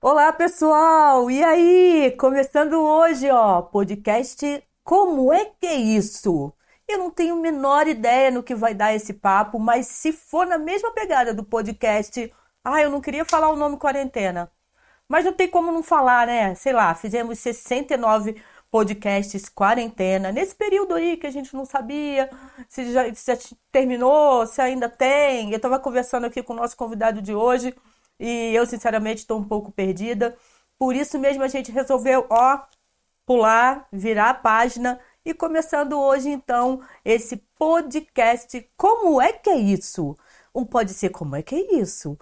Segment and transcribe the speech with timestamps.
[0.00, 1.30] Olá, pessoal!
[1.30, 2.12] E aí?
[2.18, 6.52] Começando hoje, ó, podcast Como é que é isso?
[6.86, 10.46] Eu não tenho a menor ideia no que vai dar esse papo, mas se for
[10.46, 12.32] na mesma pegada do podcast,
[12.64, 14.50] ah, eu não queria falar o nome quarentena.
[15.08, 16.54] Mas não tem como não falar, né?
[16.54, 22.30] Sei lá, fizemos 69 podcasts quarentena, nesse período aí que a gente não sabia
[22.68, 23.38] se já, se já
[23.72, 25.50] terminou, se ainda tem.
[25.50, 27.74] Eu estava conversando aqui com o nosso convidado de hoje
[28.18, 30.36] e eu, sinceramente, estou um pouco perdida.
[30.78, 32.60] Por isso mesmo a gente resolveu, ó,
[33.26, 38.66] pular, virar a página e começando hoje, então, esse podcast.
[38.76, 40.16] Como é que é isso?
[40.54, 42.18] Um pode ser como é que é isso?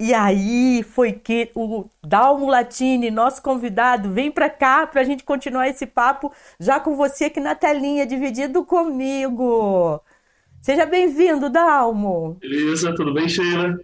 [0.00, 5.22] E aí foi que o Dalmo Latini, nosso convidado, vem para cá para a gente
[5.22, 10.00] continuar esse papo já com você aqui na telinha, dividido comigo.
[10.62, 12.38] Seja bem-vindo, Dalmo.
[12.40, 13.78] Beleza, tudo bem, Sheila?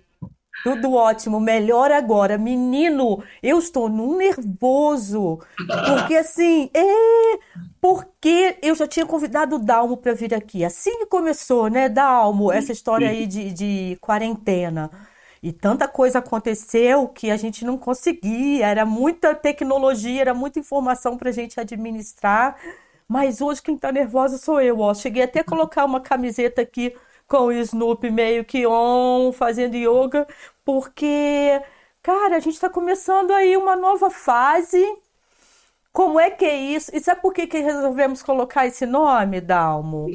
[0.63, 2.37] Tudo ótimo, melhor agora.
[2.37, 5.39] Menino, eu estou num nervoso.
[5.87, 7.39] Porque assim, é.
[7.81, 10.65] Porque eu já tinha convidado o Dalmo para vir aqui.
[10.65, 14.91] Assim que começou, né, Dalmo, essa história aí de, de quarentena.
[15.43, 21.17] E tanta coisa aconteceu que a gente não conseguia, era muita tecnologia, era muita informação
[21.17, 22.57] para a gente administrar.
[23.07, 24.93] Mas hoje quem está nervosa sou eu, ó.
[24.95, 26.93] Cheguei até a colocar uma camiseta aqui
[27.27, 30.27] com o Snoopy meio que on, fazendo yoga,
[30.65, 31.61] porque,
[32.03, 34.85] cara, a gente está começando aí uma nova fase.
[35.93, 36.91] Como é que é isso?
[36.95, 40.09] E sabe por que, que resolvemos colocar esse nome, Dalmo?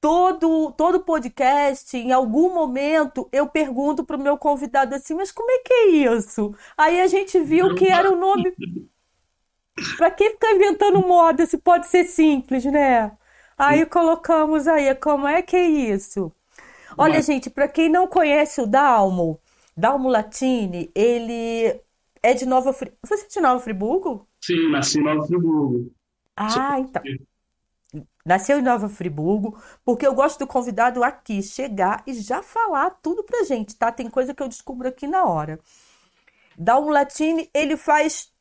[0.00, 5.50] todo todo podcast, em algum momento, eu pergunto para o meu convidado assim, mas como
[5.50, 6.54] é que é isso?
[6.76, 8.54] Aí a gente viu que era o nome.
[9.96, 13.16] Para que ficar inventando moda se pode ser simples, né?
[13.58, 16.32] Aí colocamos aí, como é que é isso?
[16.96, 19.40] Olha, gente, para quem não conhece o Dalmo,
[19.76, 21.80] Dalmo Latini, ele
[22.22, 22.98] é de Nova Friburgo.
[23.04, 24.26] Você é de Nova Friburgo?
[24.40, 25.92] Sim, nasci em Nova Friburgo.
[26.36, 27.02] Ah, então.
[28.24, 33.24] Nasceu em Nova Friburgo, porque eu gosto do convidado aqui chegar e já falar tudo
[33.24, 33.90] pra gente, tá?
[33.90, 35.58] Tem coisa que eu descubro aqui na hora.
[36.56, 38.32] Dalmo Latini, ele faz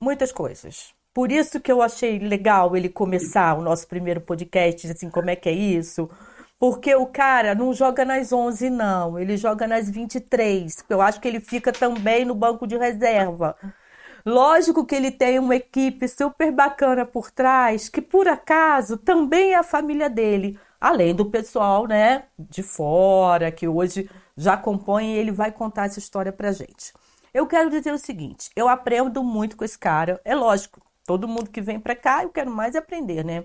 [0.00, 0.93] muitas coisas.
[1.14, 5.36] Por isso que eu achei legal ele começar o nosso primeiro podcast, assim, como é
[5.36, 6.10] que é isso?
[6.58, 9.18] Porque o cara não joga nas 11, não.
[9.18, 10.84] Ele joga nas 23.
[10.88, 13.56] Eu acho que ele fica também no banco de reserva.
[14.26, 19.56] Lógico que ele tem uma equipe super bacana por trás, que por acaso também é
[19.56, 25.30] a família dele, além do pessoal, né, de fora, que hoje já compõe e ele
[25.30, 26.92] vai contar essa história pra gente.
[27.34, 31.50] Eu quero dizer o seguinte, eu aprendo muito com esse cara, é lógico, todo mundo
[31.50, 33.44] que vem para cá, eu quero mais aprender, né?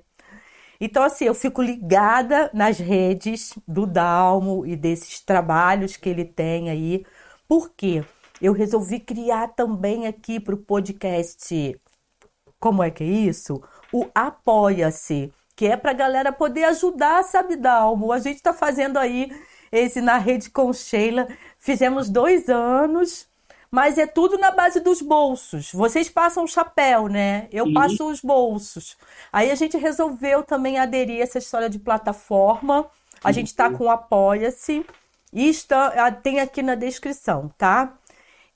[0.81, 6.69] Então, assim, eu fico ligada nas redes do Dalmo e desses trabalhos que ele tem
[6.69, 7.05] aí.
[7.47, 8.03] Por quê?
[8.41, 11.79] eu resolvi criar também aqui para o podcast.
[12.59, 13.61] Como é que é isso?
[13.91, 18.11] O Apoia-se, que é para a galera poder ajudar, sabe, Dalmo?
[18.11, 19.29] A gente está fazendo aí
[19.71, 21.27] esse na rede com Sheila.
[21.57, 23.28] Fizemos dois anos,
[23.71, 25.71] mas é tudo na base dos bolsos.
[25.71, 27.47] Vocês passam o chapéu, né?
[27.51, 27.73] Eu Sim.
[27.73, 28.97] passo os bolsos.
[29.31, 32.89] Aí a gente resolveu também aderir a essa história de plataforma.
[33.23, 34.85] A gente está com o Apoia-se.
[35.31, 37.95] E está, tem aqui na descrição, tá?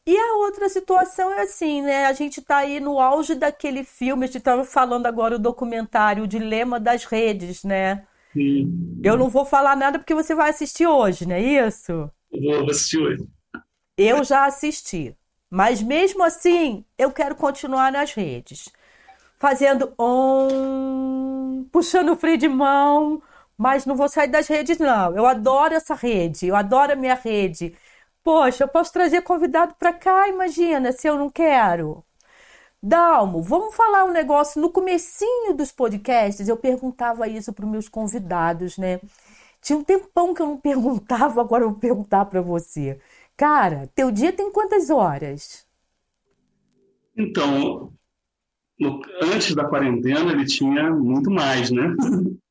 [0.06, 2.08] E a outra situação é assim, né?
[2.08, 6.24] A gente está aí no auge daquele filme, a gente estava falando agora o documentário,
[6.24, 8.06] o Dilema das Redes, né?
[8.34, 9.00] Sim.
[9.04, 12.10] Eu não vou falar nada porque você vai assistir hoje, não é isso?
[12.32, 13.28] Eu vou assistir hoje.
[13.98, 15.16] Eu já assisti.
[15.50, 18.70] Mas mesmo assim, eu quero continuar nas redes.
[19.38, 23.22] Fazendo um, puxando o freio de mão,
[23.58, 25.16] mas não vou sair das redes, não.
[25.18, 27.78] Eu adoro essa rede, eu adoro a minha rede.
[28.24, 32.04] Poxa, eu posso trazer convidado para cá, imagina, se eu não quero.
[32.82, 34.62] Dalmo, vamos falar um negócio.
[34.62, 39.00] No comecinho dos podcasts, eu perguntava isso para meus convidados, né?
[39.62, 43.00] Tinha um tempão que eu não perguntava, agora eu vou perguntar para você.
[43.36, 45.68] Cara, teu dia tem quantas horas?
[47.18, 47.94] Então,
[48.80, 51.96] no, antes da quarentena ele tinha muito mais, né?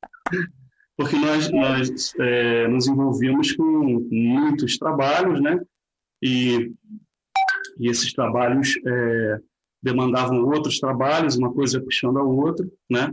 [0.96, 5.60] porque nós, nós é, nos envolvíamos com muitos trabalhos, né?
[6.22, 6.72] E,
[7.78, 9.40] e esses trabalhos é,
[9.82, 13.12] demandavam outros trabalhos, uma coisa puxando a outra, né?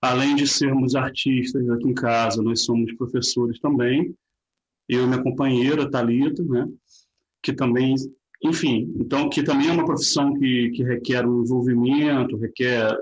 [0.00, 4.14] Além de sermos artistas aqui em casa, nós somos professores também.
[4.88, 6.68] Eu e minha companheira, Talita, né?
[7.48, 7.94] Que também,
[8.44, 12.94] enfim, então que também é uma profissão que, que requer um envolvimento, requer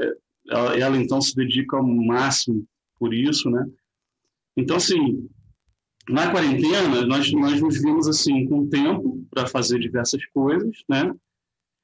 [0.49, 2.65] ela, ela então se dedica ao máximo
[2.97, 3.69] por isso, né?
[4.57, 5.29] Então, assim,
[6.09, 11.13] na quarentena, nós, nós nos vimos assim com tempo para fazer diversas coisas, né?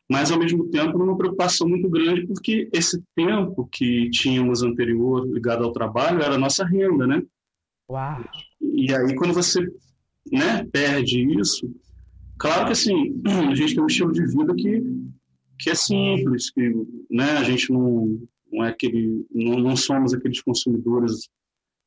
[0.08, 5.64] mas ao mesmo tempo uma preocupação muito grande porque esse tempo que tínhamos anterior ligado
[5.64, 7.22] ao trabalho era a nossa renda, né?
[7.90, 8.22] Uau.
[8.60, 9.60] E aí quando você,
[10.30, 11.68] né, perde isso,
[12.42, 14.82] claro que assim a gente tem um estilo de vida que
[15.58, 16.72] que é simples, que,
[17.08, 18.20] né, a gente não
[18.52, 21.30] não é aquele, não, não somos aqueles consumidores,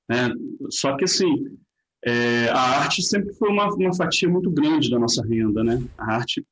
[0.10, 0.34] né?
[0.72, 1.57] Só que assim
[2.04, 5.84] é, a arte sempre foi uma, uma fatia muito grande da nossa renda, né?
[5.98, 6.46] A arte,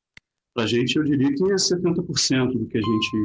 [0.54, 3.18] para a gente, eu diria que é 70% do que a gente,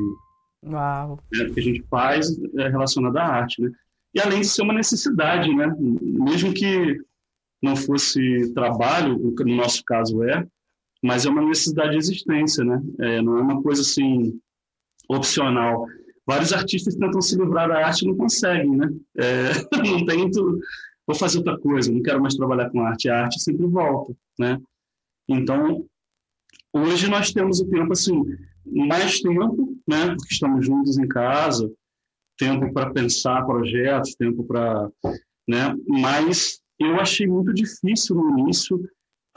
[0.66, 1.22] Uau.
[1.32, 3.70] Né, do que a gente faz é relacionado à arte, né?
[4.14, 5.74] E além de ser uma necessidade, né?
[5.78, 6.98] Mesmo que
[7.62, 10.46] não fosse trabalho, no nosso caso é,
[11.02, 12.82] mas é uma necessidade de existência, né?
[13.00, 14.38] É, não é uma coisa assim
[15.08, 15.86] opcional.
[16.26, 18.88] Vários artistas tentam se livrar da arte e não conseguem, né?
[19.16, 19.52] É,
[19.88, 20.58] não tem tudo
[21.08, 23.08] vou fazer outra coisa, não quero mais trabalhar com arte.
[23.08, 24.60] A arte sempre volta, né?
[25.26, 25.86] Então,
[26.70, 28.22] hoje nós temos o tempo assim,
[28.66, 30.08] mais tempo, né?
[30.08, 31.72] Porque estamos juntos em casa,
[32.36, 34.90] tempo para pensar projetos, tempo para,
[35.48, 35.74] né?
[35.86, 38.78] Mas eu achei muito difícil no início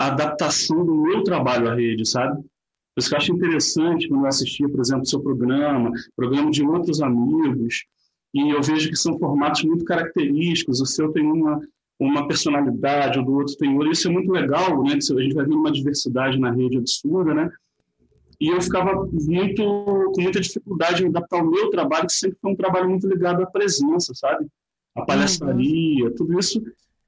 [0.02, 2.42] a adaptação do meu trabalho à rede, sabe?
[2.42, 6.64] Por isso que eu acho interessante quando eu assistia, por exemplo, seu programa, programa de
[6.64, 7.86] outros amigos,
[8.34, 10.82] e eu vejo que são formatos muito característicos.
[10.82, 11.60] O seu tem uma,
[12.00, 13.92] uma personalidade, o do outro tem outra.
[13.92, 14.94] Isso é muito legal, né?
[14.94, 17.52] A gente vai vendo uma diversidade na rede absurda, né?
[18.40, 22.52] E eu ficava muito com muita dificuldade em adaptar o meu trabalho, que sempre foi
[22.52, 24.48] um trabalho muito ligado à presença, sabe?
[24.96, 26.16] A palhaçaria, uhum.
[26.16, 26.60] tudo isso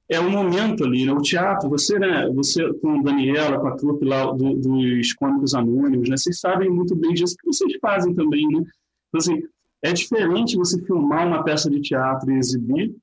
[0.08, 1.12] é um momento ali, né?
[1.12, 2.28] O teatro, você, né?
[2.34, 6.16] Você com a Daniela, com a trupe lá do, dos cômicos anônimos, né?
[6.16, 8.58] Vocês sabem muito bem disso que vocês fazem também, né?
[8.58, 9.42] Então, assim,
[9.82, 12.94] é diferente você filmar uma peça de teatro e exibir,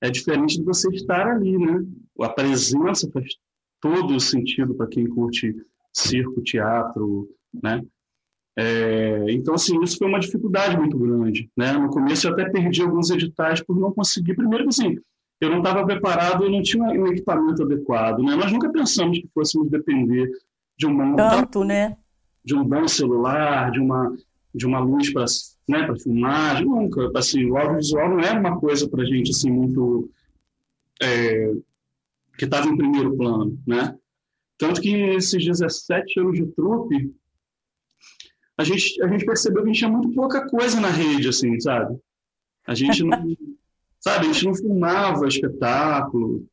[0.00, 1.84] é diferente de você estar ali, né?
[2.20, 3.26] A presença faz
[3.80, 5.54] todo o sentido para quem curte
[5.92, 7.28] circo, teatro,
[7.62, 7.82] né?
[8.56, 11.72] É, então, assim, isso foi uma dificuldade muito grande, né?
[11.72, 14.34] No começo eu até perdi alguns editais por não conseguir.
[14.34, 14.98] Primeiro, assim,
[15.44, 18.36] eu não estava preparado, eu não tinha um equipamento adequado, né?
[18.36, 20.30] Nós nunca pensamos que fôssemos depender
[20.76, 21.96] de um bom tanto, né?
[22.44, 24.16] De um bom celular, de uma
[24.54, 25.24] de uma luz para
[25.68, 27.10] né, para filmagem, nunca.
[27.16, 30.10] Assim, o audiovisual não era uma coisa para a gente assim, muito.
[31.02, 31.52] É,
[32.38, 33.58] que estava em primeiro plano.
[33.66, 33.96] Né?
[34.58, 37.12] Tanto que esses 17 anos de trupe,
[38.56, 41.58] a gente, a gente percebeu que a gente tinha muito pouca coisa na rede, assim,
[41.58, 41.98] sabe?
[42.66, 43.36] A gente não.
[44.02, 46.44] Sabe, a gente não filmava espetáculo.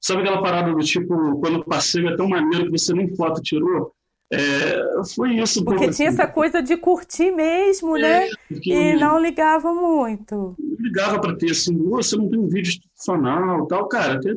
[0.00, 3.40] Sabe aquela parada do tipo, quando o passeio é tão maneiro que você nem foto
[3.40, 3.92] tirou?
[4.32, 5.64] É, foi isso.
[5.64, 6.20] Porque tinha assim.
[6.20, 8.30] essa coisa de curtir mesmo, é, né?
[8.50, 10.56] E não ligava muito.
[10.78, 14.34] Ligava para ter assim, você não tem um vídeo institucional tal, cara, até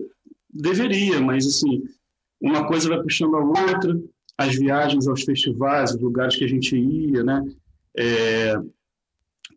[0.50, 1.83] deveria, mas assim,
[2.42, 4.00] uma coisa vai puxando a outra,
[4.38, 7.44] as viagens aos festivais, os lugares que a gente ia, né?
[7.98, 8.56] É,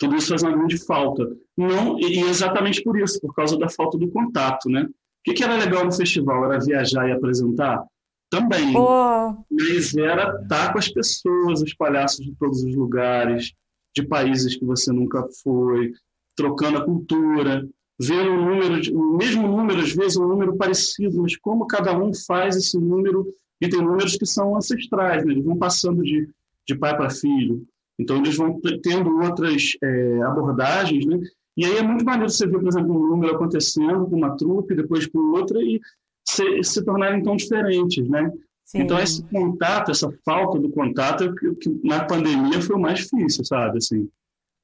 [0.01, 1.31] tudo isso faz uma grande falta.
[1.55, 4.85] Não, e exatamente por isso, por causa da falta do contato, né?
[4.85, 6.47] O que, que era legal no festival?
[6.47, 7.85] Era viajar e apresentar?
[8.31, 8.75] Também.
[8.75, 9.45] Oh.
[9.51, 13.53] Mas era estar com as pessoas, os palhaços de todos os lugares,
[13.95, 15.93] de países que você nunca foi,
[16.35, 17.69] trocando a cultura,
[18.01, 22.13] vendo um número, o mesmo número, às vezes um número parecido, mas como cada um
[22.15, 23.27] faz esse número,
[23.61, 25.33] e tem números que são ancestrais, né?
[25.33, 26.27] eles vão passando de,
[26.67, 27.67] de pai para filho.
[28.01, 31.21] Então, eles vão tendo outras é, abordagens, né?
[31.57, 34.75] E aí é muito maneiro você ver, por exemplo, um número acontecendo com uma trupe,
[34.75, 35.81] depois com outra, e
[36.27, 38.33] se, se tornarem tão diferentes, né?
[38.65, 38.83] Sim.
[38.83, 43.01] Então, esse contato, essa falta do contato, é que, que na pandemia foi o mais
[43.01, 43.79] difícil, sabe?
[43.79, 44.09] Assim,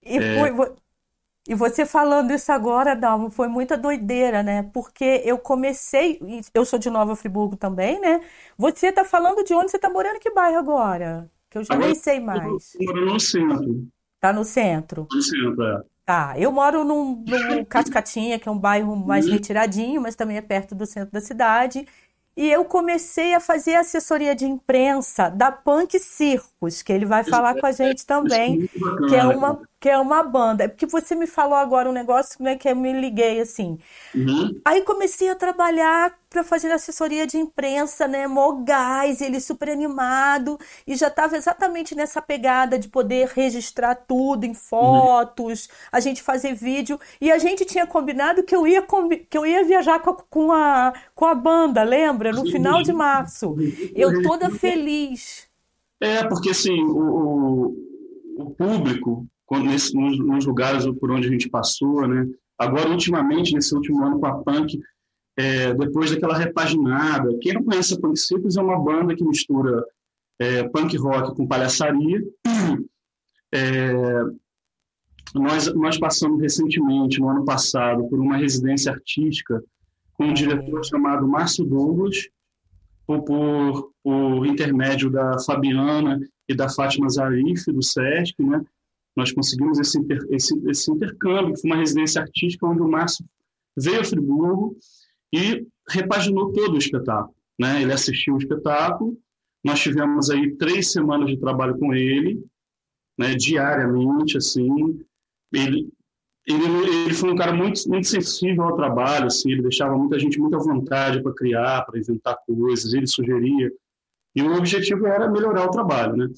[0.05, 0.39] e, é...
[0.39, 0.75] foi,
[1.49, 4.63] e você falando isso agora, Dalmo, foi muita doideira, né?
[4.73, 6.21] Porque eu comecei,
[6.55, 8.21] eu sou de Nova Friburgo também, né?
[8.57, 11.31] Você tá falando de onde você tá morando, que bairro agora?
[11.57, 12.77] Que eu já agora, nem sei mais.
[12.79, 13.89] Eu moro no centro.
[14.21, 15.09] Tá no centro?
[15.11, 15.83] No centro, é.
[16.05, 20.43] Tá, eu moro num, num Cascatinha, que é um bairro mais retiradinho, mas também é
[20.43, 21.87] perto do centro da cidade.
[22.37, 27.59] E eu comecei a fazer assessoria de imprensa da Punk Circus, que ele vai falar
[27.59, 28.69] com a gente também,
[29.09, 30.65] que é uma que é uma banda.
[30.65, 33.79] É porque você me falou agora um negócio né, que eu me liguei assim.
[34.15, 34.59] Uhum.
[34.65, 38.27] Aí comecei a trabalhar para fazer assessoria de imprensa, né?
[38.27, 44.55] Mogás, ele super animado e já estava exatamente nessa pegada de poder registrar tudo em
[44.55, 45.75] fotos, uhum.
[45.93, 48.85] a gente fazer vídeo e a gente tinha combinado que eu ia
[49.29, 52.33] que eu ia viajar com a, com a, com a banda, lembra?
[52.33, 53.57] No final de março.
[53.95, 55.47] Eu toda feliz.
[56.01, 57.75] É, porque assim, o,
[58.39, 62.27] o público nesse, nos, nos, lugares por onde a gente passou, né?
[62.59, 64.81] Agora, ultimamente, nesse último ano com a Punk,
[65.37, 69.85] é, depois daquela repaginada, quem não conhece a Punk Circus é uma banda que mistura
[70.39, 72.23] é, punk rock com palhaçaria.
[73.55, 74.23] É,
[75.35, 79.63] nós, nós passamos recentemente, no ano passado, por uma residência artística
[80.15, 82.29] com um diretor chamado Márcio Douglas,
[83.07, 88.65] por, por, por intermédio da Fabiana e da Fátima Zarif, do SESC, né?
[89.17, 93.25] Nós conseguimos esse, inter, esse, esse intercâmbio, foi uma residência artística onde o Márcio
[93.77, 94.77] veio a Friburgo
[95.33, 97.35] e repaginou todo o espetáculo.
[97.59, 97.83] Né?
[97.83, 99.17] Ele assistiu o espetáculo,
[99.65, 102.41] nós tivemos aí três semanas de trabalho com ele,
[103.19, 105.01] né, diariamente, assim.
[105.53, 105.89] Ele,
[106.47, 106.65] ele,
[107.05, 110.55] ele foi um cara muito, muito sensível ao trabalho, assim, ele deixava muita gente muito
[110.55, 113.73] à vontade para criar, para inventar coisas, ele sugeria.
[114.37, 116.29] E o objetivo era melhorar o trabalho, né?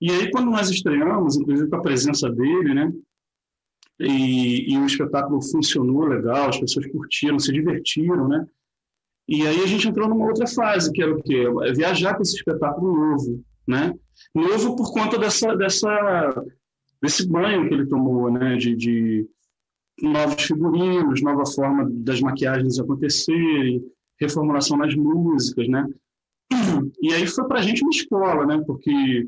[0.00, 2.92] E aí, quando nós estreamos, inclusive com a presença dele, né?
[4.00, 8.46] E, e o espetáculo funcionou legal, as pessoas curtiram, se divertiram, né?
[9.26, 11.44] E aí a gente entrou numa outra fase, que era o quê?
[11.62, 13.94] É viajar com esse espetáculo novo, né?
[14.34, 16.44] Novo por conta dessa, dessa,
[17.00, 18.56] desse banho que ele tomou, né?
[18.56, 19.26] De, de
[20.02, 23.82] novos figurinos, nova forma das maquiagens acontecerem,
[24.20, 25.86] reformulação nas músicas, né?
[27.00, 28.62] E aí foi para a gente uma escola, né?
[28.66, 29.26] Porque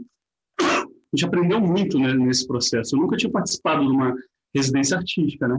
[1.13, 2.97] a gente aprendeu muito né, nesse processo.
[2.97, 4.15] Eu nunca tinha participado de uma
[4.55, 5.59] residência artística, né?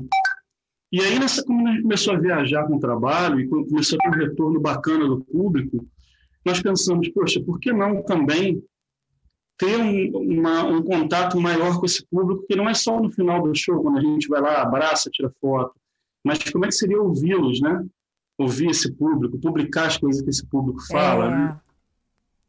[0.92, 4.10] E aí, nessa, a gente começou a viajar com o trabalho e começou a ter
[4.10, 5.86] um retorno bacana do público,
[6.46, 8.64] nós pensamos, poxa, por que não também
[9.58, 13.42] ter um, uma, um contato maior com esse público, que não é só no final
[13.42, 15.74] do show, quando a gente vai lá, abraça, tira foto,
[16.24, 17.86] mas como é que seria ouvi-los, né?
[18.38, 21.30] Ouvir esse público, publicar as coisas que esse público fala, é.
[21.30, 21.60] né?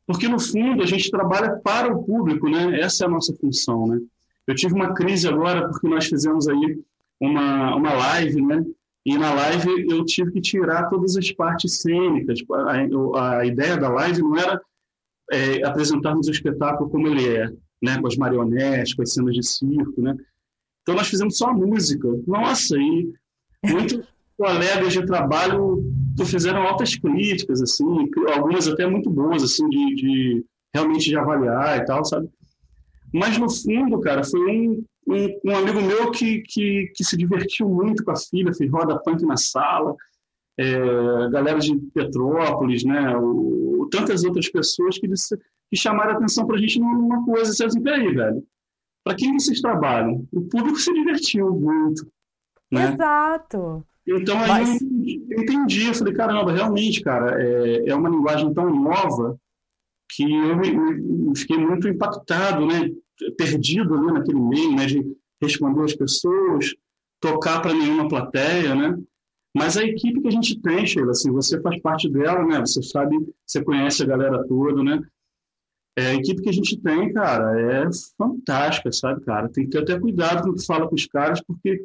[0.09, 2.81] Porque, no fundo, a gente trabalha para o público, né?
[2.81, 4.01] Essa é a nossa função, né?
[4.47, 6.81] Eu tive uma crise agora porque nós fizemos aí
[7.21, 8.65] uma, uma live, né?
[9.05, 12.41] E na live eu tive que tirar todas as partes cênicas.
[13.15, 14.59] A, a ideia da live não era
[15.31, 18.01] é, apresentarmos o espetáculo como ele é, né?
[18.01, 20.17] Com as marionetes, com as cenas de circo, né?
[20.81, 22.09] Então nós fizemos só a música.
[22.27, 23.13] Nossa, e
[23.63, 25.85] muitos colegas de trabalho
[26.25, 30.45] fizeram altas críticas, assim, algumas até muito boas, assim, de, de
[30.75, 32.29] realmente de avaliar e tal, sabe?
[33.13, 37.69] Mas no fundo, cara, foi um, um, um, amigo meu que, que, que, se divertiu
[37.69, 39.95] muito com a filha, fez roda punk na sala,
[40.59, 46.59] é, galera de Petrópolis, né, o, tantas outras pessoas que, que chamaram atenção para a
[46.59, 48.45] gente numa coisa, assim, assim peraí, velho,
[49.05, 50.27] para quem vocês trabalham?
[50.33, 52.07] O público se divertiu muito.
[52.71, 52.93] Né?
[52.93, 53.83] Exato.
[54.07, 54.79] Então aí Mas...
[55.15, 59.39] entendi, eu falei, caramba, realmente, cara, é, é uma linguagem tão nova
[60.11, 62.91] que eu me, me, fiquei muito impactado, né?
[63.37, 64.87] perdido ali naquele meio, né?
[64.87, 65.05] de
[65.43, 66.75] responder às pessoas,
[67.21, 68.99] tocar para nenhuma plateia, né?
[69.57, 72.61] Mas a equipe que a gente tem, Sheila, assim, você faz parte dela, né?
[72.61, 75.01] Você sabe, você conhece a galera toda, né?
[75.97, 79.49] É, a equipe que a gente tem, cara, é fantástica, sabe, cara?
[79.49, 81.85] Tem que ter até cuidado quando fala com os caras, porque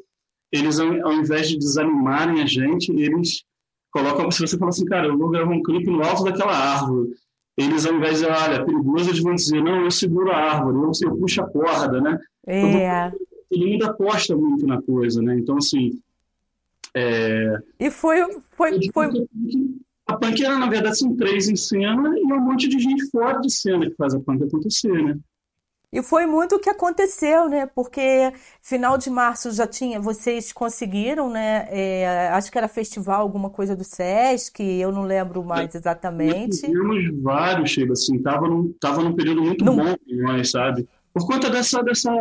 [0.53, 3.43] eles, ao invés de desanimarem a gente, eles
[3.89, 4.29] colocam.
[4.29, 7.09] Se você fala assim, cara, eu vou gravar um clipe no alto daquela árvore,
[7.57, 10.77] eles, ao invés de, olha, é perigoso, eles vão dizer, não, eu seguro a árvore,
[10.77, 12.19] eu, eu puxo a corda, né?
[12.45, 13.07] É.
[13.07, 13.19] Então,
[13.49, 15.39] todo mundo aposta muito na coisa, né?
[15.39, 15.99] Então, assim...
[16.95, 17.57] É...
[17.79, 18.17] E foi...
[18.51, 19.27] foi, foi...
[20.05, 23.39] A punk era, na verdade, são três em cena e um monte de gente fora
[23.39, 25.17] de cena que faz a punk acontecer, né?
[25.93, 27.67] E foi muito o que aconteceu, né?
[27.67, 28.33] Porque
[28.63, 31.67] final de março já tinha, vocês conseguiram, né?
[31.69, 36.61] É, acho que era festival, alguma coisa do Sesc, eu não lembro mais exatamente.
[36.61, 39.75] Tivemos vários, Sheila, assim, tava num, tava num período muito não...
[39.75, 40.87] bom nós, sabe?
[41.13, 42.11] Por conta dessa, dessa,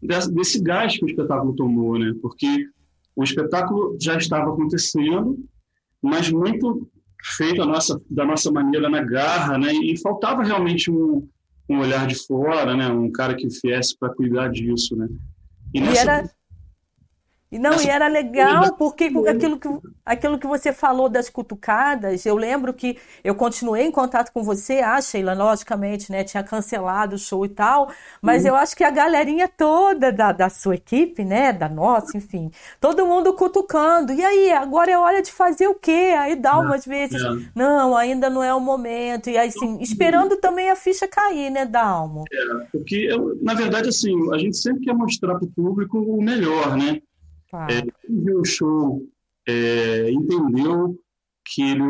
[0.00, 2.14] dessa, desse gás que o espetáculo tomou, né?
[2.22, 2.68] Porque
[3.16, 5.36] o espetáculo já estava acontecendo,
[6.00, 6.88] mas muito
[7.36, 9.72] feito a nossa, da nossa maneira na garra, né?
[9.72, 11.26] E faltava realmente um
[11.68, 12.88] um olhar de fora, né?
[12.88, 15.08] Um cara que viesse para cuidar disso, né?
[15.74, 15.94] E, nessa...
[15.94, 16.30] e era
[17.50, 19.68] e não, e era legal, porque aquilo que,
[20.04, 24.80] aquilo que você falou das cutucadas, eu lembro que eu continuei em contato com você,
[24.80, 26.22] a Sheila, logicamente, né?
[26.24, 27.90] Tinha cancelado o show e tal,
[28.20, 28.50] mas uhum.
[28.50, 31.50] eu acho que a galerinha toda da, da sua equipe, né?
[31.50, 34.12] Da nossa, enfim, todo mundo cutucando.
[34.12, 36.14] E aí, agora é hora de fazer o quê?
[36.18, 37.28] Aí dá umas vezes, é.
[37.54, 39.30] não, ainda não é o momento.
[39.30, 42.24] E aí, assim, esperando também a ficha cair, né, Dalmo?
[42.30, 46.22] É, porque, eu, na verdade, assim, a gente sempre quer mostrar para o público o
[46.22, 47.00] melhor, né?
[47.50, 47.72] Claro.
[47.72, 49.06] É, viu o show
[49.46, 50.98] é, entendeu
[51.46, 51.82] que ele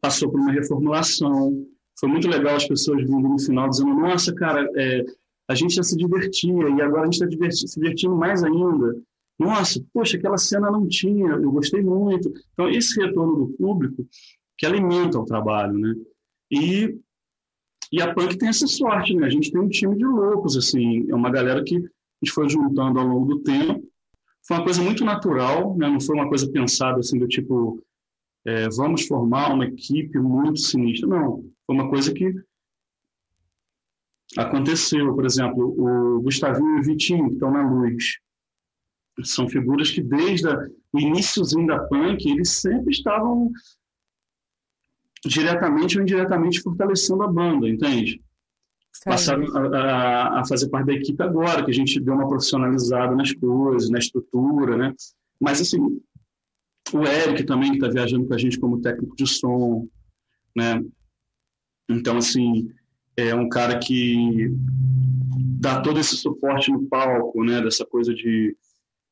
[0.00, 1.66] passou por uma reformulação.
[1.98, 5.04] Foi muito legal as pessoas vindo no final dizendo: Nossa, cara, é,
[5.48, 8.96] a gente já se divertia e agora a gente está se divertindo mais ainda.
[9.38, 12.32] Nossa, poxa, aquela cena não tinha, eu gostei muito.
[12.52, 14.06] Então, esse retorno do público
[14.56, 15.94] que alimenta o trabalho, né?
[16.50, 16.98] E,
[17.92, 19.26] E a Punk tem essa sorte, né?
[19.26, 22.48] A gente tem um time de loucos, assim, é uma galera que a gente foi
[22.48, 23.88] juntando ao longo do tempo.
[24.46, 25.88] Foi uma coisa muito natural, né?
[25.88, 27.82] Não foi uma coisa pensada assim do tipo
[28.46, 31.08] é, vamos formar uma equipe muito sinistra.
[31.08, 32.32] Não, foi uma coisa que
[34.36, 35.14] aconteceu.
[35.14, 38.18] Por exemplo, o Gustavinho e o Vitinho, que estão na luz,
[39.22, 40.48] são figuras que desde
[40.92, 43.50] o iníciozinho da punk, eles sempre estavam
[45.24, 48.22] diretamente ou indiretamente fortalecendo a banda, entende?
[49.04, 53.32] Passaram a, a, fazer parte da equipe agora, que a gente deu uma profissionalizada nas
[53.32, 54.94] coisas, na estrutura, né?
[55.40, 56.00] Mas, assim,
[56.92, 59.88] o Eric também, que está viajando com a gente como técnico de som,
[60.56, 60.82] né?
[61.88, 62.70] Então, assim,
[63.16, 64.50] é um cara que
[65.60, 67.60] dá todo esse suporte no palco, né?
[67.60, 68.56] Dessa coisa de,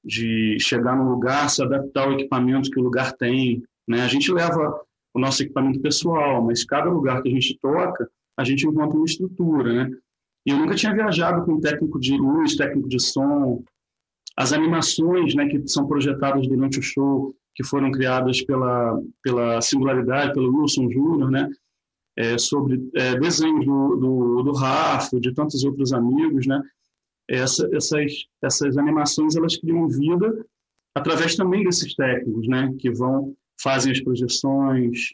[0.04, 4.02] de chegar no lugar, se adaptar ao equipamento que o lugar tem, né?
[4.02, 4.80] A gente leva
[5.12, 8.08] o nosso equipamento pessoal, mas cada lugar que a gente toca,
[8.42, 9.96] a gente encontra uma estrutura, né?
[10.44, 13.62] E eu nunca tinha viajado com técnico de luz, técnico de som,
[14.37, 20.32] as animações, né, que são projetadas durante o show, que foram criadas pela, pela Singularidade,
[20.32, 21.49] pelo Wilson Júnior, né?
[22.16, 26.61] É, sobre é, desenhos do, do, do Rafa, de tantos outros amigos, né?
[27.28, 30.44] Essa, essas, essas animações elas criam vida
[30.94, 32.75] através também desses técnicos, né?
[32.78, 35.12] Que vão fazem as projeções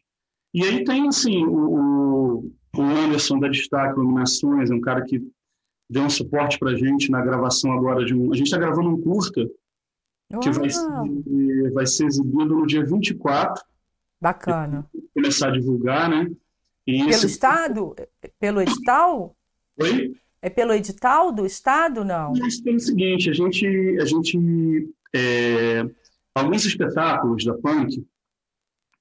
[0.54, 5.22] e aí tem assim o, o Anderson da Destaque Iluminações, é um cara que
[5.88, 8.32] deu um suporte para a gente na gravação agora de um.
[8.32, 9.48] A gente está gravando um curta
[10.42, 13.64] que vai ser, vai ser exibido no dia 24.
[14.20, 14.86] Bacana.
[15.14, 16.30] Começar a divulgar, né?
[16.86, 17.26] E pelo esse...
[17.26, 17.94] Estado?
[18.38, 19.36] Pelo edital?
[19.80, 20.14] Oi?
[20.40, 22.32] É pelo edital do Estado, não?
[22.32, 23.66] Isso pelo seguinte, a gente,
[24.00, 25.88] a gente é,
[26.34, 28.04] alguns espetáculos da Punk,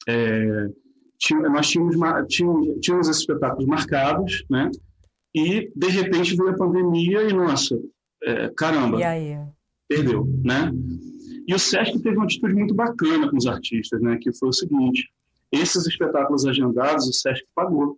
[0.07, 0.69] é,
[1.51, 1.95] nós tínhamos,
[2.27, 4.69] tínhamos, tínhamos esses espetáculos marcados, né?
[5.36, 7.79] E, de repente, veio a pandemia e, nossa,
[8.24, 8.97] é, caramba,
[9.88, 10.71] perdeu, né?
[11.47, 14.18] E o SESC teve uma atitude muito bacana com os artistas, né?
[14.22, 15.09] Que foi o seguinte:
[15.51, 17.98] esses espetáculos agendados, o SESC pagou.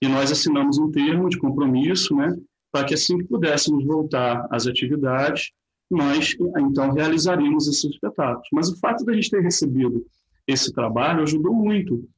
[0.00, 2.36] E nós assinamos um termo de compromisso, né?
[2.70, 5.50] Para que assim que pudéssemos voltar às atividades,
[5.90, 8.46] nós então realizaríamos esses espetáculos.
[8.52, 10.06] Mas o fato de a gente ter recebido
[10.48, 12.08] esse trabalho ajudou muito,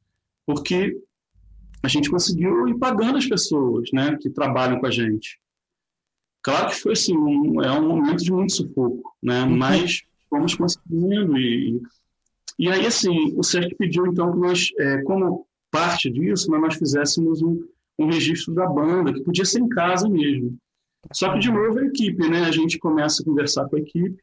[0.47, 0.97] porque
[1.83, 5.39] a gente conseguiu ir pagando as pessoas, né, que trabalham com a gente.
[6.43, 9.57] Claro que foi assim, um, é um momento de muito sufoco, né, uhum.
[9.59, 11.83] mas fomos conseguindo e,
[12.59, 16.77] e aí assim, o Sesc pediu então que nós, é, como parte disso, né, nós
[16.77, 17.67] fizéssemos um,
[17.99, 20.57] um registro da banda, que podia ser em casa mesmo.
[21.13, 22.45] Só que, de novo, a equipe, né?
[22.45, 24.23] A gente começa a conversar com a equipe.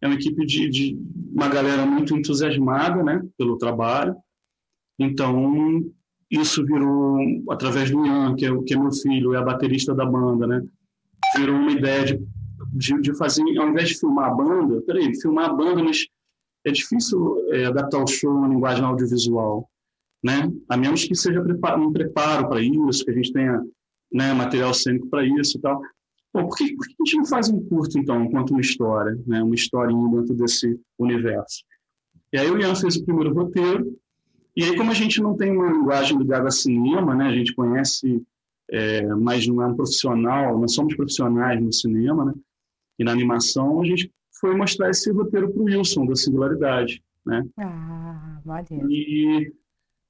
[0.00, 0.98] É uma equipe de, de
[1.32, 3.22] uma galera muito entusiasmada, né?
[3.36, 4.16] Pelo trabalho.
[4.98, 5.84] Então,
[6.30, 7.18] isso virou,
[7.50, 10.62] através do Ian, que é, que é meu filho, é a baterista da banda, né?
[11.36, 12.28] Virou uma ideia de
[12.72, 16.06] de, de, fazer, ao invés de filmar a banda, peraí, filmar a banda, mas
[16.64, 19.68] é difícil é, adaptar o show uma linguagem audiovisual,
[20.22, 20.50] né?
[20.68, 23.62] A menos que seja um preparo para isso, que a gente tenha
[24.12, 25.80] né, material cênico para isso e tal.
[26.32, 29.18] Pô, por, que, por que a gente não faz um curto, então, enquanto uma história,
[29.26, 29.42] né?
[29.42, 31.64] Uma historinha dentro desse universo?
[32.32, 33.96] E aí o Ian fez o primeiro roteiro,
[34.54, 37.26] e aí como a gente não tem uma linguagem ligada a cinema, né?
[37.26, 38.22] A gente conhece,
[38.70, 42.34] é, mas não é um profissional, não somos profissionais no cinema, né?
[42.98, 47.46] E na animação, a gente foi mostrar esse roteiro para o Wilson, da Singularidade, né?
[47.56, 48.90] Ah, maneiro.
[48.90, 49.52] E,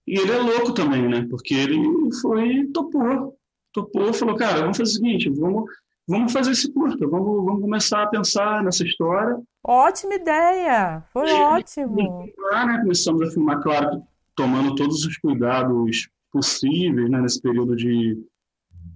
[0.07, 1.27] e ele é louco também, né?
[1.29, 1.79] Porque ele
[2.21, 3.37] foi, topou,
[3.73, 5.71] topou, falou, cara, vamos fazer o seguinte, vamos,
[6.09, 9.38] vamos fazer esse curta, vamos, vamos começar a pensar nessa história.
[9.62, 12.25] Ótima ideia, foi e, ótimo.
[12.25, 14.03] E, lá, né, começamos a filmar, claro,
[14.35, 18.18] tomando todos os cuidados possíveis, né, nesse período de,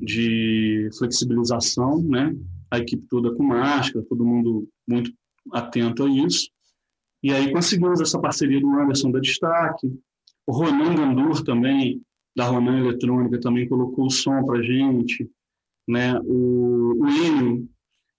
[0.00, 2.34] de flexibilização, né?
[2.72, 5.12] a equipe toda com máscara, todo mundo muito
[5.52, 6.48] atento a isso.
[7.22, 9.92] E aí conseguimos essa parceria do Anderson da Destaque.
[10.46, 12.00] O Ronan Gandur também,
[12.34, 15.30] da Ronan Eletrônica, também colocou o som para gente.
[15.88, 16.18] Né?
[16.24, 17.68] O, o Enio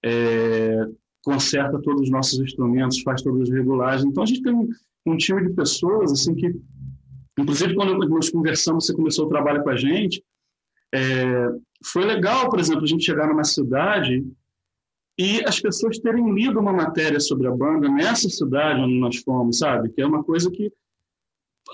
[0.03, 0.85] é,
[1.23, 4.05] conserta todos os nossos instrumentos, faz todas as regulagens.
[4.05, 4.67] Então a gente tem um,
[5.05, 6.53] um time de pessoas assim que,
[7.39, 10.23] inclusive quando nós conversamos, você começou o trabalho com a gente,
[10.93, 11.49] é,
[11.85, 14.23] foi legal, por exemplo, a gente chegar numa cidade
[15.17, 19.59] e as pessoas terem lido uma matéria sobre a banda nessa cidade onde nós fomos,
[19.59, 19.89] sabe?
[19.89, 20.71] Que é uma coisa que,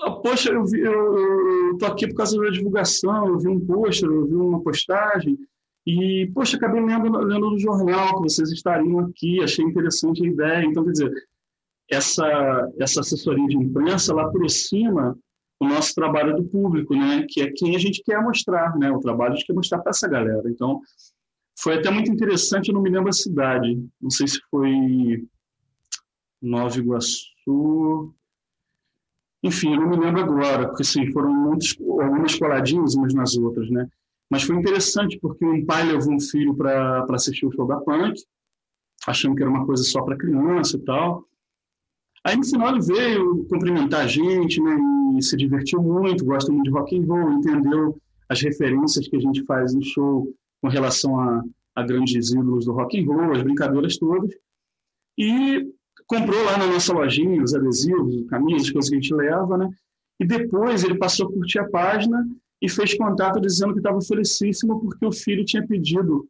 [0.02, 3.60] ah, poxa, eu, vi, eu, eu tô aqui por causa da divulgação, eu vi um
[3.60, 5.38] pôster, eu vi uma postagem,
[5.90, 10.64] e, poxa, acabei lendo, lendo no jornal que vocês estariam aqui, achei interessante a ideia.
[10.64, 11.12] Então, quer dizer,
[11.90, 15.18] essa, essa assessoria de imprensa, ela aproxima
[15.58, 17.26] o nosso trabalho do público, né?
[17.28, 18.90] Que é quem a gente quer mostrar, né?
[18.90, 20.48] O trabalho a gente quer mostrar para essa galera.
[20.48, 20.80] Então,
[21.58, 23.82] foi até muito interessante, eu não me lembro a cidade.
[24.00, 25.26] Não sei se foi
[26.40, 28.14] Nova Iguaçu.
[29.42, 33.70] Enfim, eu não me lembro agora, porque assim, foram muitos, algumas coladinhas umas nas outras,
[33.70, 33.88] né?
[34.30, 38.14] Mas foi interessante porque um pai levou um filho para assistir o show da Punk,
[39.06, 41.24] achando que era uma coisa só para criança e tal.
[42.24, 44.78] Aí no final ele veio cumprimentar a gente, né?
[45.18, 49.20] E se divertiu muito, gosta muito de rock and roll, entendeu as referências que a
[49.20, 51.42] gente faz no show com relação a,
[51.74, 54.30] a grandes ídolos do rock and roll, as brincadeiras todas.
[55.18, 55.66] E
[56.06, 59.68] comprou lá na nossa lojinha os adesivos, camisas, coisas que a gente leva, né?
[60.20, 62.24] E depois ele passou a curtir a página
[62.60, 66.28] e fez contato dizendo que estava felicíssimo porque o filho tinha pedido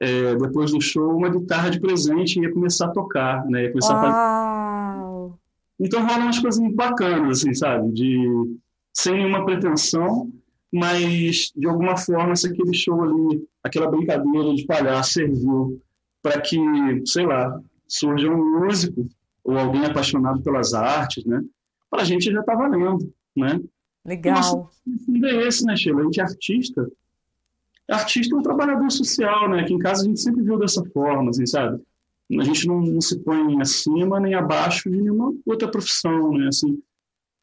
[0.00, 3.64] é, depois do show uma guitarra de presente e ia começar a tocar, né?
[3.64, 5.34] Ia começar a fazer...
[5.78, 7.90] Então rolam umas coisas bacanas, assim, sabe?
[7.92, 8.58] De
[8.92, 10.30] sem nenhuma pretensão,
[10.72, 15.80] mas de alguma forma se aquele show ali, aquela brincadeira de palhaço serviu
[16.22, 16.58] para que,
[17.06, 19.08] sei lá, surja um músico
[19.42, 21.42] ou alguém apaixonado pelas artes, né?
[21.90, 23.60] Para a gente já está valendo, né?
[24.10, 24.34] Legal.
[24.34, 24.68] Nosso
[25.06, 26.00] fundo é esse, né, Sheila?
[26.00, 26.90] A gente é artista.
[27.88, 29.60] Artista é um trabalhador social, né?
[29.60, 31.80] Aqui em casa a gente sempre viu dessa forma, assim, sabe?
[32.36, 36.48] A gente não, não se põe acima nem abaixo de nenhuma outra profissão, né?
[36.48, 36.82] Assim,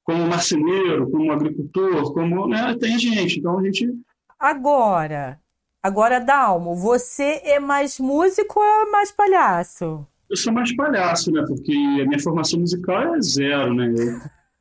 [0.04, 3.40] como marceneiro, como agricultor, como né, tem gente.
[3.40, 3.90] Então a gente.
[4.38, 5.40] Agora,
[5.82, 10.06] agora Dalmo, você é mais músico ou é mais palhaço?
[10.30, 11.46] Eu sou mais palhaço, né?
[11.48, 13.94] Porque a minha formação musical é zero, né?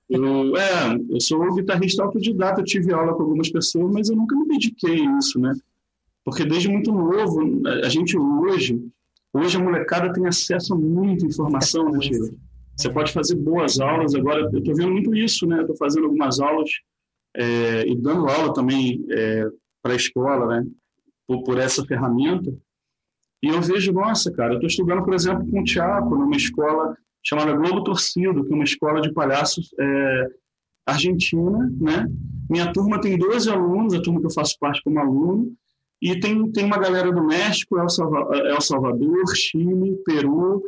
[0.08, 4.36] Eu, é, eu sou guitarrista autodidata, eu tive aula com algumas pessoas, mas eu nunca
[4.36, 5.52] me dediquei a isso, né?
[6.24, 8.80] Porque desde muito novo, a gente hoje,
[9.32, 12.30] hoje a molecada tem acesso a muita informação, né, Sheila?
[12.76, 14.14] Você pode fazer boas aulas.
[14.14, 15.60] Agora, eu estou vendo muito isso, né?
[15.60, 16.70] Estou fazendo algumas aulas
[17.34, 19.48] é, e dando aula também é,
[19.82, 20.66] para a escola, né?
[21.26, 22.52] Por, por, essa ferramenta.
[23.42, 26.96] E eu vejo, nossa, cara, eu estou estudando, por exemplo, com o Tiago, numa escola
[27.26, 30.28] chamada Globo Torcido, que é uma escola de palhaços é,
[30.86, 32.06] argentina, né?
[32.48, 35.52] Minha turma tem 12 alunos, a turma que eu faço parte como aluno,
[36.00, 40.62] e tem, tem uma galera do México, El Salvador, El Salvador Chile, Peru,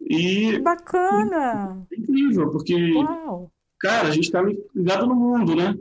[0.00, 1.86] e que bacana!
[1.92, 3.50] É incrível, porque, Uau.
[3.78, 4.40] cara, a gente está
[4.74, 5.76] ligado no mundo, né?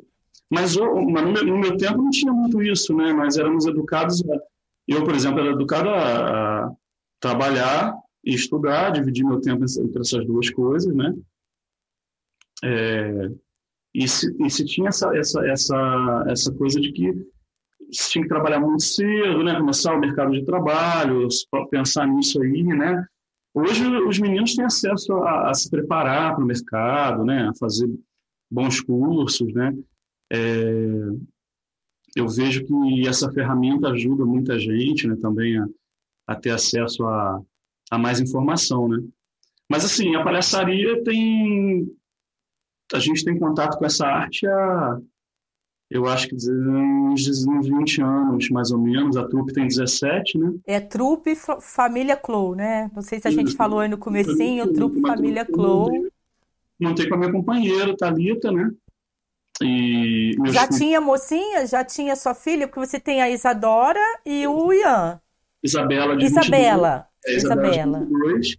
[0.50, 3.14] Mas, mas no, meu, no, meu, tempo não tinha muito isso, né?
[3.14, 4.24] Mas éramos educados.
[4.88, 6.72] Eu, por exemplo, era educado a, a
[7.20, 7.94] trabalhar
[8.36, 11.14] estudar, dividir meu tempo entre essas duas coisas, né?
[12.64, 13.30] É,
[13.94, 17.14] e, se, e se tinha essa, essa, essa, essa coisa de que
[17.92, 19.58] se tinha que trabalhar muito cedo, né?
[19.58, 21.28] Começar o mercado de trabalho,
[21.70, 23.06] pensar nisso aí, né?
[23.54, 27.90] Hoje os meninos têm acesso a, a se preparar para o mercado, né, a fazer
[28.52, 29.76] bons cursos, né.
[30.32, 30.38] É,
[32.16, 35.68] eu vejo que essa ferramenta ajuda muita gente, né, também a,
[36.28, 37.42] a ter acesso a,
[37.92, 39.04] a mais informação, né.
[39.70, 41.92] Mas assim, a palhaçaria tem
[42.94, 44.98] a gente tem contato com essa arte há
[45.90, 49.16] eu acho que uns, uns 20 anos, mais ou menos.
[49.16, 50.54] A trupe tem 17, né?
[50.66, 52.92] É trupe Família Clow, né?
[52.94, 53.58] Não sei se a gente Isso.
[53.58, 55.90] falou aí no comecinho, trupe Família Clow.
[56.80, 58.70] Montei com a minha companheira, Thalita, né?
[59.62, 60.78] E já filhos...
[60.78, 61.66] tinha mocinha?
[61.66, 62.68] Já tinha sua filha?
[62.68, 65.20] Porque você tem a Isadora e o Ian.
[65.64, 67.08] Isabela de Isabela.
[67.28, 67.72] 22, é, Isabela.
[67.72, 68.00] Isabela.
[68.00, 68.58] 22,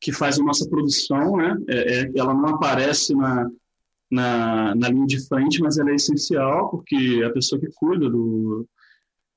[0.00, 1.56] que faz a nossa produção, né?
[1.68, 3.50] É, é, ela não aparece na,
[4.10, 8.08] na, na linha de frente, mas ela é essencial porque é a pessoa que cuida
[8.08, 8.66] do,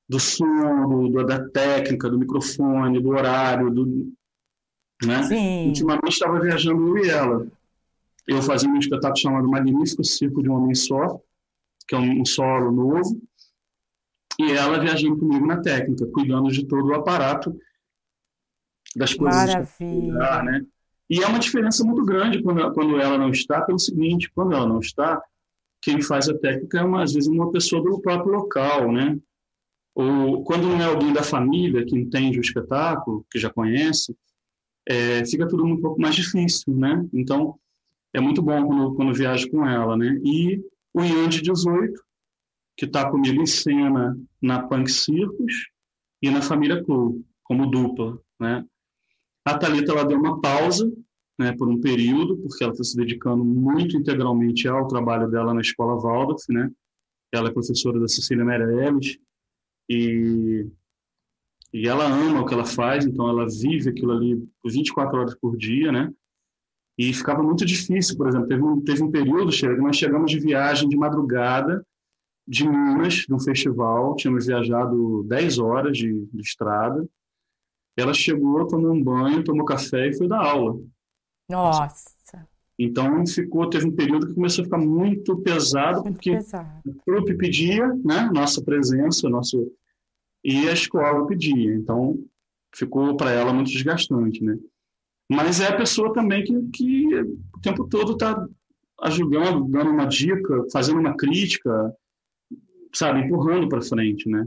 [0.07, 4.11] do som, do, da técnica, do microfone, do horário, do,
[5.03, 5.23] né?
[5.23, 5.67] Sim.
[5.69, 7.47] Ultimamente estava viajando eu e ela.
[8.27, 11.19] Eu fazia um espetáculo chamado Magnífico Circo de um Homem Só,
[11.87, 13.19] que é um, um solo novo,
[14.39, 17.55] e ela viajando comigo na técnica, cuidando de todo o aparato
[18.95, 19.47] das coisas.
[19.47, 20.43] Maravilha.
[20.43, 20.65] né?
[21.09, 24.65] E é uma diferença muito grande quando, quando ela não está, pelo seguinte, quando ela
[24.65, 25.21] não está,
[25.81, 29.17] quem faz a técnica é, uma, às vezes, uma pessoa do próprio local, né?
[29.93, 34.15] Ou quando não é alguém da família que entende o espetáculo, que já conhece,
[34.87, 37.05] é, fica tudo um pouco mais difícil, né?
[37.11, 37.59] Então,
[38.13, 40.19] é muito bom quando, quando viajo com ela, né?
[40.23, 41.93] E o Ian de 18,
[42.77, 45.69] que está comigo em cena na Punk Circus
[46.21, 48.65] e na Família Club, como dupla, né?
[49.45, 50.91] A Thalita ela deu uma pausa
[51.39, 55.61] né, por um período, porque ela está se dedicando muito integralmente ao trabalho dela na
[55.61, 56.43] Escola Waldorf.
[56.49, 56.69] Né?
[57.33, 59.17] Ela é professora da Cecília Meirelles
[59.89, 60.67] e,
[61.73, 65.57] e ela ama o que ela faz, então ela vive aquilo ali 24 horas por
[65.57, 66.13] dia, né?
[66.97, 70.87] E ficava muito difícil, por exemplo, teve um, teve um período, nós chegamos de viagem
[70.87, 71.83] de madrugada
[72.47, 77.07] de Minas, de um festival, tínhamos viajado 10 horas de, de estrada.
[77.97, 80.79] Ela chegou, tomou um banho, tomou café e foi dar aula.
[81.49, 82.47] Nossa!
[82.79, 86.81] Então ficou, teve um período que começou a ficar muito pesado, muito porque pesado.
[86.83, 89.71] o clube pedia, né, nossa presença, nosso
[90.43, 91.75] e a escola pedia.
[91.75, 92.17] Então
[92.73, 94.57] ficou para ela muito desgastante, né?
[95.29, 97.15] Mas é a pessoa também que, que
[97.55, 98.47] o tempo todo está
[99.01, 101.95] ajudando, dando uma dica, fazendo uma crítica,
[102.93, 104.45] sabe, empurrando para frente, né?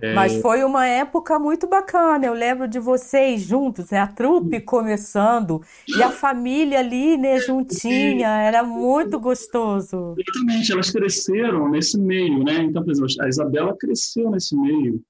[0.00, 0.14] É...
[0.14, 2.24] Mas foi uma época muito bacana.
[2.24, 4.00] Eu lembro de vocês juntos, né?
[4.00, 8.28] A trupe começando e a família ali, né, juntinha.
[8.28, 10.14] Era muito gostoso.
[10.18, 12.62] Exatamente, elas cresceram nesse meio, né?
[12.62, 15.02] Então, por exemplo, a Isabela cresceu nesse meio.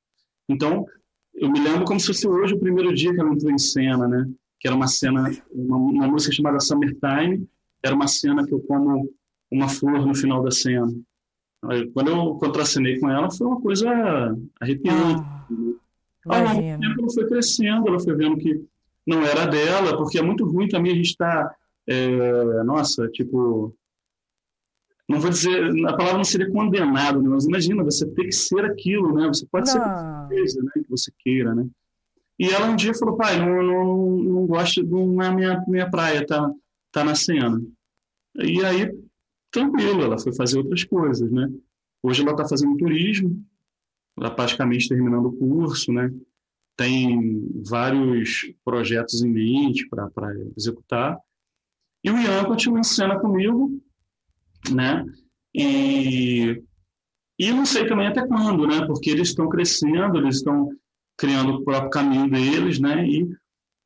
[0.49, 0.85] Então,
[1.35, 4.09] eu me lembro como se fosse hoje o primeiro dia que ela entrou em cena,
[4.09, 4.29] né?
[4.59, 7.47] Que era uma cena, uma, uma música chamada Summertime.
[7.85, 9.09] Era uma cena que eu como
[9.51, 10.93] uma flor no final da cena.
[11.95, 13.89] Quando eu contracenei com ela, foi uma coisa
[14.61, 15.23] arrepiante.
[15.23, 15.47] Ah,
[16.27, 18.65] Ao longo tempo, ela foi crescendo, ela foi vendo que
[19.07, 23.75] não era dela, porque é muito ruim também a gente estar, tá, é, nossa, tipo,
[25.09, 27.29] não vou dizer, a palavra não seria condenado, né?
[27.29, 29.29] mas imagina, você ter que ser aquilo, né?
[29.29, 29.73] Você pode não.
[29.73, 30.71] ser qualquer coisa, né?
[30.75, 31.67] Que você queira, né?
[32.39, 35.91] E ela um dia falou, pai, não, não, não gosto, não é a minha, minha
[35.91, 36.51] praia, tá,
[36.91, 37.63] tá na cena.
[38.37, 38.91] E aí
[39.53, 41.49] tranquilo, ela foi fazer outras coisas, né?
[42.03, 43.45] Hoje ela está fazendo turismo,
[44.19, 46.13] ela praticamente terminando o curso, né?
[46.77, 50.11] Tem vários projetos em mente para
[50.57, 51.19] executar.
[52.03, 53.81] E o Ian continua em cena comigo,
[54.73, 55.05] né?
[55.55, 56.63] E,
[57.39, 58.85] e não sei também até quando, né?
[58.87, 60.71] Porque eles estão crescendo, eles estão
[61.17, 63.07] criando o próprio caminho deles, né?
[63.07, 63.29] E,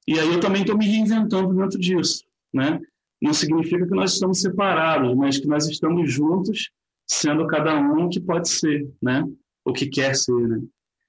[0.06, 2.24] e aí eu também estou me reinventando dentro disso,
[2.54, 2.80] né?
[3.20, 6.70] Não significa que nós estamos separados, mas que nós estamos juntos,
[7.06, 9.24] sendo cada um o que pode ser, né?
[9.64, 10.62] O que quer ser, né?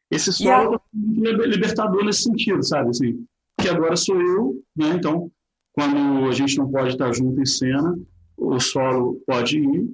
[0.09, 2.89] Esse solo é muito libertador nesse sentido, sabe?
[2.91, 3.25] Assim,
[3.59, 4.89] que agora sou eu, né?
[4.95, 5.29] Então,
[5.73, 7.97] quando a gente não pode estar junto em cena,
[8.37, 9.89] o solo pode ir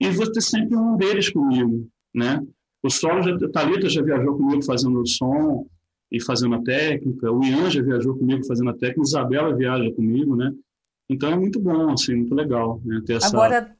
[0.00, 2.44] e vou ter sempre um deles comigo, né?
[2.82, 5.66] O solo, já, Thalita já viajou comigo fazendo o som
[6.12, 10.36] e fazendo a técnica, o Ian já viajou comigo fazendo a técnica, Isabela viaja comigo,
[10.36, 10.52] né?
[11.08, 13.28] Então é muito bom, assim, muito legal né, ter essa.
[13.28, 13.76] Agora,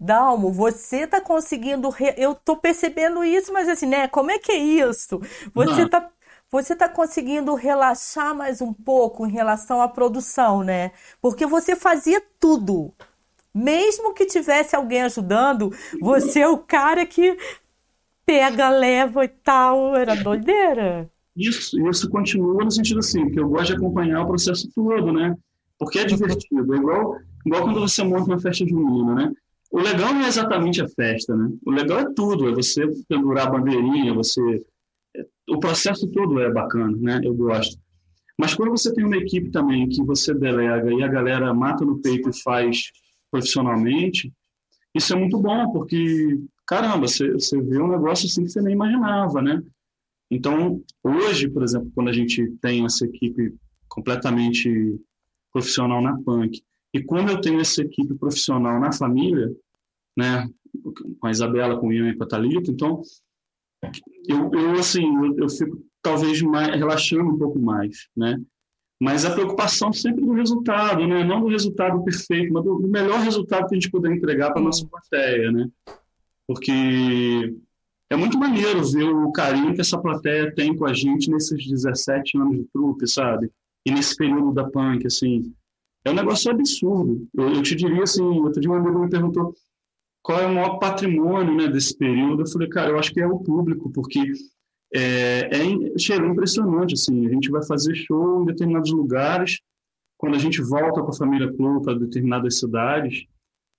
[0.00, 1.88] Dalmo, você está conseguindo.
[1.90, 2.14] Re...
[2.16, 4.08] Eu estou percebendo isso, mas assim, né?
[4.08, 5.20] Como é que é isso?
[5.52, 6.10] Você está
[6.50, 10.92] você está conseguindo relaxar mais um pouco em relação à produção, né?
[11.20, 12.92] Porque você fazia tudo.
[13.54, 17.36] Mesmo que tivesse alguém ajudando, você é o cara que
[18.24, 19.94] pega, leva e tal.
[19.94, 21.10] Era doideira.
[21.36, 25.36] Isso, isso continua no sentido assim, que eu gosto de acompanhar o processo todo, né?
[25.78, 26.74] Porque é divertido.
[26.74, 29.32] É igual, igual quando você monta uma festa junina, né?
[29.70, 31.50] O legal não é exatamente a festa, né?
[31.64, 34.40] O legal é tudo, é você pendurar a bandeirinha, você...
[35.16, 37.20] É, o processo todo é bacana, né?
[37.22, 37.78] Eu gosto.
[38.38, 42.00] Mas quando você tem uma equipe também que você delega e a galera mata no
[42.00, 42.90] peito e faz
[43.30, 44.32] profissionalmente,
[44.94, 48.74] isso é muito bom, porque, caramba, você, você vê um negócio assim que você nem
[48.74, 49.62] imaginava, né?
[50.30, 53.54] Então, hoje, por exemplo, quando a gente tem essa equipe
[53.88, 54.98] completamente
[55.52, 56.62] profissional na punk.
[56.94, 59.50] E como eu tenho essa equipe profissional na família,
[60.16, 60.48] né,
[61.20, 63.02] com a Isabela, com o Ian e com a Thalita, então
[64.28, 68.40] eu, eu assim, eu, eu fico talvez mais, relaxando um pouco mais, né?
[69.00, 71.22] Mas a preocupação sempre do resultado, né?
[71.22, 74.62] Não do resultado perfeito, mas do, do melhor resultado que a gente puder entregar para
[74.62, 75.68] nossa plateia, né?
[76.46, 77.54] Porque
[78.10, 82.38] é muito maneiro ver o carinho que essa plateia tem com a gente nesses 17
[82.38, 83.50] anos de trupe, sabe?
[83.88, 85.54] E nesse período da punk, assim,
[86.04, 87.26] é um negócio absurdo.
[87.34, 89.54] Eu, eu te diria assim, outro dia um amigo me perguntou
[90.22, 92.42] qual é o maior patrimônio né, desse período.
[92.42, 94.20] Eu falei, cara, eu acho que é o público, porque
[94.94, 99.58] é, é, é impressionante, assim, a gente vai fazer show em determinados lugares,
[100.18, 103.24] quando a gente volta com a família Clube para determinadas cidades,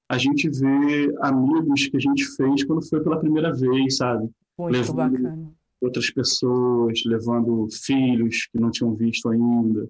[0.10, 4.28] a gente vê amigos que a gente fez quando foi pela primeira vez, sabe?
[4.58, 9.90] Muito Levando, bacana outras pessoas, levando filhos que não tinham visto ainda.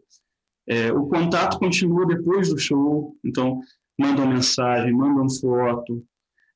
[0.67, 3.59] É, o contato continua depois do show, então
[3.99, 6.03] mandam mensagem, mandam foto.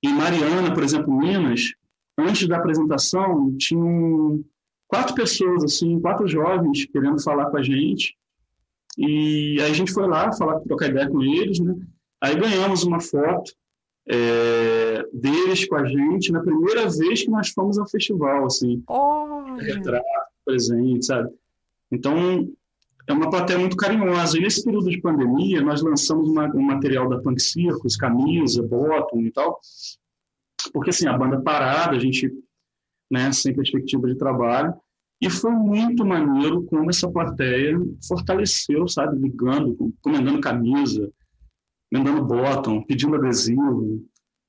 [0.04, 1.74] Em Mariana, por exemplo, Minas,
[2.18, 4.44] antes da apresentação, tinham
[4.88, 8.16] quatro pessoas, assim, quatro jovens querendo falar com a gente.
[8.98, 11.76] E aí a gente foi lá falar, trocar ideia com eles, né?
[12.22, 13.52] Aí ganhamos uma foto
[14.08, 18.84] é, deles com a gente na primeira vez que nós fomos ao festival, assim.
[18.88, 19.56] Oh.
[19.60, 20.06] Retrato,
[20.46, 21.30] presente, sabe?
[21.92, 22.50] Então,
[23.08, 24.38] é uma plateia muito carinhosa.
[24.38, 29.22] E nesse período de pandemia, nós lançamos uma, um material da Punk Circus, camisa, bottom
[29.22, 29.60] e tal,
[30.74, 32.32] porque assim, a banda parada, a gente,
[33.12, 34.74] né, sem perspectiva de trabalho,
[35.22, 41.10] e foi muito maneiro como essa plateia fortaleceu, sabe, ligando, comendando camisa,
[41.94, 44.04] mandando bottom, pedindo adesivo,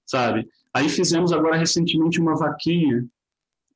[0.07, 0.49] sabe?
[0.73, 3.05] Aí fizemos agora recentemente uma vaquinha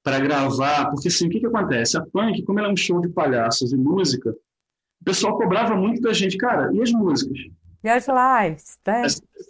[0.03, 1.99] para gravar, porque assim, o que, que acontece?
[1.99, 6.01] A punk, como ela é um show de palhaços e música, o pessoal cobrava muito
[6.01, 7.39] da gente, cara, e as músicas?
[7.85, 9.03] E as lives, né?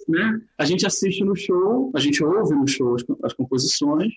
[0.09, 0.40] né?
[0.59, 4.12] A gente assiste no show, a gente ouve no show as, as composições,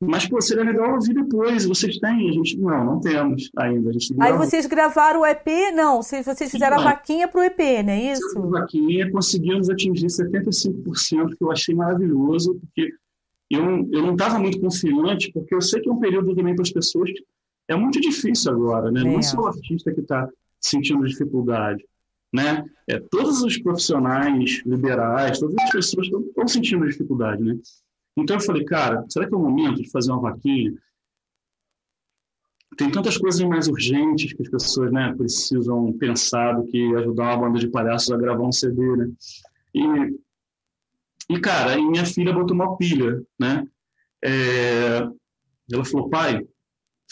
[0.00, 1.64] mas, pô, seria legal ouvir depois.
[1.64, 2.28] Vocês têm?
[2.28, 3.90] A gente, não, não temos ainda.
[3.90, 5.46] A gente Aí vocês gravaram o EP?
[5.74, 8.38] Não, vocês fizeram Sim, a vaquinha para o EP, não é isso?
[8.38, 12.92] A vaquinha, conseguimos atingir 75%, que eu achei maravilhoso, porque
[13.50, 16.62] eu, eu não estava muito confiante, porque eu sei que é um período também para
[16.62, 17.10] as pessoas
[17.68, 19.00] é muito difícil agora, né?
[19.00, 19.04] É.
[19.04, 21.84] Não é só o artista que está sentindo dificuldade,
[22.32, 22.64] né?
[22.88, 27.58] É, todos os profissionais liberais, todas as pessoas estão sentindo dificuldade, né?
[28.18, 30.74] Então eu falei, cara, será que é o momento de fazer uma vaquinha?
[32.76, 37.48] Tem tantas coisas mais urgentes que as pessoas né, precisam pensar do que ajudar uma
[37.48, 39.10] banda de palhaços a gravar um CD, né?
[39.74, 43.66] E, e cara, aí minha filha botou uma pilha, né?
[44.22, 44.98] É,
[45.72, 46.46] ela falou, pai,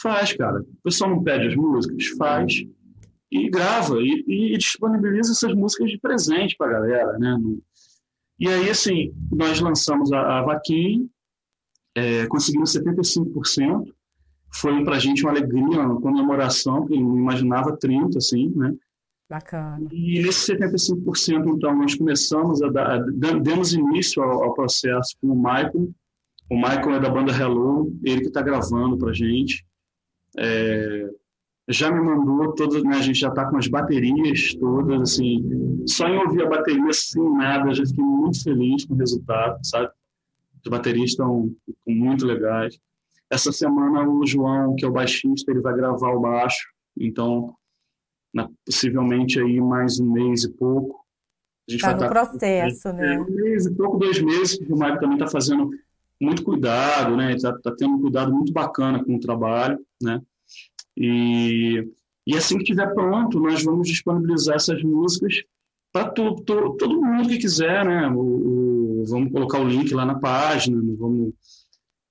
[0.01, 0.61] faz, cara.
[0.61, 2.65] O pessoal não pede as músicas, faz
[3.31, 7.37] e grava e, e disponibiliza essas músicas de presente para a galera, né?
[8.39, 11.07] E aí, assim, nós lançamos a, a vaquinha,
[11.95, 13.93] é, conseguimos 75%.
[14.55, 18.75] Foi para a gente uma alegria, uma comemoração, porque não imaginava 30%, assim, né?
[19.29, 19.89] Bacana.
[19.91, 23.03] E nesse 75%, então, nós começamos a dar,
[23.41, 25.91] demos início ao, ao processo com o Michael.
[26.49, 29.67] O Michael é da banda Hello, ele que está gravando para a gente.
[30.39, 31.11] É,
[31.69, 36.07] já me mandou todas, né, a gente já está com as baterias todas, assim, só
[36.09, 39.91] em ouvir a bateria sem nada, já fiquei muito feliz com o resultado, sabe?
[40.65, 41.51] As baterias estão
[41.87, 42.79] muito legais.
[43.29, 47.55] Essa semana o João, que é o baixista, ele vai gravar o baixo, então
[48.33, 51.05] na, possivelmente aí mais um mês e pouco.
[51.69, 53.15] A gente tá vai no estar, processo, é, né?
[53.15, 55.71] É, um mês e pouco, dois meses, porque o Mário também está fazendo
[56.21, 57.35] muito cuidado, né?
[57.35, 60.23] Está tá tendo um cuidado muito bacana com o trabalho, né?
[60.97, 61.89] E,
[62.27, 65.43] e assim que estiver pronto, nós vamos disponibilizar essas músicas
[65.93, 68.09] para todo mundo que quiser, né?
[68.09, 68.21] O,
[69.01, 71.33] o, vamos colocar o link lá na página, vamos,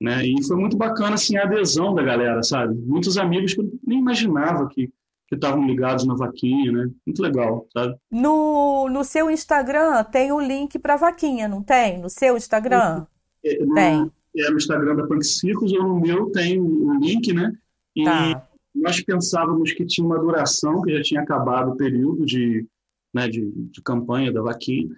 [0.01, 0.25] né?
[0.25, 2.75] E foi muito bacana assim a adesão da galera, sabe?
[2.75, 4.91] Muitos amigos que eu nem imaginava que
[5.27, 6.89] que estavam ligados na vaquinha, né?
[7.05, 7.95] Muito legal, sabe?
[8.11, 11.99] No, no seu Instagram tem o link para vaquinha, não tem?
[11.99, 13.07] No seu Instagram?
[13.43, 14.11] É, no, tem.
[14.37, 17.51] É no Instagram da Punk Circus ou no meu tem o link, né?
[17.95, 22.65] E tá nós pensávamos que tinha uma duração, que já tinha acabado o período de,
[23.13, 24.89] né, de, de campanha da vaquinha,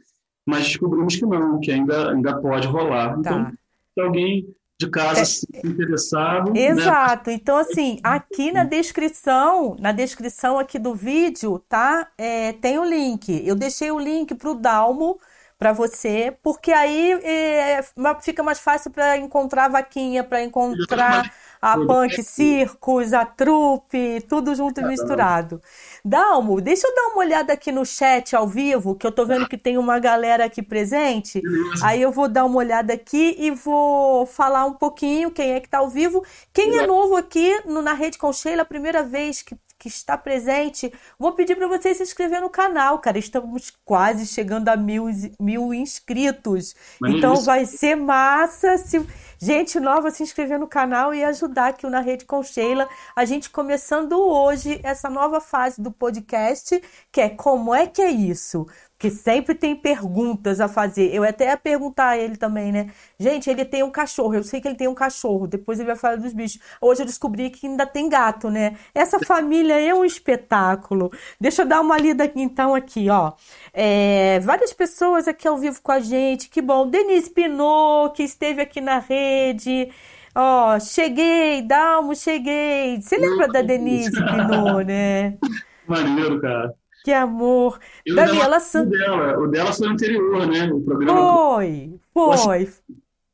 [0.46, 3.14] mas descobrimos que não, que ainda, ainda pode rolar.
[3.14, 3.20] Tá.
[3.20, 3.52] Então,
[3.94, 6.54] se alguém de casa é, se interessado.
[6.54, 6.68] Né?
[6.68, 7.30] Exato.
[7.30, 7.36] Né?
[7.36, 12.08] Então, assim, aqui na descrição, na descrição aqui do vídeo, tá?
[12.18, 13.42] É, tem o link.
[13.46, 15.20] Eu deixei o link para o Dalmo
[15.58, 17.82] para você, porque aí é,
[18.22, 21.34] fica mais fácil para encontrar a vaquinha, para encontrar
[21.68, 25.62] a punk circus, a trupe, tudo junto e misturado.
[26.04, 29.50] Dalmo, deixa eu dar uma olhada aqui no chat ao vivo, que eu tô vendo
[29.50, 31.42] que tem uma galera aqui presente.
[31.84, 35.68] Aí eu vou dar uma olhada aqui e vou falar um pouquinho quem é que
[35.68, 36.24] tá ao vivo.
[36.54, 40.18] Quem é novo aqui no, na Rede com Sheila, a primeira vez que que está
[40.18, 43.20] presente, vou pedir para você se inscrever no canal, cara.
[43.20, 45.06] Estamos quase chegando a mil,
[45.40, 46.76] mil inscritos.
[47.00, 49.06] Mas então vai ser massa se
[49.40, 52.88] gente nova se inscrever no canal e ajudar aqui na Rede com Sheila.
[53.16, 58.10] A gente começando hoje essa nova fase do podcast, que é como é que é
[58.10, 58.66] isso?
[58.98, 61.14] Que sempre tem perguntas a fazer.
[61.14, 62.90] Eu até ia perguntar a ele também, né?
[63.20, 64.34] Gente, ele tem um cachorro.
[64.34, 65.48] Eu sei que ele tem um cachorro.
[65.48, 66.60] Depois ele vai falar dos bichos.
[66.82, 68.76] Hoje eu descobri que ainda tem gato, né?
[68.96, 71.12] Essa família é um espetáculo.
[71.40, 73.34] Deixa eu dar uma lida aqui, então, aqui, ó.
[73.72, 76.50] É, várias pessoas aqui ao vivo com a gente.
[76.50, 76.90] Que bom.
[76.90, 79.92] Denise Pinot, que esteve aqui na rede.
[80.34, 83.00] Ó, cheguei, Dalmo, cheguei.
[83.00, 85.38] Você lembra da Denise Pinot, né?
[85.88, 86.74] Maneiro, cara.
[87.08, 87.80] Que amor.
[88.06, 88.92] E Daniela Santos.
[88.94, 90.70] O dela, o dela foi anterior, né?
[90.70, 91.18] O programa.
[91.18, 92.70] Foi, foi.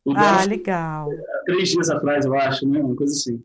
[0.06, 1.10] O dela ah, legal.
[1.46, 2.80] Três dias atrás, eu acho, né?
[2.80, 3.44] Uma coisa assim.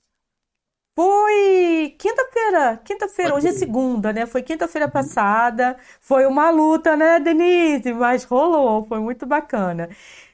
[0.95, 4.27] Foi quinta-feira, quinta-feira, hoje é segunda, né?
[4.27, 5.79] Foi quinta-feira passada.
[5.99, 7.95] Foi uma luta, né, Denise?
[7.95, 9.89] Mas rolou, foi muito bacana.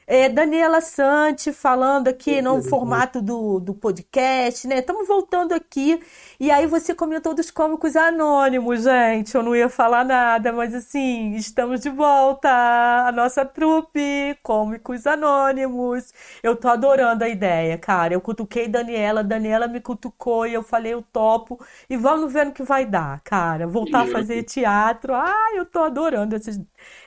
[0.07, 4.81] É, Daniela Sante falando aqui no formato do, do podcast, né?
[4.81, 5.99] Estamos voltando aqui
[6.45, 9.35] E aí você comentou dos cômicos anônimos, gente.
[9.35, 12.51] Eu não ia falar nada, mas assim, estamos de volta.
[12.51, 16.13] A nossa trupe, cômicos anônimos.
[16.43, 18.13] Eu tô adorando a ideia, cara.
[18.13, 21.59] Eu cutuquei Daniela, Daniela me cutucou e eu falei, eu topo.
[21.89, 23.67] E vamos ver no que vai dar, cara.
[23.67, 25.15] Voltar a fazer teatro.
[25.15, 26.61] Ah, eu tô adorando esses,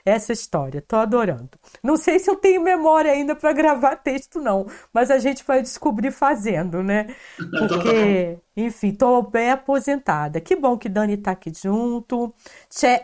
[0.03, 0.81] essa história.
[0.81, 1.51] Tô adorando.
[1.83, 4.65] Não sei se eu tenho memória ainda para gravar texto, não.
[4.91, 7.15] Mas a gente vai descobrir fazendo, né?
[7.57, 10.41] Porque, enfim, tô bem aposentada.
[10.41, 12.33] Que bom que Dani tá aqui junto.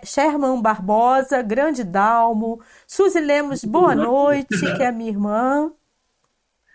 [0.04, 2.60] Sherman Barbosa, grande Dalmo.
[2.88, 5.72] Suzy Lemos, boa noite, que é minha irmã.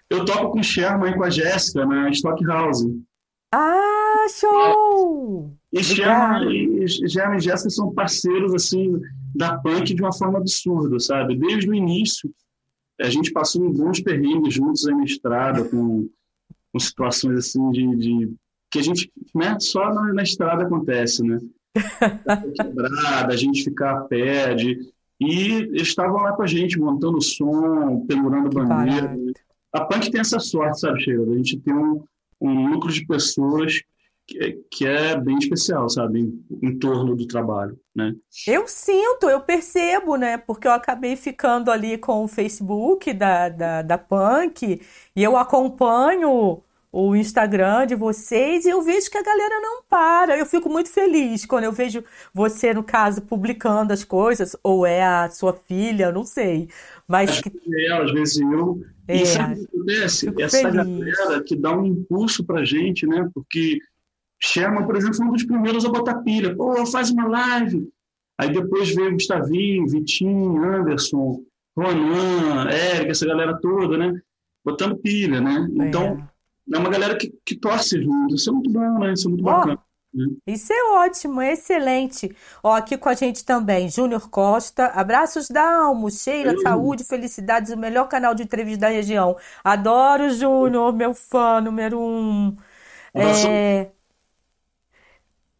[0.08, 3.02] Eu toco com Sherman e com a Jéssica na Stockhouse.
[3.52, 5.52] Ah, show!
[5.72, 8.92] E Sherman e, Sherman e Jéssica são parceiros, assim,
[9.34, 11.36] da punk de uma forma absurda, sabe?
[11.36, 12.32] Desde o início,
[13.00, 16.08] a gente passou em bons perrengues juntos aí na estrada, com,
[16.72, 18.34] com situações assim de, de,
[18.70, 21.38] que a gente, né, só na, na estrada acontece, né?
[22.54, 24.78] Quebrada, a gente ficar a pé, de,
[25.20, 29.16] e eles estavam lá com a gente, montando som, pendurando bandeira.
[29.72, 31.32] A punk tem essa sorte, sabe, Sheila?
[31.32, 32.04] A gente tem um,
[32.40, 33.82] um núcleo de pessoas
[34.26, 38.14] que, que é bem especial, sabe, em, em, torno do trabalho, né?
[38.46, 40.36] Eu sinto, eu percebo, né?
[40.36, 44.80] Porque eu acabei ficando ali com o Facebook da, da, da Punk
[45.16, 50.38] e eu acompanho o Instagram de vocês e eu vejo que a galera não para.
[50.38, 55.02] Eu fico muito feliz quando eu vejo você, no caso, publicando as coisas, ou é
[55.02, 56.68] a sua filha, não sei.
[57.06, 57.50] Mas que...
[57.74, 58.82] é, às vezes eu.
[59.06, 60.34] É, e sabe o que acontece?
[60.40, 61.16] Essa feliz.
[61.16, 63.28] galera que dá um impulso pra gente, né?
[63.34, 63.78] Porque
[64.40, 66.54] Sherman, por exemplo, foi um dos primeiros a botar pilha.
[66.54, 67.88] Pô, faz uma live.
[68.38, 71.42] Aí depois veio Gustavinho, Vitinho, Anderson,
[71.76, 74.20] Ronan, Eric, essa galera toda, né?
[74.64, 75.66] Botando pilha, né?
[75.72, 76.27] Então,
[76.72, 78.34] é, uma galera que, que torce junto.
[78.34, 79.12] Isso é muito bom, né?
[79.12, 79.78] Isso é muito oh, bacana.
[80.12, 80.26] Né?
[80.46, 82.34] Isso é ótimo, é excelente.
[82.62, 84.86] Ó, aqui com a gente também, Júnior Costa.
[84.86, 86.60] Abraços da Almo, Sheila, Eu.
[86.60, 89.36] saúde, felicidades, o melhor canal de entrevista da região.
[89.62, 92.56] Adoro, Júnior, meu fã número um.
[93.14, 93.90] É...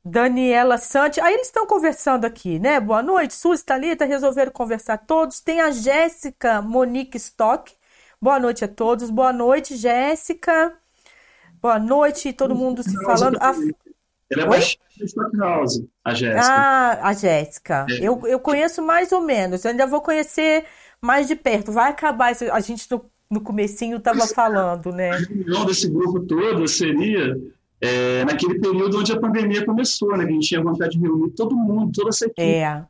[0.05, 1.19] Daniela Santos.
[1.19, 2.81] Aí eles estão conversando aqui, né?
[2.81, 5.41] Boa noite, Suzy, Thalita, resolveram conversar todos.
[5.41, 7.73] Tem a Jéssica Monique Stock.
[8.21, 9.11] Boa noite a todos.
[9.11, 10.77] Boa noite, Jéssica.
[11.61, 13.37] Boa noite, todo mundo se falando.
[13.41, 13.55] A...
[14.31, 16.47] Ela é baixinha Stockhouse, a Jéssica.
[16.47, 17.87] Ah, a Jéssica.
[17.89, 17.95] É.
[18.01, 19.65] Eu, eu conheço mais ou menos.
[19.65, 20.65] Eu ainda vou conhecer
[21.01, 21.73] mais de perto.
[21.73, 22.33] Vai acabar.
[22.53, 25.11] A gente no, no comecinho estava falando, né?
[25.11, 27.37] A reunião desse grupo todo seria
[27.81, 30.25] é, naquele período onde a pandemia começou, né?
[30.25, 32.43] Que a gente tinha vontade de reunir todo mundo, toda essa equipe.
[32.43, 32.85] É.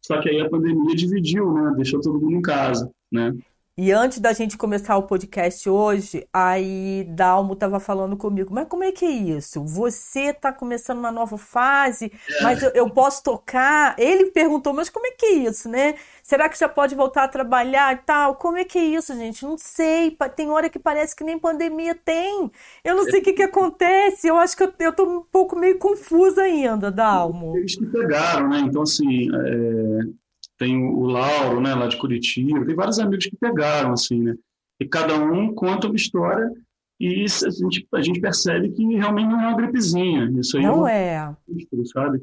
[0.00, 1.72] Só que aí a pandemia dividiu, né?
[1.76, 3.34] Deixou todo mundo em casa, né?
[3.76, 8.84] E antes da gente começar o podcast hoje, aí Dalmo estava falando comigo, mas como
[8.84, 9.64] é que é isso?
[9.64, 13.96] Você está começando uma nova fase, mas eu, eu, posso tocar?
[13.98, 15.96] Ele perguntou, mas como é que é isso, né?
[16.22, 18.36] Será que já pode voltar a trabalhar e tal?
[18.36, 19.44] Como é que é isso, gente?
[19.44, 20.16] Não sei.
[20.36, 22.52] Tem hora que parece que nem pandemia tem.
[22.84, 24.28] Eu não sei o que, que acontece.
[24.28, 27.56] Eu acho que eu, tô um pouco meio confusa ainda, Dalmo.
[27.56, 28.60] Eles que pegaram, né?
[28.60, 30.23] Então, assim, é
[30.58, 34.36] tem o Lauro, né, lá de Curitiba, tem vários amigos que pegaram, assim, né?
[34.78, 36.50] E cada um conta uma história
[36.98, 40.30] e a gente, a gente percebe que realmente não é uma gripezinha.
[40.38, 41.14] Isso aí não é.
[41.14, 41.84] é.
[41.92, 42.22] Sabe?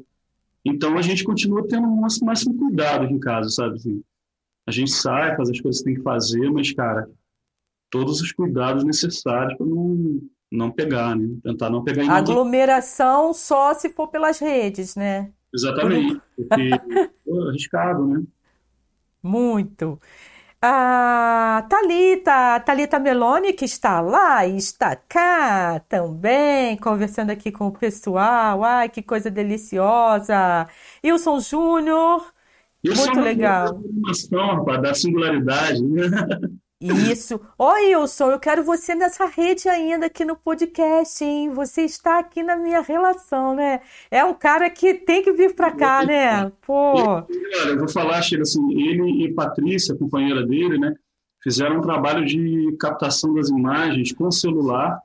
[0.64, 3.74] Então a gente continua tendo o máximo cuidado aqui em casa, sabe?
[3.74, 4.02] Assim,
[4.66, 7.08] a gente sai, faz as coisas que tem que fazer, mas, cara,
[7.90, 10.20] todos os cuidados necessários para não,
[10.50, 11.36] não pegar, né?
[11.42, 15.32] Tentar não pegar em Aglomeração só se for pelas redes, né?
[15.54, 18.22] Exatamente, porque é arriscado, né?
[19.22, 20.00] Muito.
[20.64, 27.72] A Talita, Talita Meloni, que está lá e está cá também, conversando aqui com o
[27.72, 28.62] pessoal.
[28.62, 30.68] Ai, que coisa deliciosa.
[31.04, 32.32] Wilson Júnior,
[32.84, 33.80] muito legal.
[33.84, 35.82] Informação, rapaz, da singularidade.
[35.82, 36.08] Né?
[36.82, 37.40] Isso.
[37.56, 41.50] Oi, Wilson, eu quero você nessa rede ainda aqui no podcast, hein?
[41.50, 43.80] Você está aqui na minha relação, né?
[44.10, 46.50] É um cara que tem que vir para cá, né?
[46.66, 46.94] Pô.
[46.94, 47.26] Olha,
[47.68, 50.92] eu vou falar, chega assim, ele e Patrícia, companheira dele, né?
[51.40, 55.00] Fizeram um trabalho de captação das imagens com celular,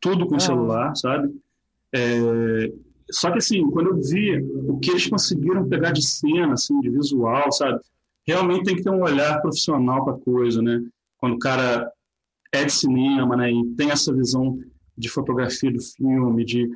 [0.00, 0.40] tudo com ah.
[0.40, 1.34] celular, sabe?
[1.94, 2.70] É,
[3.10, 6.90] só que assim, quando eu vi o que eles conseguiram pegar de cena, assim, de
[6.90, 7.80] visual, sabe?
[8.26, 10.82] Realmente tem que ter um olhar profissional para a coisa, né?
[11.18, 11.90] Quando o cara
[12.52, 14.58] é de cinema, né, e tem essa visão
[14.96, 16.68] de fotografia do filme, de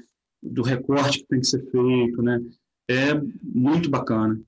[0.43, 2.41] do recorte que tem que ser feito, né,
[2.91, 4.41] é muito bacana.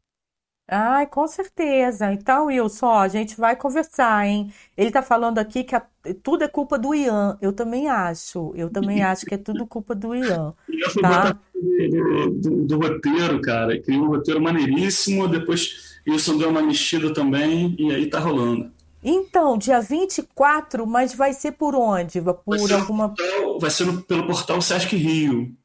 [0.68, 2.12] Ai, com certeza.
[2.12, 4.52] Então, Wilson, ó, a gente vai conversar, hein?
[4.76, 5.86] Ele tá falando aqui que a-
[6.22, 7.36] tudo é culpa do Ian.
[7.42, 8.52] Eu também acho.
[8.56, 10.54] Eu também acho que é tudo culpa do Ian,
[10.98, 11.36] tá?
[11.52, 13.80] do, do- do roteiro, cara.
[13.82, 18.72] Criou um roteiro maneiríssimo, depois Wilson deu uma mexida também, e aí tá rolando.
[19.02, 22.20] Então, dia 24, mas vai ser por onde?
[22.20, 23.08] Vai Vai Por no alguma.
[23.14, 25.56] portal, vai ser no- pelo portal Sesc Rio.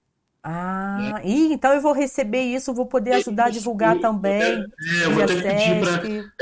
[0.44, 4.42] Ah, ih, então eu vou receber isso, vou poder ajudar a divulgar também
[4.80, 6.02] É, eu vou que pedir para.
[6.02, 6.34] Sesc.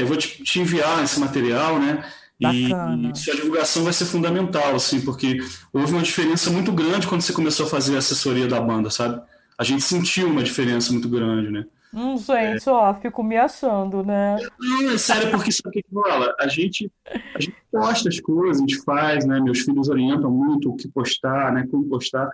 [0.00, 2.04] eu vou te, te enviar esse material, né?
[2.40, 3.12] E, Bacana.
[3.14, 5.38] e sua divulgação vai ser fundamental, assim, porque
[5.72, 9.20] houve uma diferença muito grande quando você começou a fazer a assessoria da banda, sabe?
[9.58, 11.64] A gente sentiu uma diferença muito grande, né?
[11.98, 14.36] Hum, gente, ó, fico me achando, né?
[14.60, 16.34] Não, é sério, porque sabe o que rola?
[16.38, 16.92] A gente,
[17.34, 19.40] a gente posta as coisas, a gente faz, né?
[19.40, 21.66] Meus filhos orientam muito o que postar, né?
[21.70, 22.28] Como postar.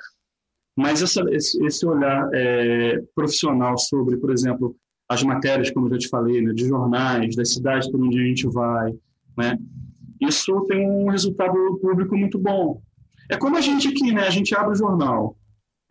[0.77, 4.75] Mas essa, esse olhar é, profissional sobre, por exemplo,
[5.09, 6.53] as matérias, como eu já te falei, né?
[6.53, 8.93] De jornais, das cidades por onde a gente vai,
[9.39, 9.57] né?
[10.21, 12.83] Isso tem um resultado público muito bom.
[13.31, 14.27] É como a gente aqui, né?
[14.27, 15.37] A gente abre o jornal,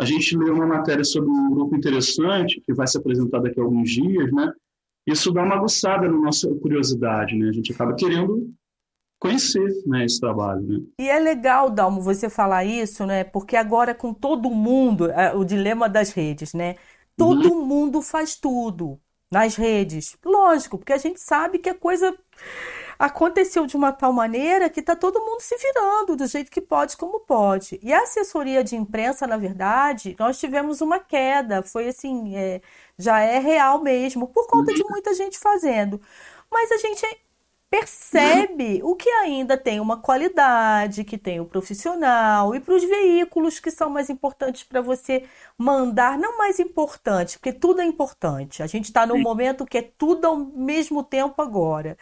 [0.01, 3.63] a gente lê uma matéria sobre um grupo interessante que vai ser apresentado daqui a
[3.63, 4.51] alguns dias, né?
[5.05, 7.49] Isso dá uma aguçada na nossa curiosidade, né?
[7.49, 8.51] A gente acaba querendo
[9.19, 10.79] conhecer, né, esse trabalho, né?
[10.97, 13.23] E é legal, Dalmo, você falar isso, né?
[13.23, 16.77] Porque agora com todo mundo, é, o dilema das redes, né?
[17.15, 18.99] Todo mundo faz tudo
[19.31, 20.17] nas redes.
[20.25, 22.17] Lógico, porque a gente sabe que a coisa
[23.01, 26.95] aconteceu de uma tal maneira que está todo mundo se virando do jeito que pode,
[26.95, 27.79] como pode.
[27.81, 32.61] E a assessoria de imprensa, na verdade, nós tivemos uma queda, foi assim, é,
[32.99, 35.99] já é real mesmo, por conta de muita gente fazendo.
[36.51, 37.03] Mas a gente
[37.71, 43.59] percebe o que ainda tem uma qualidade, que tem o profissional, e para os veículos
[43.59, 45.25] que são mais importantes para você
[45.57, 48.61] mandar, não mais importante, porque tudo é importante.
[48.61, 51.97] A gente está num momento que é tudo ao mesmo tempo agora.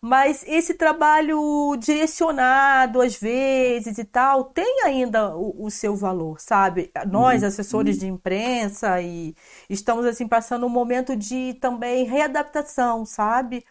[0.00, 6.92] Mas esse trabalho direcionado, às vezes e tal, tem ainda o, o seu valor, sabe?
[7.10, 9.34] Nós, assessores de imprensa, e
[9.68, 13.64] estamos assim passando um momento de também readaptação, sabe?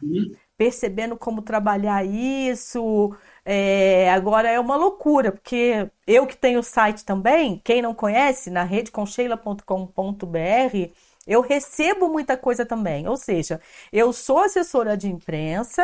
[0.58, 3.16] Percebendo como trabalhar isso.
[3.50, 8.50] É, agora é uma loucura, porque eu que tenho o site também, quem não conhece,
[8.50, 10.92] na redeconcheila.com.br,
[11.26, 13.08] eu recebo muita coisa também.
[13.08, 15.82] Ou seja, eu sou assessora de imprensa,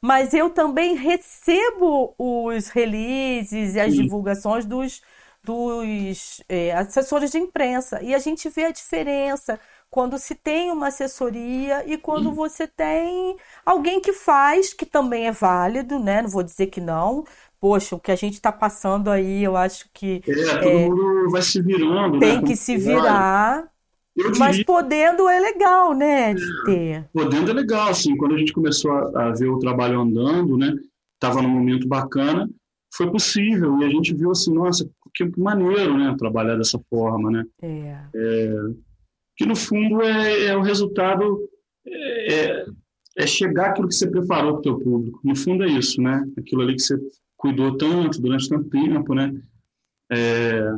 [0.00, 4.02] mas eu também recebo os releases e as Sim.
[4.02, 5.00] divulgações dos,
[5.44, 8.02] dos é, assessores de imprensa.
[8.02, 13.36] E a gente vê a diferença quando se tem uma assessoria e quando você tem
[13.64, 16.22] alguém que faz, que também é válido, né?
[16.22, 17.24] Não vou dizer que não.
[17.60, 21.42] Poxa, o que a gente está passando aí, eu acho que É, todo mundo vai
[21.42, 22.34] se virando, né?
[22.34, 23.70] tem Como que se virar,
[24.16, 26.34] Eu mas diria, podendo é legal, né?
[26.34, 27.10] De ter.
[27.12, 30.74] podendo é legal, assim, quando a gente começou a, a ver o trabalho andando, né?
[31.18, 32.48] Tava num momento bacana,
[32.94, 36.14] foi possível, e a gente viu assim, nossa, que maneiro, né?
[36.18, 37.44] Trabalhar dessa forma, né?
[38.14, 38.50] É.
[39.36, 41.48] que no fundo é, é o resultado
[41.86, 42.66] é,
[43.16, 45.20] é chegar aquilo que você preparou para o teu público.
[45.22, 46.26] No fundo é isso, né?
[46.38, 46.96] Aquilo ali que você
[47.36, 49.32] cuidou tanto durante tanto tempo, né?
[50.10, 50.70] É,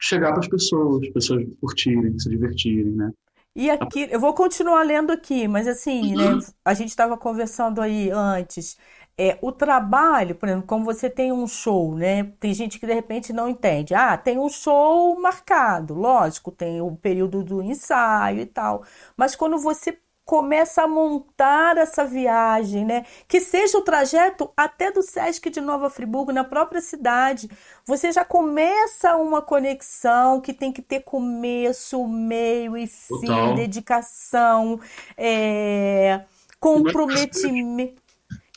[0.00, 3.12] chegar para as pessoas, as pessoas curtirem, se divertirem, né?
[3.54, 6.38] E aqui, eu vou continuar lendo aqui, mas assim, né?
[6.64, 8.78] A gente estava conversando aí antes.
[9.16, 12.32] É, o trabalho, por exemplo, como você tem um show, né?
[12.40, 13.94] Tem gente que de repente não entende.
[13.94, 18.84] Ah, tem um show marcado, lógico, tem o período do ensaio e tal.
[19.16, 23.04] Mas quando você começa a montar essa viagem, né?
[23.28, 27.50] Que seja o trajeto até do Sesc de Nova Friburgo, na própria cidade,
[27.86, 33.54] você já começa uma conexão que tem que ter começo, meio e fim, Total.
[33.54, 34.80] dedicação,
[35.16, 36.22] é,
[36.60, 38.01] comprometimento.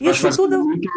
[0.00, 0.62] Isso tudo.
[0.62, 0.88] muito,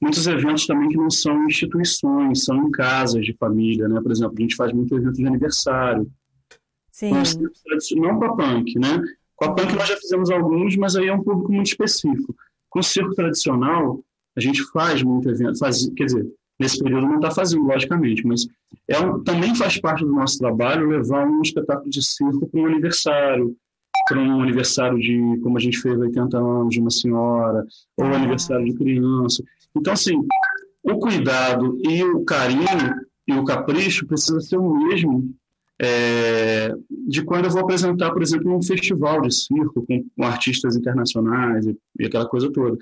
[0.00, 4.00] muitos eventos também que não são instituições, são em casas de família, né?
[4.00, 6.10] Por exemplo, a gente faz muito evento de aniversário,
[6.90, 9.02] Sim, circo tradicional, não com a punk, né?
[9.34, 12.34] Com a punk nós já fizemos alguns, mas aí é um público muito específico.
[12.68, 14.04] Com o circo tradicional,
[14.36, 16.26] a gente faz muito evento, faz, quer dizer,
[16.58, 18.46] nesse período não está fazendo, logicamente, mas
[18.88, 22.66] é um, também faz parte do nosso trabalho levar um espetáculo de circo para um
[22.66, 23.56] aniversário,
[24.08, 28.16] para um aniversário de, como a gente fez, 80 anos de uma senhora, ou Ah.
[28.16, 29.42] aniversário de criança.
[29.76, 30.16] Então, assim,
[30.82, 32.66] o cuidado e o carinho
[33.26, 35.32] e o capricho precisa ser o mesmo
[35.80, 36.72] é,
[37.08, 41.66] de quando eu vou apresentar, por exemplo, um festival de circo com, com artistas internacionais
[41.66, 42.76] e, e, aquela coisa toda.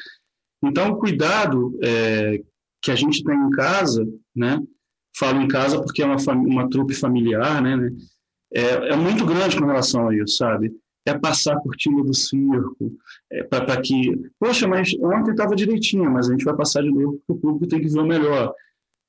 [0.62, 2.42] Então, o cuidado é,
[2.82, 4.06] que a gente tem em casa,
[4.36, 4.60] né?
[5.16, 7.76] Falo em casa porque é uma, uma trupe familiar, né?
[7.76, 7.90] né
[8.52, 10.70] é, é muito grande com relação a isso, sabe?
[11.06, 12.92] É passar a cortina do circo,
[13.30, 17.18] é para que, poxa, mas ontem estava direitinho, mas a gente vai passar de novo
[17.26, 18.54] porque o público tem que ver o melhor.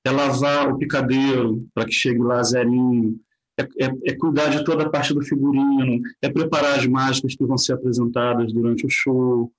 [0.06, 3.20] É lavar o picadeiro para que chegue lá zerinho,
[3.60, 7.46] é, é, é, cuidar de toda a parte do figurino, é preparar as mágicas que
[7.46, 9.52] vão ser apresentadas durante o show,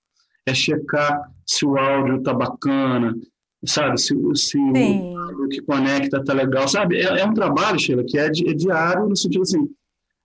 [0.47, 3.15] é checar se o áudio está bacana,
[3.65, 4.01] sabe?
[4.01, 6.97] Se, se o que conecta está legal, sabe?
[6.97, 9.69] É, é, um trabalho, Sheila, que é, di, é diário no sentido assim,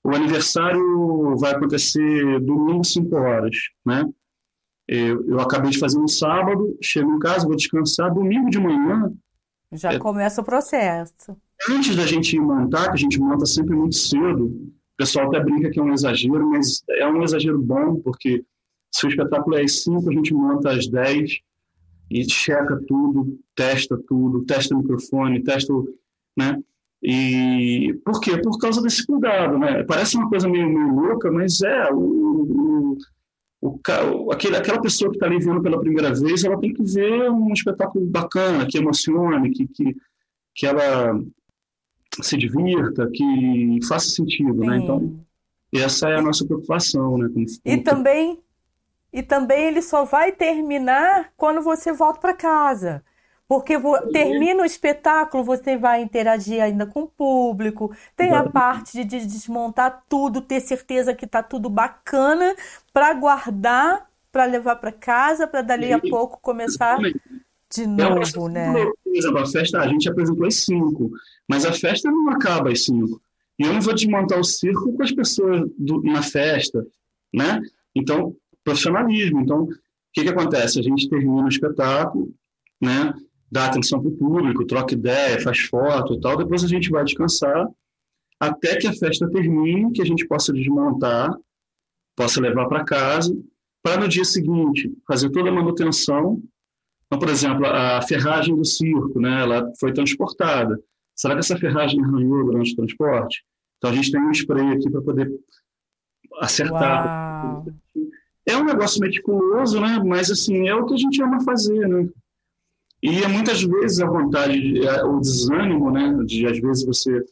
[0.03, 4.05] o aniversário vai acontecer domingo, 5 horas, né?
[4.87, 9.11] Eu, eu, acabei de fazer um sábado, chego em casa, vou descansar, domingo de manhã...
[9.73, 11.35] Já é, começa o processo.
[11.69, 15.69] Antes da gente montar, que a gente monta sempre muito cedo, o pessoal até brinca
[15.69, 18.45] que é um exagero, mas é um exagero bom, porque
[18.91, 21.39] se o espetáculo é às 5, a gente monta às 10
[22.09, 25.85] e checa tudo, testa tudo, testa o microfone, testa o...
[26.37, 26.63] Né?
[27.09, 28.37] E por quê?
[28.41, 29.81] Por causa desse cuidado, né?
[29.85, 32.97] Parece uma coisa meio, meio louca, mas é o,
[33.61, 36.83] o, o aquele, aquela pessoa que está ali vendo pela primeira vez, ela tem que
[36.83, 39.95] ver um espetáculo bacana, que emocione, que, que,
[40.53, 41.17] que ela
[42.21, 44.65] se divirta, que faça sentido, né?
[44.65, 44.67] Sim.
[44.67, 44.77] né?
[44.79, 45.19] Então,
[45.75, 47.29] essa é a nossa preocupação, né?
[47.63, 48.37] e também
[49.13, 53.01] e também ele só vai terminar quando você volta para casa.
[53.47, 53.75] Porque
[54.11, 60.03] termina o espetáculo, você vai interagir ainda com o público, tem a parte de desmontar
[60.09, 62.53] tudo, ter certeza que está tudo bacana
[62.91, 66.97] para guardar, para levar para casa, para dali a pouco começar
[67.69, 68.73] de é novo, né?
[69.03, 71.09] Por exemplo, a festa, a gente apresentou às cinco,
[71.47, 73.21] mas a festa não acaba às cinco.
[73.57, 76.85] E eu não vou desmontar o circo com as pessoas do, na festa,
[77.33, 77.61] né?
[77.95, 79.39] Então, profissionalismo.
[79.39, 79.69] Então, o
[80.13, 80.79] que, que acontece?
[80.79, 82.31] A gente termina o espetáculo,
[82.81, 83.13] né?
[83.51, 86.37] Dá atenção para o público, troca ideia, faz foto e tal.
[86.37, 87.67] Depois a gente vai descansar
[88.39, 91.35] até que a festa termine, que a gente possa desmontar,
[92.15, 93.35] possa levar para casa,
[93.81, 96.41] para no dia seguinte fazer toda a manutenção.
[97.05, 100.79] Então, por exemplo, a ferragem do circo, né, ela foi transportada.
[101.15, 103.43] Será que essa ferragem arranhou durante o transporte?
[103.77, 105.31] Então a gente tem um spray aqui para poder
[106.39, 107.55] acertar.
[107.55, 107.65] Uau.
[108.45, 110.01] É um negócio meticuloso, né?
[110.05, 112.07] Mas assim, é o que a gente ama fazer, né?
[113.01, 117.23] E é muitas vezes a vontade, é, o desânimo, né, de às vezes você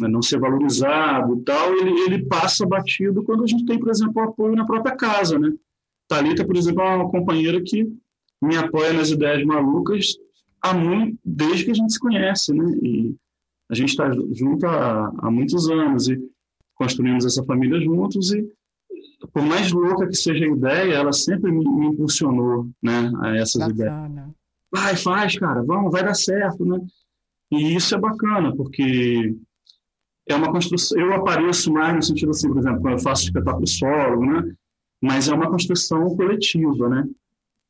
[0.00, 4.54] não ser valorizado tal, ele, ele passa batido quando a gente tem, por exemplo, apoio
[4.54, 5.52] na própria casa, né?
[6.08, 7.90] Thalita, por exemplo, é uma companheira que
[8.42, 10.16] me apoia nas ideias malucas
[10.60, 12.64] há muito, desde que a gente se conhece, né?
[12.82, 13.14] E
[13.70, 16.18] a gente está junto há, há muitos anos e
[16.74, 18.46] construímos essa família juntos e
[19.32, 23.62] por mais louca que seja a ideia, ela sempre me, me impulsionou, né, a essas
[23.62, 23.74] Bacana.
[23.74, 24.36] ideias
[24.70, 26.78] vai, faz, cara, vamos, vai dar certo, né?
[27.50, 29.34] E isso é bacana, porque
[30.28, 30.98] é uma construção.
[30.98, 34.54] Eu apareço mais no sentido assim, por exemplo, quando eu faço espetáculo solo, né?
[35.00, 37.08] Mas é uma construção coletiva, né?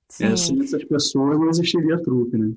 [0.09, 0.25] Sim.
[0.27, 2.53] É, sem essas pessoas não existiria truque, né?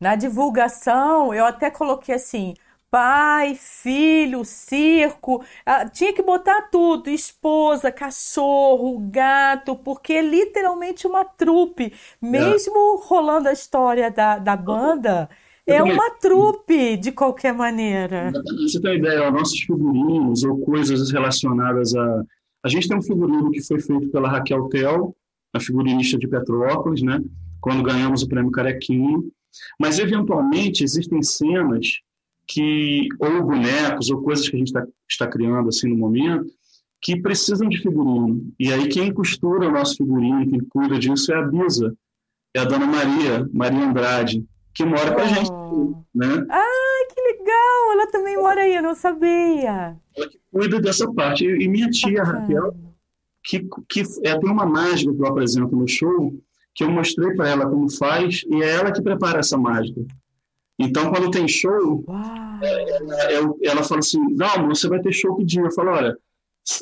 [0.00, 2.54] Na divulgação, eu até coloquei assim:
[2.90, 11.24] pai, filho, circo, ah, tinha que botar tudo, esposa, cachorro, gato, porque é literalmente uma
[11.24, 11.92] trupe.
[12.20, 13.06] Mesmo é.
[13.06, 15.28] rolando a história da, da banda,
[15.66, 18.32] é uma trupe de qualquer maneira.
[18.62, 22.22] Você tem ideia, nossos figurinos ou coisas relacionadas a.
[22.62, 25.14] A gente tem um figurino que foi feito pela Raquel Tel,
[25.52, 27.22] a figurinista de Petrópolis, né?
[27.60, 29.30] Quando ganhamos o prêmio Carequinho.
[29.78, 32.00] Mas, eventualmente, existem cenas
[32.46, 36.46] que ou bonecos ou coisas que a gente tá, está criando assim no momento
[37.00, 38.52] que precisam de figurino.
[38.58, 41.94] E aí quem costura o nosso figurino, quem cuida disso é a Bisa,
[42.54, 44.44] é a dona Maria, Maria Andrade,
[44.74, 46.02] que mora com a gente, oh.
[46.14, 46.46] né?
[46.50, 47.92] Ah, que legal!
[47.92, 49.96] Ela também mora aí, eu não sabia.
[50.16, 51.44] Ela que cuida dessa parte.
[51.44, 52.74] E minha tia, Raquel,
[53.44, 56.34] que, que é, tem uma mágica que eu apresento no show,
[56.74, 60.02] que eu mostrei para ela como faz, e é ela que prepara essa mágica.
[60.78, 62.04] Então, quando tem show,
[62.62, 65.62] é, é, ela fala assim: não, você vai ter show que dia?
[65.62, 66.16] Eu falo: olha,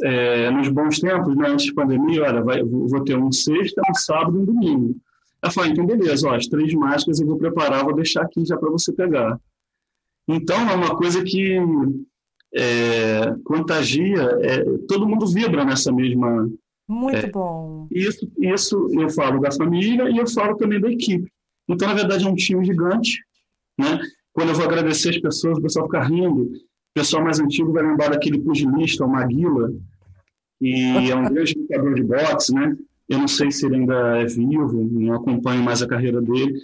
[0.02, 3.94] é, nos bons tempos, né, antes da pandemia, olha, vai, vou ter um sexta, um
[3.94, 4.96] sábado e um domingo.
[5.40, 8.56] Ela fala: então, beleza, ó, as três máscaras eu vou preparar, vou deixar aqui já
[8.56, 9.38] para você pegar.
[10.26, 11.56] Então, é uma coisa que
[12.52, 16.50] é, contagia, é, todo mundo vibra nessa mesma.
[16.88, 17.86] Muito é, bom.
[17.92, 21.30] Isso, isso eu falo da família e eu falo também da equipe.
[21.68, 23.22] Então, na verdade, é um time gigante
[23.78, 24.00] né?
[24.32, 26.42] Quando eu vou agradecer as pessoas, o pessoal fica rindo.
[26.42, 26.50] O
[26.94, 29.72] pessoal mais antigo vai lembrar daquele pugilista, o Maguila,
[30.60, 32.76] e é um grande lutador de boxe, né?
[33.08, 36.58] Eu não sei se ele ainda é vivo, não acompanho mais a carreira dele,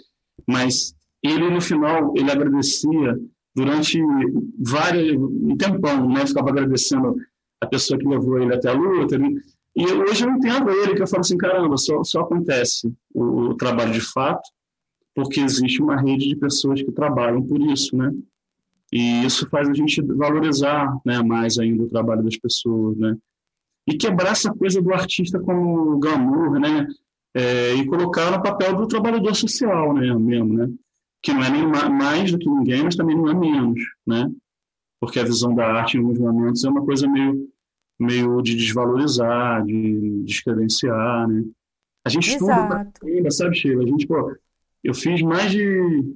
[0.47, 3.19] mas ele no final ele agradecia
[3.55, 4.01] durante
[4.59, 6.25] vários um tempão, né?
[6.25, 7.15] Ficava agradecendo
[7.61, 9.15] a pessoa que levou ele até a luta.
[9.15, 9.39] Ele,
[9.75, 13.55] E hoje eu entendo ele, que eu falo assim, caramba, só, só acontece o, o
[13.55, 14.49] trabalho de fato
[15.13, 18.13] porque existe uma rede de pessoas que trabalham por isso, né?
[18.91, 23.17] E isso faz a gente valorizar né, mais ainda o trabalho das pessoas, né?
[23.87, 26.87] E quebrar essa coisa do artista como glamour, né?
[27.33, 30.13] É, e colocar no papel do trabalhador social, né?
[30.13, 30.69] Mesmo, né?
[31.21, 34.29] Que não é nem mais do que ninguém, mas também não é menos, né?
[34.99, 37.47] Porque a visão da arte em alguns momentos é uma coisa meio,
[37.99, 41.45] meio de desvalorizar, de descredenciar, né?
[42.03, 42.89] A gente Exato.
[43.05, 43.83] estuda sabe, Sheila?
[43.83, 44.35] A gente, pô,
[44.83, 46.15] eu fiz mais de.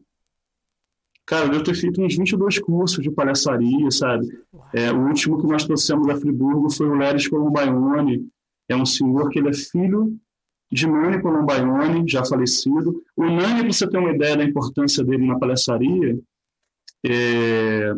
[1.25, 4.27] Cara, eu devo ter feito uns 22 cursos de palhaçaria, sabe?
[4.73, 8.27] É, o último que nós trouxemos a Friburgo foi o Leris Colombaione.
[8.69, 10.15] É um senhor que ele é filho
[10.71, 13.03] de Nani Colombaione, já falecido.
[13.15, 16.19] O Nani, para você ter uma ideia da importância dele na palhaçaria,
[17.05, 17.93] é...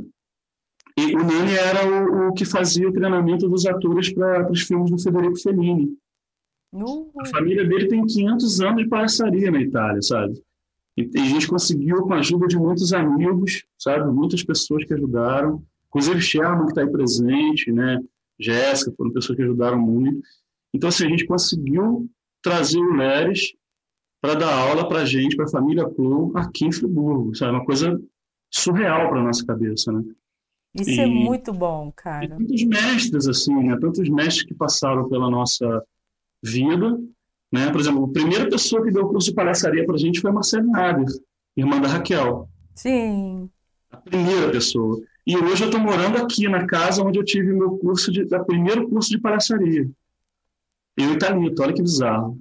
[0.98, 4.92] e o Nani era o, o, que fazia o treinamento dos atores para os filmes
[4.92, 5.98] do Federico Fellini.
[6.74, 7.12] Uhum.
[7.20, 10.42] A família dele tem 500 anos de palhaçaria na Itália, sabe?
[10.98, 14.12] E, a gente conseguiu, com a ajuda de muitos amigos, sabe?
[14.12, 15.64] Muitas pessoas que ajudaram.
[15.90, 18.00] Inclusive Sherman, que está aí presente, né?
[18.40, 20.22] Jéssica, foram pessoas que ajudaram muito.
[20.74, 22.10] Então, assim, a gente conseguiu
[22.42, 23.54] trazer o Leres
[24.20, 27.52] para dar aula para a gente, para a família Plum, aqui em Friburgo, sabe?
[27.52, 28.02] Uma coisa
[28.52, 30.04] surreal para nossa cabeça, né?
[30.74, 32.26] Isso e, é muito bom, cara.
[32.26, 33.78] E tantos mestres, assim, né?
[33.80, 35.84] Tantos mestres que passaram pela nossa
[36.44, 37.00] vida
[37.52, 37.72] né?
[37.72, 40.30] Por exemplo, a primeira pessoa que deu o curso de palhaçaria para a gente foi
[40.30, 41.08] a Marcela Nader,
[41.56, 42.50] irmã da Raquel.
[42.76, 43.50] Sim.
[43.92, 45.00] A primeira pessoa.
[45.26, 48.44] E hoje eu estou morando aqui na casa onde eu tive meu curso de, da
[48.44, 49.90] primeiro curso de palhaçaria.
[50.98, 52.40] Eu e Thalita, olha que bizarro.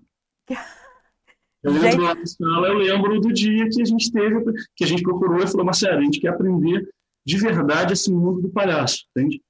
[1.63, 4.41] Eu lembro lá na sala, eu lembro do dia que a gente teve,
[4.77, 6.89] que a gente procurou e falou, Marcelo, a gente quer aprender
[7.25, 9.43] de verdade esse mundo do palhaço, entende?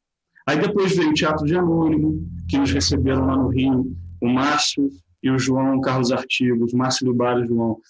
[0.47, 4.89] Aí depois veio o Teatro de Anônimo, que nos receberam lá no Rio, o Márcio,
[5.23, 7.81] e o João Carlos Artigos, Márcio Libar e João,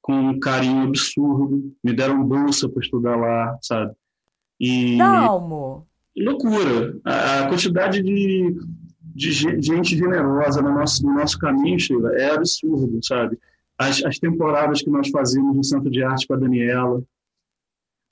[0.00, 3.92] com um carinho absurdo, me deram bolsa para estudar lá, sabe?
[4.58, 5.86] E Dalmo.
[6.16, 8.56] loucura, a, quantidade de,
[9.00, 13.38] de gente generosa no nosso, no nosso caminho, Sheila, é absurdo, sabe?
[13.76, 17.02] As, as temporadas que nós fazíamos no Centro de Arte com a Daniela.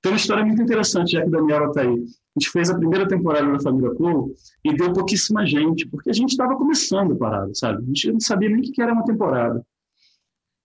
[0.01, 2.05] Tem uma história muito interessante, já que a Daniela está aí.
[2.35, 4.33] A gente fez a primeira temporada da Família Clow
[4.63, 7.81] e deu pouquíssima gente, porque a gente estava começando a parada, sabe?
[7.81, 9.65] A gente não sabia nem o que era uma temporada.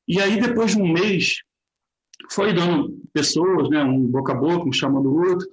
[0.09, 1.43] E aí, depois de um mês,
[2.31, 5.49] foi dando pessoas, né, um boca a boca, um chamando o outro,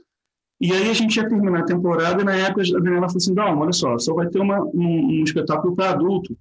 [0.60, 3.34] e aí a gente ia terminar a temporada e na época a Daniela falou assim,
[3.34, 6.36] não, olha só, só vai ter uma, um, um espetáculo para adulto.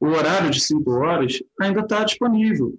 [0.00, 2.74] O horário de cinco horas ainda está disponível.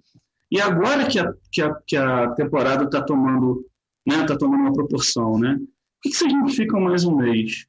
[0.50, 3.64] E agora que a, que a, que a temporada está tomando,
[4.06, 5.58] né, tá tomando uma proporção, né?
[6.04, 7.66] Que, que vocês não ficam mais um mês?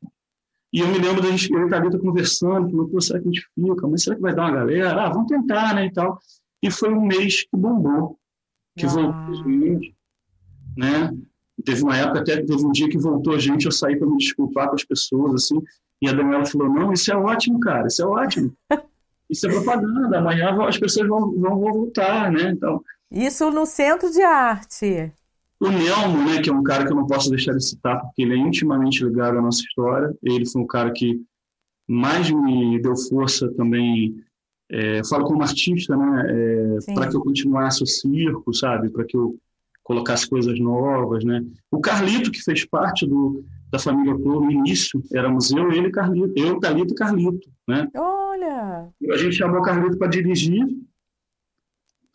[0.74, 3.30] E eu me lembro da gente, eu e a Thalita conversando, falando, pô, será que
[3.30, 3.88] a gente fica?
[3.88, 5.06] Mas será que vai dar uma galera?
[5.06, 6.20] Ah, vamos tentar, né, e tal.
[6.62, 8.20] E foi um mês que bombou,
[8.78, 8.90] que ah.
[8.90, 9.96] voltou gente,
[10.78, 11.12] né?
[11.64, 14.18] Teve uma época até que teve um dia que voltou gente, eu saí para me
[14.18, 15.62] desculpar com as pessoas, assim,
[16.02, 18.54] e a Daniela falou, não, isso é ótimo, cara, isso é ótimo.
[19.28, 22.52] Isso é propaganda, amanhã as pessoas vão, vão voltar, né?
[22.52, 22.80] Então,
[23.10, 25.12] isso no centro de arte.
[25.60, 28.22] O Nelmo, né, que é um cara que eu não posso deixar de citar, porque
[28.22, 30.14] ele é intimamente ligado à nossa história.
[30.22, 31.22] Ele foi um cara que
[31.88, 34.16] mais me deu força também.
[34.70, 39.16] É, falo como artista, né, é, para que eu continuasse o circo, sabe, para que
[39.16, 39.38] eu
[39.84, 41.46] colocasse coisas novas, né.
[41.72, 46.34] O Carlito que fez parte do da família Clô no início, éramos eu, ele, Carlito,
[46.36, 47.88] eu, Carlito e Carlito, né.
[47.96, 48.90] Olha.
[49.12, 50.66] A gente chamou o Carlito para dirigir.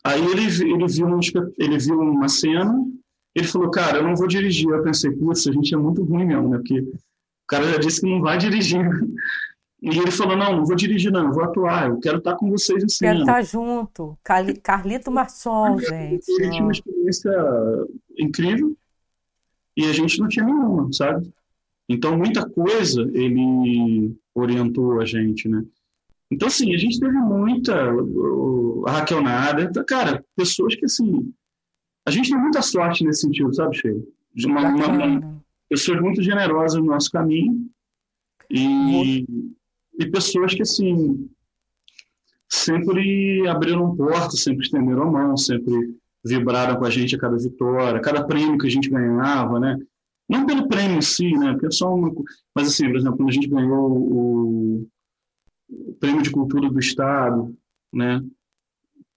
[0.03, 1.19] Aí ele ele viu um,
[1.57, 2.73] ele viu uma cena
[3.35, 4.69] ele falou, cara, eu não vou dirigir.
[4.69, 6.57] Eu pensei, putz, a gente é muito ruim mesmo, né?
[6.57, 8.81] Porque o cara já disse que não vai dirigir.
[9.83, 12.51] E ele falou, não, não vou dirigir não, eu vou atuar, eu quero estar com
[12.51, 13.13] vocês em cena.
[13.13, 14.15] Quero estar junto.
[14.61, 16.23] Carlito Marçom, gente.
[16.29, 17.31] Ele tinha uma experiência
[18.15, 18.77] incrível
[19.75, 21.33] e a gente não tinha nenhuma, sabe?
[21.89, 25.65] Então, muita coisa ele orientou a gente, né?
[26.29, 27.73] Então, assim, a gente teve muita...
[28.85, 31.33] A Raquel Nada, cara, pessoas que, assim,
[32.05, 34.01] a gente tem muita sorte nesse sentido, sabe, Sheila?
[34.33, 37.69] De uma, uma, pessoas muito generosas no nosso caminho
[38.49, 39.25] e,
[39.99, 41.29] e pessoas que, assim,
[42.49, 47.97] sempre abriram portas, sempre estenderam a mão, sempre vibraram com a gente a cada vitória,
[47.99, 49.77] a cada prêmio que a gente ganhava, né?
[50.29, 51.51] Não pelo prêmio em si, né?
[51.51, 52.11] Porque é só uma...
[52.55, 54.87] Mas, assim, por exemplo, quando a gente ganhou o,
[55.69, 57.55] o prêmio de cultura do Estado,
[57.93, 58.23] né?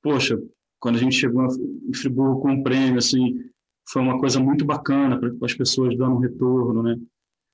[0.02, 0.40] Poxa,
[0.84, 1.46] quando a gente chegou
[1.88, 3.40] em Friburgo com um prêmio, assim,
[3.88, 6.98] foi uma coisa muito bacana para as pessoas dando um retorno, né?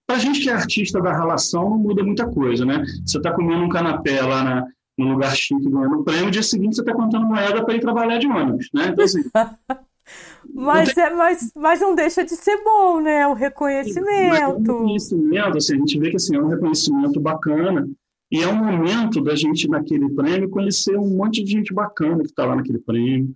[0.05, 2.83] Para gente que é artista da relação, não muda muita coisa, né?
[3.07, 4.67] Você está comendo um canapé lá na,
[4.99, 8.27] no lugar chique ganhando prêmio, dia seguinte você está contando moeda para ir trabalhar de
[8.27, 8.89] ônibus, né?
[8.89, 9.23] Então, assim.
[10.53, 11.05] mas, tem...
[11.05, 13.29] é, mas, mas não deixa de ser bom, né?
[13.29, 14.45] O reconhecimento.
[14.45, 17.89] o reconhecimento, assim, a gente vê que assim, é um reconhecimento bacana.
[18.31, 22.31] E é um momento da gente, naquele prêmio, conhecer um monte de gente bacana que
[22.31, 23.35] está lá naquele prêmio.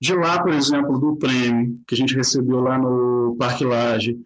[0.00, 4.18] De lá, por exemplo, do prêmio que a gente recebeu lá no Parque Laje,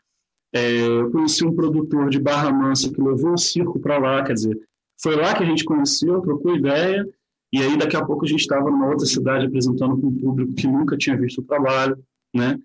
[0.53, 4.32] é, eu conheci um produtor de Barra Mansa que levou o circo para lá, quer
[4.32, 4.59] dizer,
[5.01, 7.07] foi lá que a gente conheceu, trocou ideia,
[7.53, 10.55] e aí daqui a pouco a gente estava numa outra cidade apresentando para um público
[10.55, 12.03] que nunca tinha visto o trabalho,
[12.34, 12.59] né?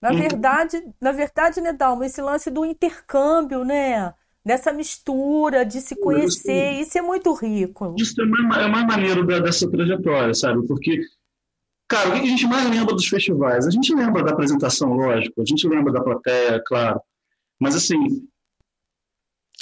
[0.00, 4.12] Na verdade, na verdade, né, Dalma, esse lance do intercâmbio, né?
[4.46, 7.96] Dessa mistura, de se conhecer, isso, isso é muito rico.
[7.98, 10.64] Isso é mais, é mais maneiro dessa trajetória, sabe?
[10.68, 11.00] Porque,
[11.88, 13.66] cara, o que a gente mais lembra dos festivais?
[13.66, 17.00] A gente lembra da apresentação, lógico, a gente lembra da plateia, claro.
[17.60, 17.98] Mas, assim,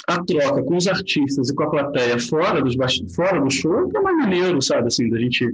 [0.07, 2.75] a troca com os artistas e com a plateia fora, dos
[3.15, 4.85] fora do show é mais maneiro, sabe?
[4.85, 5.51] Assim, da gente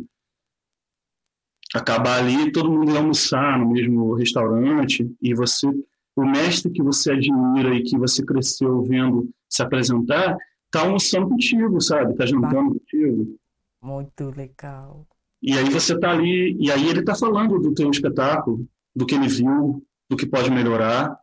[1.74, 5.68] acabar ali, todo mundo ir almoçar no mesmo restaurante e você,
[6.16, 10.38] o mestre que você admira e que você cresceu vendo se apresentar,
[10.70, 12.16] tá almoçando contigo, sabe?
[12.16, 13.38] Tá jantando contigo.
[13.82, 15.08] Muito legal.
[15.42, 19.16] E aí você tá ali, e aí ele tá falando do teu espetáculo, do que
[19.16, 21.18] ele viu, do que pode melhorar,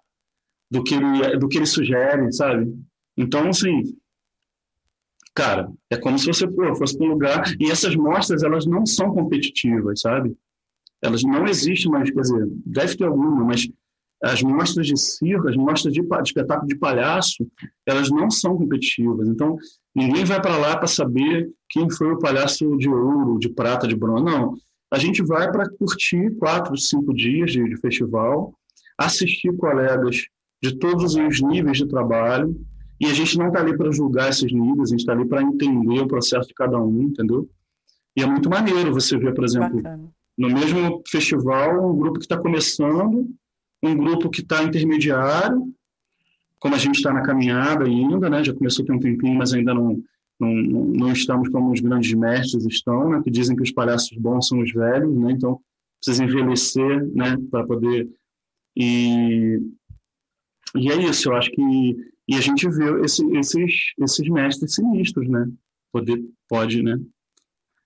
[0.71, 2.75] do que ele, do que ele sugere, sabe?
[3.17, 3.97] Então, assim,
[5.35, 8.85] cara, é como se você pô, fosse para um lugar e essas mostras elas não
[8.85, 10.37] são competitivas, sabe?
[11.01, 13.69] Elas não existem mais, quer dizer, deve ter alguma, mas
[14.23, 17.47] as mostras de circo, as mostras de, de espetáculo de palhaço,
[17.87, 19.29] elas não são competitivas.
[19.29, 19.57] Então,
[19.95, 23.97] ninguém vai para lá para saber quem foi o palhaço de ouro, de prata, de
[23.97, 24.25] bronze.
[24.25, 24.55] Não.
[24.91, 28.55] A gente vai para curtir quatro, cinco dias de, de festival,
[28.97, 30.25] assistir colegas
[30.63, 32.59] de todos os níveis de trabalho,
[33.01, 35.43] e a gente não está ali para julgar esses níveis, a gente está ali para
[35.43, 37.49] entender o processo de cada um, entendeu?
[38.17, 40.11] E é muito maneiro você ver, por exemplo, Bacana.
[40.37, 43.29] no mesmo festival, um grupo que está começando,
[43.83, 45.73] um grupo que está intermediário,
[46.59, 48.43] como a gente está na caminhada ainda, né?
[48.43, 50.03] Já começou tem um tempinho, mas ainda não,
[50.41, 53.21] não, não estamos como os grandes mestres estão, né?
[53.23, 55.33] Que dizem que os palhaços bons são os velhos, né?
[55.33, 55.61] Então
[56.01, 57.37] precisa envelhecer, né?
[57.51, 58.09] Para poder
[58.77, 59.61] e
[60.77, 61.31] e é isso.
[61.31, 61.63] Eu acho que
[62.29, 65.49] e a gente vê esse, esses, esses mestres sinistros, né?
[65.91, 67.01] Poder, pode, né?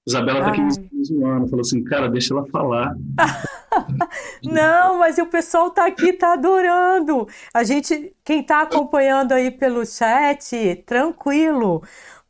[0.04, 2.96] Isabela tá aqui me zoando, falou assim, cara, deixa ela falar.
[4.42, 7.26] Não, mas o pessoal tá aqui, tá adorando.
[7.52, 11.82] A gente, quem tá acompanhando aí pelo chat, tranquilo.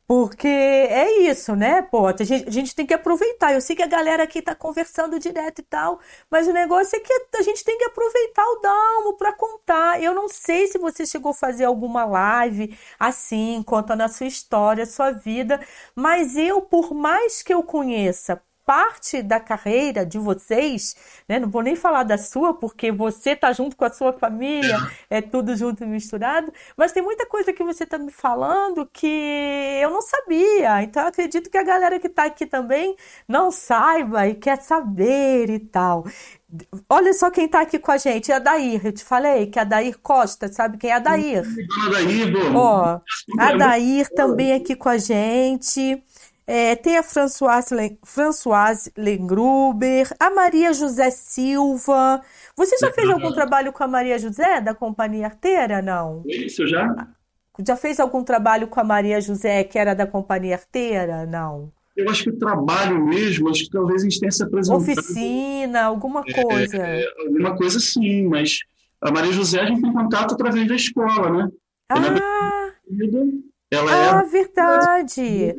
[0.06, 2.06] Porque é isso, né, pô?
[2.06, 3.54] A gente, a gente, tem que aproveitar.
[3.54, 7.00] Eu sei que a galera aqui tá conversando direto e tal, mas o negócio é
[7.00, 10.02] que a gente tem que aproveitar o Dalmo para contar.
[10.02, 14.82] Eu não sei se você chegou a fazer alguma live assim, contando a sua história,
[14.84, 15.60] a sua vida,
[15.94, 20.94] mas eu, por mais que eu conheça parte da carreira de vocês,
[21.28, 21.38] né?
[21.38, 24.78] Não vou nem falar da sua, porque você tá junto com a sua família,
[25.10, 29.06] é tudo junto e misturado, mas tem muita coisa que você tá me falando que
[29.82, 30.82] eu não sabia.
[30.82, 32.96] Então eu acredito que a galera que tá aqui também
[33.26, 36.04] não saiba e quer saber e tal.
[36.88, 38.84] Olha só quem tá aqui com a gente, é a Dair.
[38.84, 41.42] Eu te falei que é a Dair Costa, sabe quem é a Dair?
[42.54, 43.00] Ó,
[43.38, 46.02] a Dair também aqui com a gente.
[46.46, 52.20] É, tem a Françoise, Françoise Lengruber, a Maria José Silva.
[52.56, 56.22] Você já fez algum trabalho com a Maria José, da Companhia Arteira, não?
[56.26, 57.08] Isso, já.
[57.64, 61.70] Já fez algum trabalho com a Maria José, que era da Companhia Arteira, não?
[61.96, 64.80] Eu acho que trabalho mesmo, acho que talvez a gente tenha se apresentado.
[64.80, 66.76] Oficina, alguma coisa.
[66.78, 68.60] É, alguma coisa sim, mas
[69.00, 71.48] a Maria José a gente tem contato através da escola, né?
[71.90, 72.70] Ah!
[73.70, 74.28] Ela é ah, é...
[74.28, 75.56] verdade!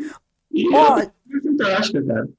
[0.53, 2.29] E oh, é fantástica, cara.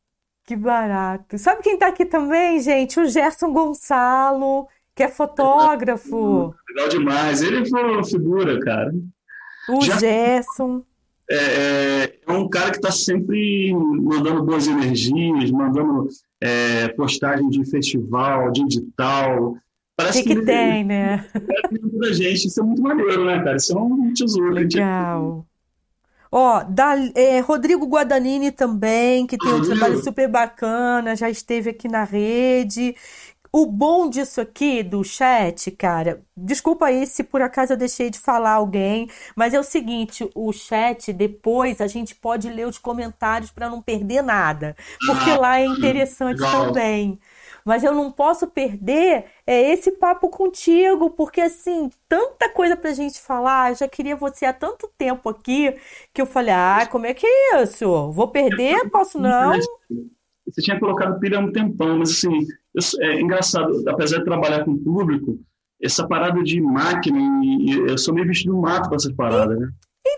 [0.46, 1.38] Que barato.
[1.38, 3.00] Sabe quem tá aqui também, gente?
[3.00, 6.54] O Gerson Gonçalo, que é fotógrafo.
[6.68, 7.42] Legal demais.
[7.42, 8.94] Ele foi uma figura, cara.
[9.68, 9.98] O Já...
[9.98, 10.84] Gerson.
[11.30, 16.06] É, é, é, um cara que está sempre mandando boas energias, mandando
[16.38, 19.56] é, postagem de festival, de edital.
[19.96, 21.24] Parece que, que, que tem, né?
[21.32, 22.48] Parece da gente.
[22.48, 23.56] Isso é muito maneiro, né, cara?
[23.56, 24.50] Isso é um tesouro.
[24.50, 25.46] Legal.
[26.36, 31.86] Ó, da, é, Rodrigo Guadagnini também, que tem um trabalho super bacana, já esteve aqui
[31.86, 32.96] na rede.
[33.52, 38.18] O bom disso aqui, do chat, cara, desculpa aí se por acaso eu deixei de
[38.18, 43.52] falar alguém, mas é o seguinte, o chat, depois a gente pode ler os comentários
[43.52, 44.74] para não perder nada,
[45.06, 47.16] porque lá é interessante também.
[47.64, 53.20] Mas eu não posso perder é, esse papo contigo, porque assim, tanta coisa pra gente
[53.20, 55.74] falar, já queria você há tanto tempo aqui,
[56.12, 58.12] que eu falei, ah, como é que é isso?
[58.12, 58.90] Vou perder?
[58.90, 59.58] Posso não?
[60.46, 62.46] Você tinha colocado pilha há um tempão, mas assim,
[63.00, 65.38] é engraçado, apesar de trabalhar com público,
[65.82, 67.18] essa parada de máquina,
[67.88, 69.68] eu sou meio bicho do mato com essas paradas, né?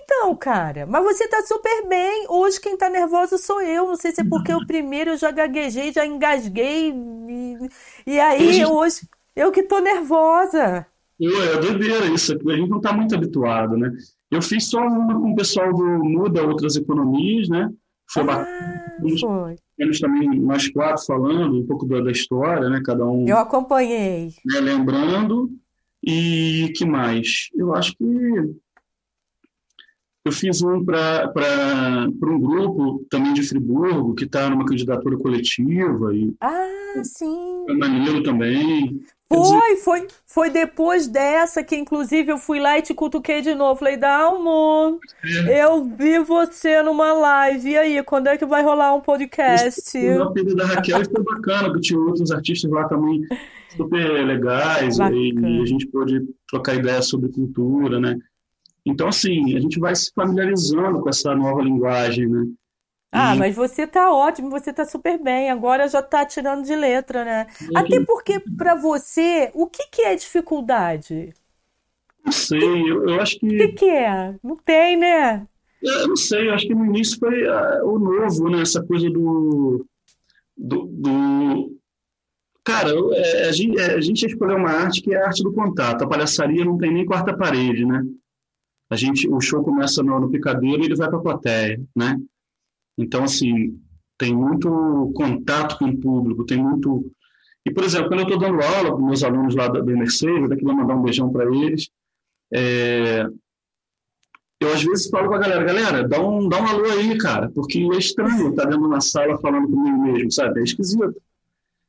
[0.02, 2.26] Então, cara, mas você tá super bem.
[2.28, 3.86] Hoje quem tá nervosa sou eu.
[3.86, 6.92] Não sei se é porque o primeiro eu já gaguejei, já engasguei.
[6.92, 7.58] E,
[8.06, 8.66] e aí, gente...
[8.66, 10.86] hoje, eu que tô nervosa.
[11.18, 12.32] Eu, é doideira isso.
[12.32, 13.90] A gente não tá muito habituado, né?
[14.30, 17.70] Eu fiz só uma com o pessoal do Muda Outras Economias, né?
[18.10, 18.84] Foi ah, bacana.
[19.20, 19.56] Foi.
[19.76, 22.82] Temos também nós quatro falando um pouco da, da história, né?
[22.84, 23.26] Cada um.
[23.26, 24.34] Eu acompanhei.
[24.44, 24.60] Né?
[24.60, 25.50] Lembrando.
[26.02, 27.48] E que mais?
[27.54, 28.04] Eu acho que
[30.28, 31.30] eu fiz um para
[32.22, 36.14] um grupo também de Friburgo, que está numa candidatura coletiva.
[36.14, 37.64] E ah, sim.
[37.68, 39.00] É maneiro também.
[39.28, 43.78] Foi, foi, foi depois dessa que, inclusive, eu fui lá e te cutuquei de novo.
[43.78, 45.00] Falei, Dalmo,
[45.48, 45.64] é.
[45.64, 47.70] eu vi você numa live.
[47.70, 49.98] E aí, quando é que vai rolar um podcast?
[49.98, 53.22] O pedido da Raquel foi bacana, porque tinha outros artistas lá também
[53.76, 54.98] super legais.
[54.98, 58.16] E a gente pôde trocar ideias sobre cultura, né?
[58.86, 62.46] Então, assim, a gente vai se familiarizando com essa nova linguagem, né?
[63.10, 63.38] Ah, e...
[63.38, 65.50] mas você tá ótimo, você tá super bem.
[65.50, 67.46] Agora já tá tirando de letra, né?
[67.74, 71.34] Até porque, para você, o que, que é dificuldade?
[72.24, 73.46] Não sei, eu, eu acho que.
[73.46, 74.34] O que, que é?
[74.42, 75.46] Não tem, né?
[75.82, 78.62] Eu não sei, eu acho que no início foi uh, o novo, né?
[78.62, 79.84] Essa coisa do.
[80.56, 81.76] do, do...
[82.64, 85.52] Cara, é, a, gente, é, a gente escolheu uma arte que é a arte do
[85.52, 86.02] contato.
[86.02, 88.04] A palhaçaria não tem nem quarta parede, né?
[88.88, 92.20] A gente, o show começa no, no picadeiro e ele vai para a plateia, né?
[92.96, 93.78] Então, assim,
[94.16, 97.10] tem muito contato com o público, tem muito...
[97.64, 100.48] E, por exemplo, quando eu estou dando aula para meus alunos lá da, da Mercedes,
[100.48, 101.90] daqui vou mandar um beijão para eles,
[102.54, 103.26] é...
[104.60, 107.50] eu às vezes falo para a galera, galera, dá um, dá um alô aí, cara,
[107.52, 110.60] porque é estranho estar tá dentro de uma sala falando comigo mesmo, sabe?
[110.60, 111.20] É esquisito.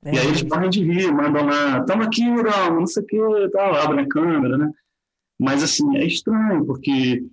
[0.03, 0.15] É.
[0.15, 3.49] E aí eles param de rir, mandam lá, tamo aqui, Urão, não sei o que,
[3.51, 4.71] tal, abrem a câmera, né?
[5.39, 7.23] Mas, assim, é estranho, porque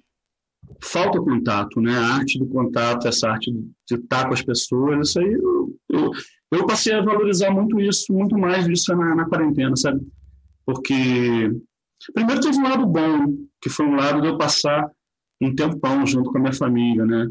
[0.82, 1.96] falta contato, né?
[1.96, 6.10] A arte do contato, essa arte de estar com as pessoas, isso aí eu, eu,
[6.52, 10.06] eu passei a valorizar muito isso, muito mais isso na, na quarentena, sabe?
[10.64, 11.50] Porque,
[12.12, 14.90] primeiro, teve um lado bom, que foi um lado de eu passar
[15.40, 17.30] um tempão junto com a minha família, né?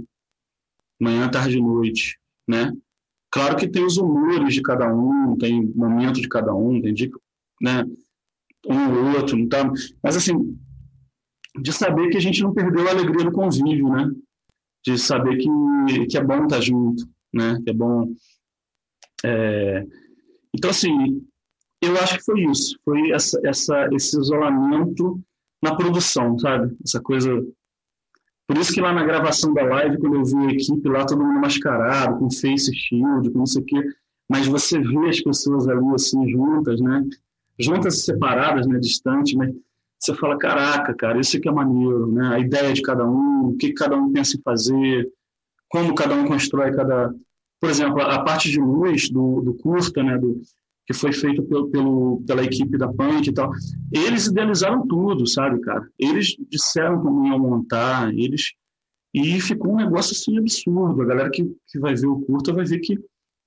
[0.99, 2.71] Manhã, tarde e noite, né?
[3.31, 7.09] Claro que tem os humores de cada um, tem momentos de cada um, tem dia,
[7.59, 7.83] né?
[8.67, 9.69] Um ou outro, não tá?
[10.03, 10.57] Mas assim,
[11.61, 14.11] de saber que a gente não perdeu a alegria do convívio, né?
[14.85, 17.59] De saber que, que é bom estar junto, né?
[17.63, 18.13] Que é bom.
[19.25, 19.85] É...
[20.53, 21.21] Então assim,
[21.81, 25.21] eu acho que foi isso, foi essa, essa, esse isolamento
[25.61, 26.75] na produção, sabe?
[26.83, 27.29] Essa coisa.
[28.47, 31.23] Por isso que lá na gravação da live, quando eu vi a equipe lá, todo
[31.23, 33.81] mundo mascarado, com face shield, com não sei o quê,
[34.29, 37.05] mas você vê as pessoas ali assim juntas, né?
[37.59, 39.53] Juntas separadas, né, distantes, mas
[39.99, 42.35] você fala, caraca, cara, isso aqui é maneiro, né?
[42.35, 45.09] A ideia de cada um, o que cada um pensa em fazer,
[45.69, 47.13] como cada um constrói cada...
[47.61, 50.41] Por exemplo, a parte de luz do, do curta, né, do,
[50.85, 53.49] que foi feito pelo, pelo, pela equipe da Punk e tal,
[53.91, 55.87] eles idealizaram tudo, sabe, cara?
[55.97, 58.51] Eles disseram como iam montar, eles...
[59.13, 61.01] E ficou um negócio assim absurdo.
[61.03, 62.97] A galera que, que vai ver o curta vai ver que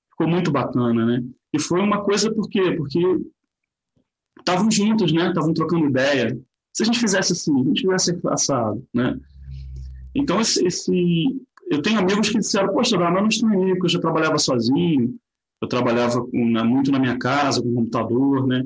[0.09, 1.23] ficou muito bacana, né?
[1.53, 2.71] E foi uma coisa, por quê?
[2.71, 2.99] Porque
[4.47, 5.27] estavam juntos, né?
[5.27, 6.39] Estavam trocando ideia.
[6.73, 9.19] Se a gente fizesse assim, a gente tivesse passado, né?
[10.15, 11.35] Então, esse, esse,
[11.69, 15.15] eu tenho amigos que disseram, poxa, não, eu não estranhei, porque eu já trabalhava sozinho,
[15.61, 18.63] eu trabalhava com, né, muito na minha casa, com computador, né?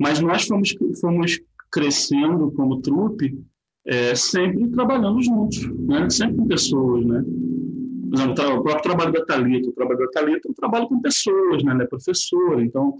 [0.00, 3.38] Mas nós fomos, fomos crescendo como trupe,
[3.86, 6.10] é, sempre trabalhando juntos, né?
[6.10, 7.22] Sempre com pessoas, né?
[7.22, 11.00] Por exemplo, o próprio trabalho da Thalita, o trabalho da Thalita é um trabalho com
[11.00, 11.72] pessoas, né?
[11.72, 12.98] Ela é professora, então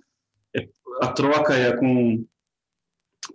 [1.03, 2.25] a troca é com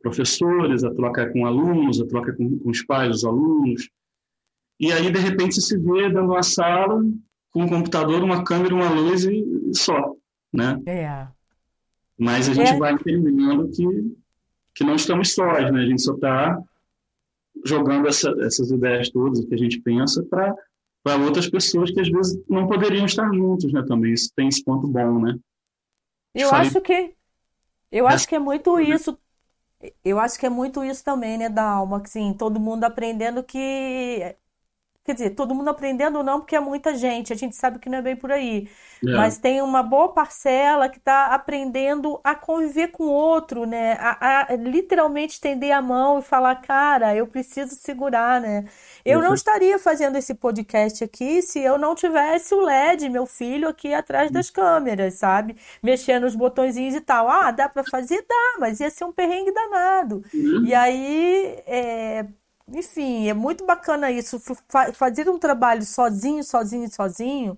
[0.01, 3.89] professores, a troca é com alunos, a troca é com, com os pais dos alunos.
[4.79, 7.03] E aí, de repente, você se vê dando uma sala
[7.51, 9.43] com um computador, uma câmera, uma luz e,
[9.73, 10.15] só,
[10.53, 10.81] né?
[10.85, 11.27] É.
[12.17, 12.77] Mas a gente é.
[12.77, 14.15] vai entendendo que,
[14.73, 15.81] que não estamos sós, né?
[15.81, 16.57] A gente só está
[17.65, 20.55] jogando essa, essas ideias todas que a gente pensa para
[21.03, 23.81] para outras pessoas que às vezes não poderiam estar juntos, né?
[23.87, 25.37] Também isso tem esse ponto bom, né?
[26.35, 26.67] Eu Falei...
[26.67, 27.16] acho que
[27.91, 29.17] eu acho que é muito isso.
[30.03, 33.43] Eu acho que é muito isso também, né, da alma, que sim, todo mundo aprendendo
[33.43, 34.35] que
[35.07, 37.99] Quer dizer, todo mundo aprendendo não, porque é muita gente, a gente sabe que não
[37.99, 38.67] é bem por aí.
[39.01, 39.13] É.
[39.13, 43.93] Mas tem uma boa parcela que está aprendendo a conviver com o outro, né?
[44.01, 48.65] A, a, literalmente estender a mão e falar, cara, eu preciso segurar, né?
[49.05, 53.69] Eu não estaria fazendo esse podcast aqui se eu não tivesse o LED, meu filho,
[53.69, 55.55] aqui atrás das câmeras, sabe?
[55.81, 57.29] Mexendo os botõezinhos e tal.
[57.29, 58.25] Ah, dá para fazer?
[58.27, 60.21] Dá, mas ia ser um perrengue danado.
[60.33, 60.65] Uhum.
[60.65, 62.25] E aí, é,
[62.69, 64.41] enfim, é muito bacana isso.
[64.93, 67.57] Fazer um trabalho sozinho, sozinho, sozinho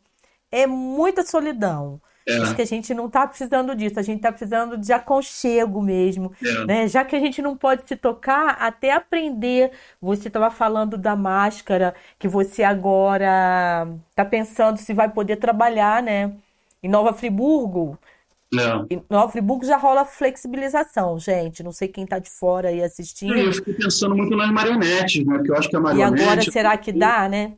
[0.52, 2.02] é muita solidão.
[2.28, 2.38] É.
[2.38, 6.32] Acho que a gente não está precisando disso, a gente está precisando de aconchego mesmo.
[6.44, 6.66] É.
[6.66, 6.88] Né?
[6.88, 9.72] Já que a gente não pode se tocar, até aprender.
[10.00, 16.34] Você estava falando da máscara, que você agora está pensando se vai poder trabalhar, né?
[16.84, 17.98] Em Nova Friburgo.
[18.54, 18.96] É.
[18.96, 21.62] Em Nova Friburgo já rola flexibilização, gente.
[21.62, 23.36] Não sei quem está de fora aí assistindo.
[23.36, 25.36] Eu fico pensando muito nas marionetes, né?
[25.36, 26.22] Porque eu acho que a marionete.
[26.22, 27.58] E agora será que dá, né?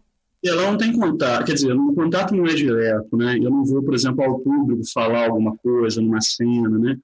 [0.49, 3.37] ela não tem contato, quer dizer, o contato não é direto, né?
[3.37, 6.97] Eu não vou, por exemplo, ao público falar alguma coisa numa cena, né?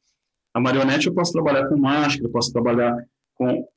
[0.54, 2.98] A marionete eu posso trabalhar com máscara, posso trabalhar
[3.36, 3.68] com,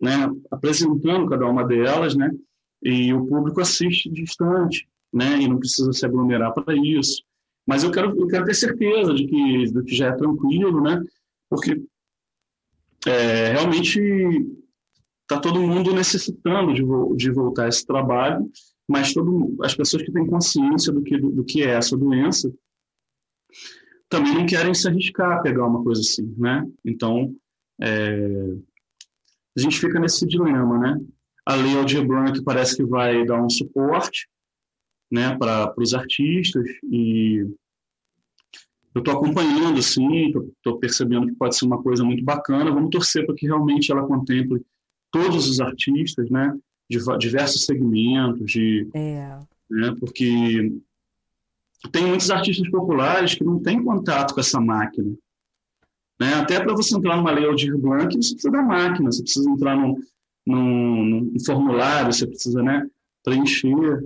[0.00, 2.30] né, apresentando cada uma delas, né?
[2.80, 5.38] E o público assiste distante, né?
[5.40, 7.24] E não precisa se aglomerar para isso.
[7.66, 11.02] Mas eu quero, eu quero ter certeza de que, de que já é tranquilo, né?
[11.48, 11.82] Porque
[13.06, 14.00] é, realmente
[15.22, 16.82] está todo mundo necessitando de,
[17.16, 18.50] de voltar a esse trabalho
[18.90, 22.52] mas todo, as pessoas que têm consciência do que, do, do que é essa doença
[24.08, 26.68] também não querem se arriscar a pegar uma coisa assim, né?
[26.84, 27.32] Então,
[27.80, 28.56] é,
[29.56, 31.00] a gente fica nesse dilema, né?
[31.46, 34.28] A lei Blanc parece que vai dar um suporte,
[35.10, 37.46] né, para os artistas e
[38.94, 42.72] eu estou acompanhando, sim, estou percebendo que pode ser uma coisa muito bacana.
[42.72, 44.60] Vamos torcer para que realmente ela contemple
[45.12, 46.58] todos os artistas, né?
[46.90, 49.38] de diversos segmentos, de, é.
[49.70, 50.72] né, porque
[51.92, 55.14] tem muitos artistas populares que não têm contato com essa máquina.
[56.20, 56.34] Né?
[56.34, 59.76] Até para você entrar numa lei Aldir Blanc, você precisa da máquina, você precisa entrar
[59.76, 59.96] num,
[60.44, 62.86] num, num formulário, você precisa né,
[63.22, 64.04] preencher.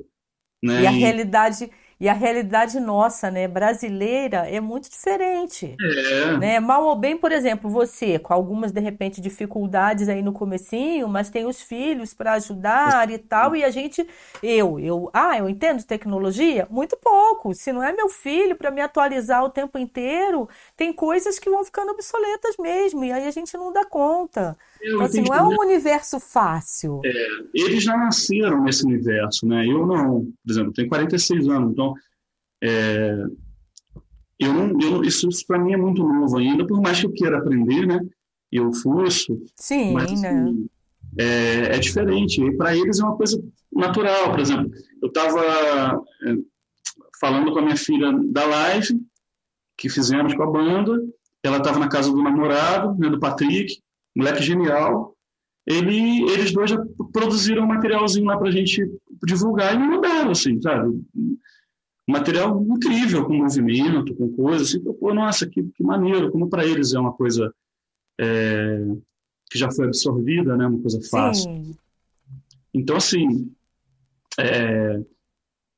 [0.64, 0.82] Né?
[0.82, 5.76] E a realidade e a realidade nossa, né, brasileira, é muito diferente.
[5.80, 6.36] É.
[6.36, 6.60] Né?
[6.60, 11.30] Mal ou bem, por exemplo, você, com algumas, de repente, dificuldades aí no comecinho, mas
[11.30, 14.06] tem os filhos para ajudar e tal, e a gente,
[14.42, 16.66] eu, eu, ah, eu entendo tecnologia?
[16.68, 17.54] Muito pouco.
[17.54, 21.64] Se não é meu filho para me atualizar o tempo inteiro, tem coisas que vão
[21.64, 24.58] ficando obsoletas mesmo, e aí a gente não dá conta.
[24.84, 27.00] Eu então, assim, não é um universo fácil.
[27.02, 29.66] É, eles já nasceram nesse universo, né?
[29.66, 30.26] Eu não.
[30.44, 31.94] Por exemplo, tenho 46 anos, então
[32.62, 33.24] é,
[34.38, 37.12] eu não, eu, isso, isso para mim é muito novo ainda, por mais que eu
[37.12, 37.98] queira aprender, né?
[38.52, 39.42] Eu fuço.
[39.56, 40.28] Sim, mas, né?
[40.28, 40.68] Assim,
[41.18, 42.42] é, é diferente.
[42.42, 44.32] E para eles é uma coisa natural.
[44.32, 44.70] Por exemplo,
[45.00, 46.34] eu estava é,
[47.18, 49.00] falando com a minha filha da live
[49.78, 51.00] que fizemos com a banda.
[51.42, 53.82] Ela estava na casa do namorado, né, do Patrick
[54.14, 55.14] moleque genial.
[55.66, 56.78] Ele, eles dois já
[57.12, 58.86] produziram um materialzinho lá para a gente
[59.26, 61.02] divulgar e mandaram, assim, sabe?
[62.06, 66.92] Material incrível, com movimento, com coisas, assim, pô, nossa, que, que maneiro, como para eles
[66.92, 67.52] é uma coisa
[68.20, 68.86] é,
[69.50, 71.50] que já foi absorvida, né, uma coisa fácil.
[71.50, 71.74] Sim.
[72.74, 73.50] Então, assim,
[74.38, 75.00] é,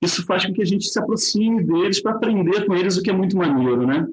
[0.03, 3.11] isso faz com que a gente se aproxime deles para aprender com eles o que
[3.11, 4.07] é muito maneiro, né?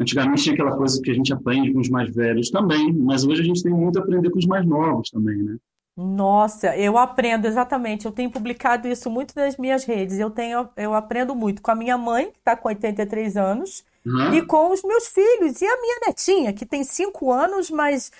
[0.00, 3.42] Antigamente tinha aquela coisa que a gente aprende com os mais velhos também, mas hoje
[3.42, 5.56] a gente tem muito a aprender com os mais novos também, né?
[5.94, 8.06] Nossa, eu aprendo exatamente.
[8.06, 10.18] Eu tenho publicado isso muito nas minhas redes.
[10.18, 14.32] Eu tenho, eu aprendo muito com a minha mãe, que está com 83 anos, uhum.
[14.32, 15.60] e com os meus filhos.
[15.60, 18.10] E a minha netinha, que tem 5 anos, mas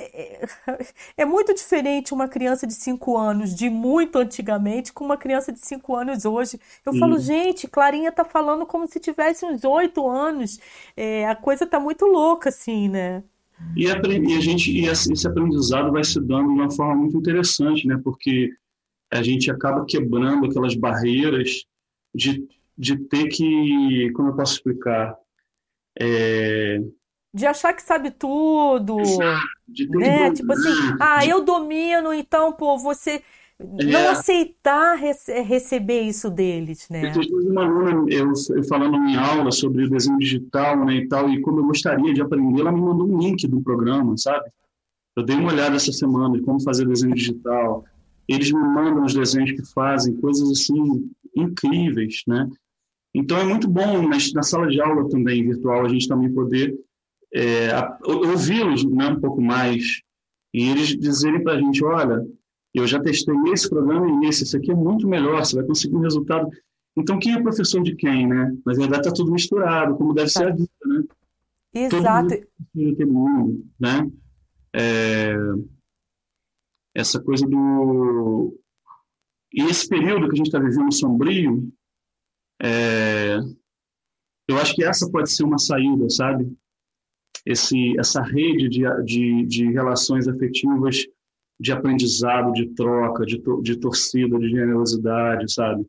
[0.00, 0.48] é,
[1.18, 5.60] é, muito diferente uma criança de 5 anos de muito antigamente com uma criança de
[5.60, 6.58] 5 anos hoje.
[6.84, 10.58] Eu falo, gente, Clarinha tá falando como se tivesse uns 8 anos.
[10.96, 13.22] É, a coisa tá muito louca, assim, né?
[13.76, 17.16] E a, e a gente e esse aprendizado vai se dando de uma forma muito
[17.16, 18.00] interessante, né?
[18.02, 18.50] Porque
[19.10, 21.64] a gente acaba quebrando aquelas barreiras
[22.14, 22.46] de,
[22.76, 25.16] de ter que, como eu posso explicar,
[25.98, 26.80] é,
[27.32, 28.96] de achar que sabe tudo,
[29.68, 30.32] de né?
[30.32, 30.70] Tipo assim,
[31.00, 33.22] ah, eu domino, então, pô, você
[33.58, 33.84] é.
[33.84, 37.12] não aceitar rece receber isso deles, né?
[37.14, 41.30] Eu uma aluna eu, eu, falando em aula sobre o desenho digital, né, e tal,
[41.30, 44.50] e como eu gostaria de aprender, ela me mandou um link do programa, sabe?
[45.16, 47.84] Eu dei uma olhada essa semana de como fazer desenho digital.
[48.28, 52.48] Eles me mandam os desenhos que fazem, coisas assim incríveis, né?
[53.14, 56.78] Então é muito bom mas na sala de aula também virtual a gente também poder
[57.34, 57.70] é,
[58.04, 60.02] ouvi-los né, um pouco mais
[60.52, 62.26] e eles dizerem para a gente, olha,
[62.72, 64.44] Eu já testei esse programa e esse.
[64.44, 66.48] Esse aqui é muito melhor, você vai conseguir um resultado.
[66.96, 68.56] Então, quem é professor de quem, né?
[68.64, 71.04] Na verdade, está tudo misturado, como deve ser a vida, né?
[71.74, 72.34] Exato.
[72.74, 74.10] Todo mundo, né?
[74.74, 75.34] É...
[76.94, 78.56] Essa coisa do...
[79.52, 81.72] E esse período que a gente está vivendo sombrio,
[82.62, 83.38] é...
[84.48, 86.52] eu acho que essa pode ser uma saída, sabe?
[87.44, 91.06] Esse, essa rede de, de, de relações afetivas
[91.58, 95.86] de aprendizado, de troca, de, de torcida, de generosidade, sabe?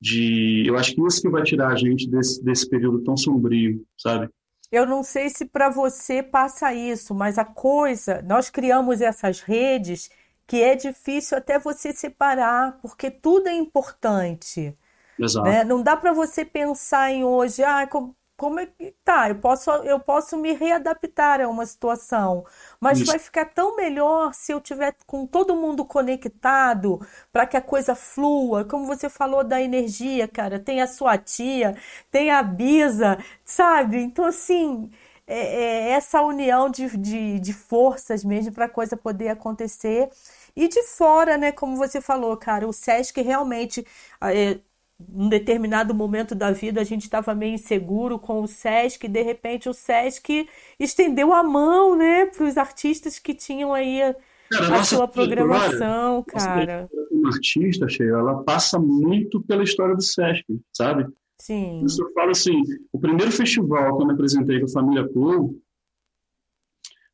[0.00, 3.82] De, eu acho que isso que vai tirar a gente desse, desse período tão sombrio,
[3.96, 4.28] sabe?
[4.70, 10.10] Eu não sei se para você passa isso, mas a coisa, nós criamos essas redes
[10.46, 14.76] que é difícil até você separar, porque tudo é importante.
[15.18, 15.48] Exato.
[15.48, 15.64] Né?
[15.64, 19.28] Não dá para você pensar em hoje, ah, como, como é que tá?
[19.28, 22.46] Eu posso, eu posso me readaptar a uma situação,
[22.80, 23.06] mas Isso.
[23.06, 27.00] vai ficar tão melhor se eu tiver com todo mundo conectado
[27.32, 28.64] para que a coisa flua.
[28.64, 31.76] Como você falou da energia, cara, tem a sua tia,
[32.10, 33.98] tem a Bisa, sabe?
[34.00, 34.90] Então, assim,
[35.26, 40.08] é, é essa união de, de, de forças mesmo para a coisa poder acontecer.
[40.56, 43.86] E de fora, né, como você falou, cara, o SESC realmente.
[44.22, 44.58] É,
[45.00, 49.22] um determinado momento da vida a gente estava meio inseguro com o SESC, e de
[49.22, 50.48] repente o SESC
[50.78, 54.16] estendeu a mão, né, para os artistas que tinham aí a,
[54.50, 56.88] cara, a sua programação, cara.
[57.12, 61.06] Uma artista, Sheila, ela passa muito pela história do SESC, sabe?
[61.40, 61.84] Sim.
[61.84, 62.60] Isso eu falo assim,
[62.92, 65.54] o primeiro festival que eu me apresentei com a família Clow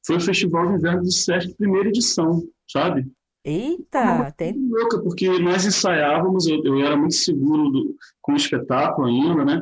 [0.07, 3.07] foi o Festival de Inverno do SESC, primeira edição, sabe?
[3.45, 4.55] Eita, tem.
[4.69, 9.61] louca, porque nós ensaiávamos, eu, eu era muito seguro do, com o espetáculo ainda, né?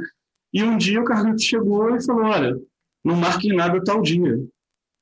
[0.53, 2.57] E um dia o Carlito chegou e falou: Olha,
[3.05, 4.39] não marque nada tal dia.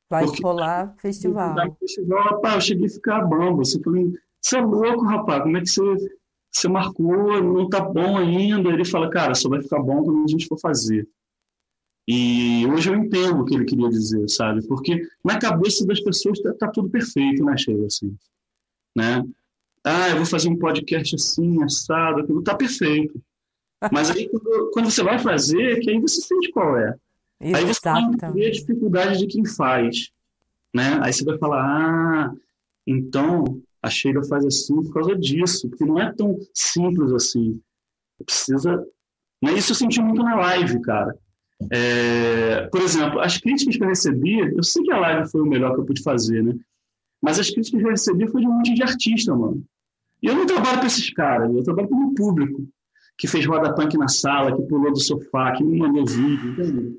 [0.09, 1.55] Vai porque, rolar festival.
[1.55, 3.59] Vai festival, rapaz, eu cheguei a ficar bamba.
[3.59, 5.83] Você falou: Você é louco, rapaz, como é que você,
[6.51, 7.43] você marcou?
[7.43, 8.71] Não tá bom ainda.
[8.71, 11.07] Ele fala: Cara, só vai ficar bom quando a gente for fazer.
[12.09, 14.67] E hoje eu entendo o que ele queria dizer, sabe?
[14.67, 17.87] Porque na cabeça das pessoas tá, tá tudo perfeito, né, Sheila?
[17.87, 18.17] Assim
[18.97, 19.25] né?
[19.85, 23.21] Ah, eu vou fazer um podcast assim, assado, aquilo tá perfeito.
[23.91, 26.95] Mas aí quando, quando, você vai fazer, que aí você sente qual é.
[27.41, 30.11] Aí você vai ver a dificuldade de quem faz,
[30.75, 31.01] né?
[31.03, 32.35] Aí você vai falar, ah,
[32.87, 37.59] então a Sheila faz assim por causa disso, porque não é tão simples assim.
[38.25, 38.87] Precisa.
[39.43, 39.55] Né?
[39.55, 41.17] Isso eu senti muito na live, cara.
[41.71, 45.47] É, por exemplo, as críticas que eu recebi, eu sei que a live foi o
[45.47, 46.55] melhor que eu pude fazer, né?
[47.23, 49.63] Mas as críticas que eu recebi foi de um monte de artista, mano.
[50.23, 52.67] E eu não trabalho com esses caras, eu trabalho com o público,
[53.19, 56.99] que fez roda punk na sala, que pulou do sofá, que me mandou vídeo, entendeu?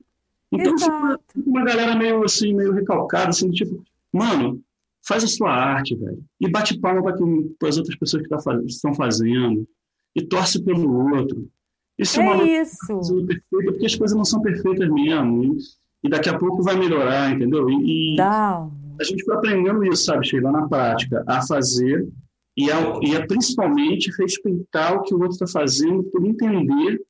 [0.52, 4.62] Então, uma galera meio assim, meio recalcada, assim, tipo, mano,
[5.08, 6.24] faz a sua arte, velho.
[6.40, 9.68] E bate palma para as outras pessoas que tá, estão fazendo.
[10.14, 11.50] E torce pelo outro.
[11.98, 13.26] Isso é, é uma isso.
[13.26, 15.46] perfeita, porque as coisas não são perfeitas mesmo.
[15.46, 15.58] E,
[16.04, 17.70] e daqui a pouco vai melhorar, entendeu?
[17.70, 22.08] E, Não a gente foi aprendendo isso, sabe, Sheila, na prática, a fazer
[22.56, 27.02] e a, e a principalmente respeitar o que o outro está fazendo por entender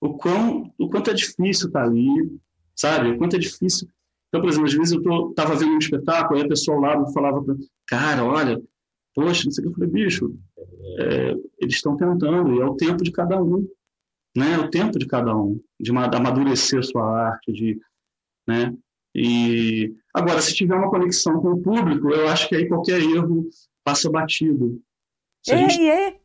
[0.00, 2.38] o, quão, o quanto é difícil estar tá ali,
[2.74, 3.10] sabe?
[3.10, 3.88] O quanto é difícil.
[4.28, 7.12] Então, por exemplo, às vezes eu estava vendo um espetáculo, aí a pessoa ao lado
[7.12, 7.54] falava para
[7.86, 8.62] cara, olha,
[9.14, 9.72] poxa, não sei o que.
[9.72, 10.34] Eu falei, bicho,
[10.98, 13.68] é, eles estão tentando, e é o tempo de cada um,
[14.36, 14.54] né?
[14.54, 17.80] É o tempo de cada um, de amadurecer sua arte, de,
[18.46, 18.74] né?
[19.14, 23.46] E agora, se tiver uma conexão com o público, eu acho que aí qualquer erro
[23.84, 24.80] passa batido.
[25.42, 26.16] Se a gente, é.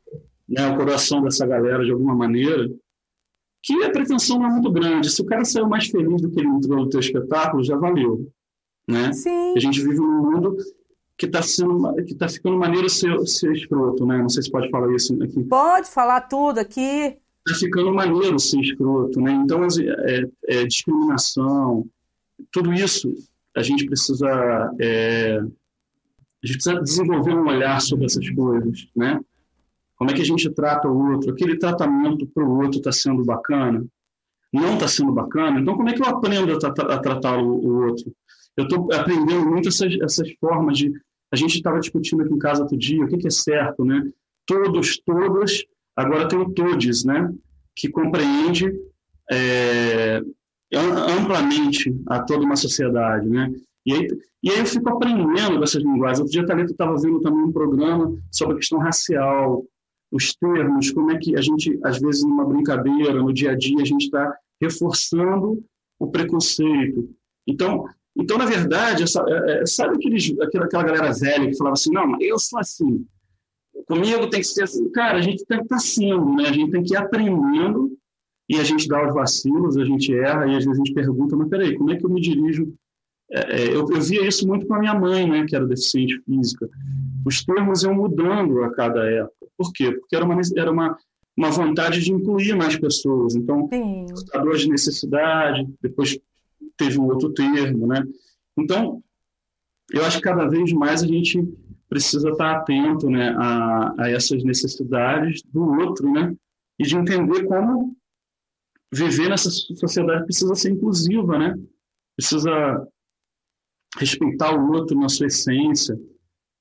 [0.48, 2.70] Né, o coração dessa galera de alguma maneira,
[3.62, 5.10] que a pretensão não é muito grande.
[5.10, 8.32] Se o cara saiu mais feliz do que ele entrou no teu espetáculo, já valeu,
[8.88, 9.12] né?
[9.12, 9.54] Sim.
[9.56, 10.56] A gente vive num mundo
[11.18, 14.20] que está sendo que tá ficando maneiro ser, ser escroto, né?
[14.20, 15.44] Não sei se pode falar isso aqui.
[15.44, 17.18] Pode falar tudo aqui.
[17.46, 19.34] Está ficando maneiro ser escroto, né?
[19.34, 21.86] Então é, é discriminação,
[22.52, 23.14] tudo isso
[23.56, 25.40] a gente precisa é,
[26.44, 29.20] a gente precisa desenvolver um olhar sobre essas coisas, né?
[29.96, 31.32] Como é que a gente trata o outro?
[31.32, 33.84] Aquele tratamento para o outro está sendo bacana?
[34.54, 35.60] Não está sendo bacana?
[35.60, 38.14] Então, como é que eu aprendo a, tra a tratar o, o, outro?
[38.56, 40.94] Eu estou aprendendo muito essas, essas formas de.
[41.32, 44.08] A gente estava discutindo aqui em casa outro dia o que, que é certo, né?
[44.46, 45.64] Todos, todas.
[45.96, 47.34] Agora tem o todes, né?
[47.76, 48.72] Que compreende
[49.32, 50.22] é,
[50.74, 53.52] amplamente a toda uma sociedade, né?
[53.86, 54.08] E aí,
[54.44, 56.20] e aí eu fico aprendendo dessas linguagens.
[56.20, 59.64] Outro dia, Talento estava vendo também um programa sobre a questão racial,
[60.12, 63.82] os termos, como é que a gente, às vezes, numa brincadeira, no dia a dia,
[63.82, 65.64] a gente está reforçando
[66.00, 67.10] o preconceito.
[67.48, 67.86] Então,
[68.16, 71.92] então na verdade, essa, é, é, sabe aqueles, aquela, aquela galera velha que falava assim,
[71.92, 73.06] não, eu sou assim.
[73.88, 74.90] comigo tem que ser assim.
[74.92, 76.50] Cara, a gente tem que estar tá sendo, né?
[76.50, 77.97] A gente tem que ir aprendendo
[78.50, 81.36] e a gente dá os vacilos, a gente erra e às vezes a gente pergunta,
[81.36, 82.74] mas peraí, como é que eu me dirijo?
[83.30, 86.22] É, é, eu, eu via isso muito com a minha mãe, né, que era deficiente
[86.22, 86.70] física.
[87.26, 89.48] Os termos iam mudando a cada época.
[89.58, 89.92] Por quê?
[89.92, 90.98] Porque era uma, era uma,
[91.36, 93.36] uma vontade de incluir mais pessoas.
[93.36, 96.18] Então, portadores de necessidade, depois
[96.78, 98.04] teve um outro termo, né?
[98.58, 99.04] Então,
[99.92, 101.44] eu acho que cada vez mais a gente
[101.90, 106.34] precisa estar atento né, a, a essas necessidades do outro, né?
[106.80, 107.96] E de entender como
[108.92, 111.56] viver nessa sociedade precisa ser inclusiva, né?
[112.16, 112.52] Precisa
[113.98, 115.98] respeitar o outro na sua essência,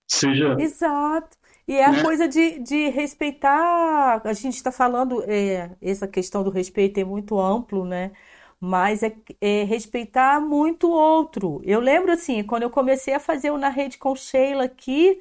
[0.09, 0.57] seja...
[0.59, 1.37] Exato.
[1.69, 2.01] E é né?
[2.01, 7.05] a coisa de, de respeitar, a gente está falando, é, essa questão do respeito é
[7.05, 8.13] muito amplo, né?
[8.61, 11.61] Mas é, é, respeitar muito o outro.
[11.65, 15.19] Eu lembro assim, quando eu comecei a fazer o Na Rede com Sheila aqui,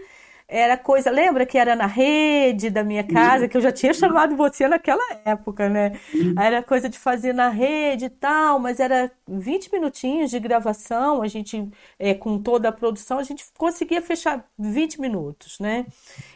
[0.48, 4.36] era coisa, lembra que era na rede da minha casa, que eu já tinha chamado
[4.36, 6.00] você naquela época, né?
[6.40, 11.28] Era coisa de fazer na rede e tal, mas era 20 minutinhos de gravação, a
[11.28, 11.68] gente,
[11.98, 15.86] é, com toda a produção, a gente conseguia fechar 20 minutos, né?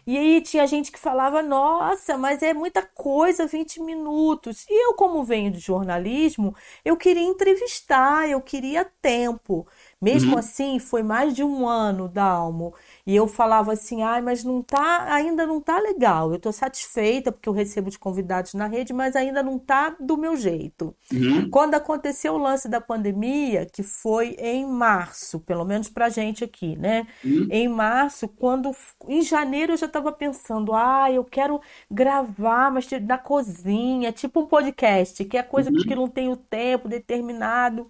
[0.07, 4.65] E aí tinha gente que falava, nossa, mas é muita coisa, 20 minutos.
[4.67, 9.67] E eu, como venho de jornalismo, eu queria entrevistar, eu queria tempo.
[10.01, 10.39] Mesmo uhum.
[10.39, 12.73] assim, foi mais de um ano, Dalmo.
[13.09, 16.31] E eu falava assim, ai, mas não tá, ainda não tá legal.
[16.31, 20.15] Eu tô satisfeita porque eu recebo de convidados na rede, mas ainda não tá do
[20.15, 20.95] meu jeito.
[21.11, 21.49] Uhum.
[21.49, 26.75] Quando aconteceu o lance da pandemia, que foi em março, pelo menos pra gente aqui,
[26.75, 27.07] né?
[27.25, 27.47] Uhum.
[27.49, 28.69] Em março, quando
[29.07, 31.59] em janeiro eu já tava pensando, ah, eu quero
[31.89, 35.77] gravar, mas na cozinha, tipo um podcast, que é coisa uhum.
[35.77, 37.87] que não tem o tempo determinado.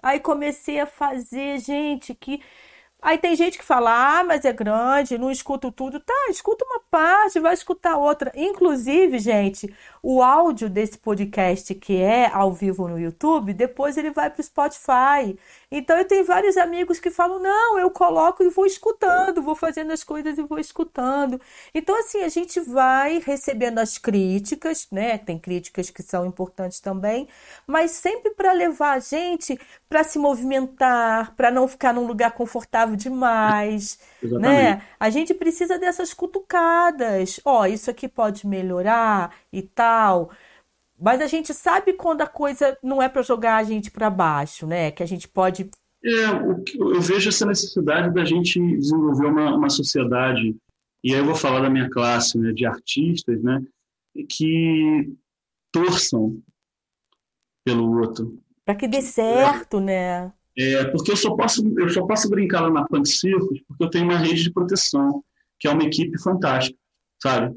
[0.00, 2.40] Aí comecei a fazer, gente, que
[3.02, 5.98] Aí tem gente que fala, ah, mas é grande, não escuto tudo.
[6.00, 8.30] Tá, escuta uma parte, vai escutar outra.
[8.34, 14.28] Inclusive, gente, o áudio desse podcast que é ao vivo no YouTube, depois ele vai
[14.30, 15.38] para o Spotify.
[15.70, 19.92] Então eu tenho vários amigos que falam: não, eu coloco e vou escutando, vou fazendo
[19.92, 21.40] as coisas e vou escutando.
[21.72, 25.18] Então, assim, a gente vai recebendo as críticas, né?
[25.18, 27.28] Tem críticas que são importantes também,
[27.66, 32.96] mas sempre para levar a gente para se movimentar, para não ficar num lugar confortável
[32.96, 33.98] demais.
[34.22, 34.82] Né?
[34.98, 37.40] A gente precisa dessas cutucadas.
[37.44, 40.30] Ó, oh, isso aqui pode melhorar e tal.
[41.00, 44.66] Mas a gente sabe quando a coisa não é para jogar a gente para baixo,
[44.66, 44.90] né?
[44.90, 45.70] Que a gente pode.
[46.04, 46.24] É,
[46.78, 50.54] eu vejo essa necessidade da gente desenvolver uma, uma sociedade,
[51.02, 53.62] e aí eu vou falar da minha classe, né, de artistas, né,
[54.28, 55.12] que
[55.72, 56.40] torçam
[57.64, 58.38] pelo outro.
[58.64, 60.32] Para que dê certo, é, né?
[60.56, 63.90] É, porque eu só posso eu só posso brincar lá na Punk Circus porque eu
[63.90, 65.22] tenho uma rede de proteção,
[65.58, 66.78] que é uma equipe fantástica,
[67.22, 67.56] sabe?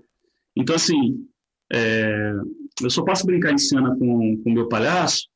[0.56, 1.28] Então, assim,
[1.72, 2.34] é,
[2.82, 5.28] eu só posso brincar em cena com o meu palhaço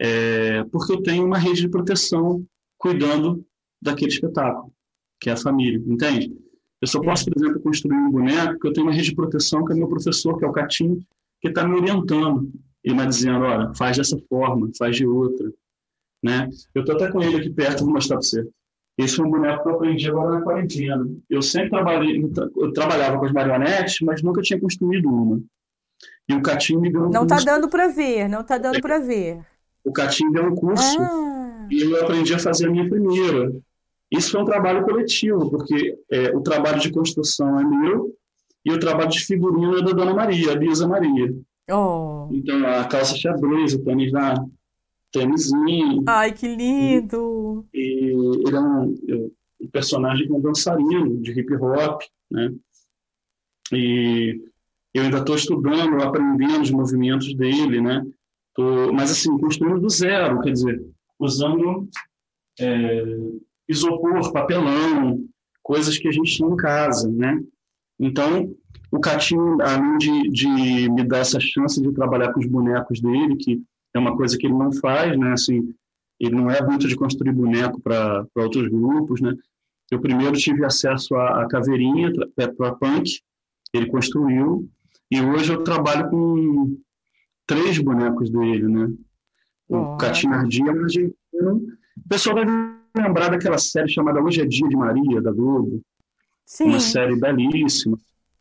[0.00, 2.44] é, porque eu tenho uma rede de proteção
[2.78, 3.44] cuidando
[3.82, 4.72] daquele espetáculo,
[5.20, 6.32] que é a família, entende?
[6.80, 9.64] Eu só posso, por exemplo, construir um boneco porque eu tenho uma rede de proteção
[9.64, 11.00] que é meu professor, que é o Catinho,
[11.40, 12.50] que está me orientando
[12.84, 15.52] e me dizendo, olha, faz dessa forma, faz de outra,
[16.22, 16.48] né?
[16.74, 18.48] Eu estou até com ele aqui perto, vou mostrar para você.
[18.96, 21.08] Esse foi um boneco que eu aprendi agora na quarentena.
[21.28, 22.20] Eu sempre trabalhei,
[22.56, 25.40] eu trabalhava com as marionetes, mas nunca tinha construído uma.
[26.28, 28.98] E o Catinho me deu um Não está dando para ver, não está dando para
[28.98, 29.40] ver.
[29.84, 31.66] O Catinho deu um curso ah.
[31.70, 33.52] e eu aprendi a fazer a minha primeira.
[34.10, 38.14] Isso foi um trabalho coletivo, porque é, o trabalho de construção é meu
[38.64, 41.34] e o trabalho de figurino é da Dona Maria, a Lisa Maria.
[41.70, 42.28] Oh.
[42.30, 44.34] Então, a calça xadrez, o tênis da
[45.12, 46.04] tênisinho.
[46.06, 47.66] Ai, que lindo!
[47.72, 48.12] E
[48.46, 48.94] ele é um,
[49.60, 52.52] um personagem que é um dançarino de hip hop, né?
[53.72, 54.40] E
[54.98, 58.04] eu ainda estou estudando, aprendendo os movimentos dele, né?
[58.54, 60.84] Tô, mas assim, construindo do zero, quer dizer,
[61.18, 61.88] usando
[62.60, 63.04] é,
[63.68, 65.24] isopor, papelão,
[65.62, 67.40] coisas que a gente tinha em casa, né?
[68.00, 68.54] Então,
[68.90, 70.48] o Catinho, além de, de
[70.90, 73.62] me dar essa chance de trabalhar com os bonecos dele, que
[73.94, 75.32] é uma coisa que ele não faz, né?
[75.32, 75.74] Assim,
[76.18, 79.34] ele não é muito de construir boneco para outros grupos, né?
[79.90, 82.12] Eu primeiro tive acesso à, caveirinha
[82.56, 83.20] para punk,
[83.72, 84.68] ele construiu,
[85.10, 86.78] e hoje eu trabalho com
[87.46, 88.92] três bonecos dele, né?
[89.68, 89.96] O oh.
[89.96, 92.50] Catinardia, o pessoal deve
[92.96, 95.82] lembrar daquela série chamada Hoje é Dia de Maria, da Globo.
[96.46, 96.64] Sim.
[96.64, 97.98] Uma série belíssima,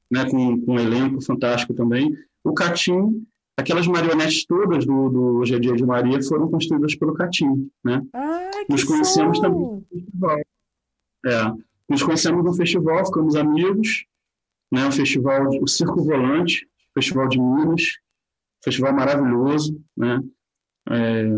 [0.09, 0.29] né?
[0.29, 2.15] com, com um elenco fantástico também.
[2.43, 3.25] O Catim,
[3.57, 8.01] aquelas marionetes todas do, do Hoje é Dia de Maria foram construídas pelo Catim, né?
[8.13, 10.39] Ah, Nos conhecemos também no festival.
[11.25, 11.53] É,
[11.89, 14.05] nos conhecemos no festival, ficamos amigos,
[14.71, 14.87] né?
[14.87, 17.83] O festival, o Circo Volante, Festival de Minas,
[18.63, 20.21] festival maravilhoso, né?
[20.89, 21.29] É,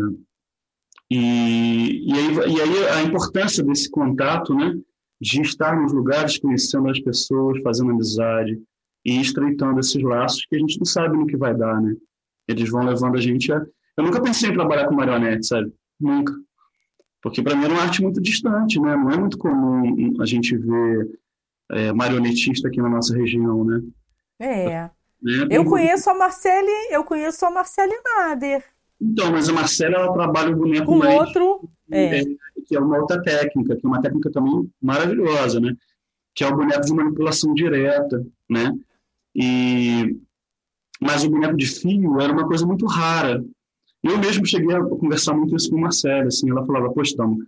[1.10, 4.78] e, e, aí, e aí a importância desse contato, né?
[5.20, 8.58] De estar nos lugares, conhecendo as pessoas, fazendo amizade
[9.04, 11.94] e estreitando esses laços que a gente não sabe no que vai dar, né?
[12.48, 13.64] Eles vão levando a gente a...
[13.96, 15.72] Eu nunca pensei em trabalhar com marionete, sabe?
[16.00, 16.32] Nunca.
[17.22, 18.96] Porque para mim era uma arte muito distante, né?
[18.96, 21.20] Não é muito comum a gente ver
[21.70, 23.82] é, marionetista aqui na nossa região, né?
[24.38, 24.90] É.
[25.22, 25.48] Né?
[25.50, 28.64] Eu conheço a Marcele, eu conheço a Marcele Nader.
[29.00, 32.20] Então, mas a Marcela ela trabalha o boneco com mais, outro, é.
[32.20, 32.24] é.
[32.66, 35.74] que é uma outra técnica, que é uma técnica também maravilhosa, né?
[36.34, 38.72] Que é o boneco de manipulação direta, né?
[39.34, 40.16] E
[41.00, 43.42] mas o boneco de fio era uma coisa muito rara.
[44.02, 47.38] Eu mesmo cheguei a conversar muito isso com a Marcela, assim, ela falava, poxa, então,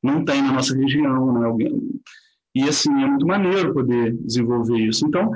[0.00, 1.46] não tem na nossa região, né?
[1.46, 2.00] Alguém...
[2.54, 5.06] E assim, é muito maneiro poder desenvolver isso.
[5.06, 5.30] Então,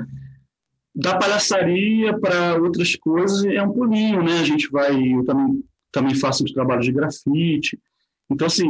[0.93, 4.39] da palhaçaria para outras coisas é um pulinho, né?
[4.39, 7.79] A gente vai, eu também, também faço uns trabalhos de grafite.
[8.29, 8.69] Então, assim.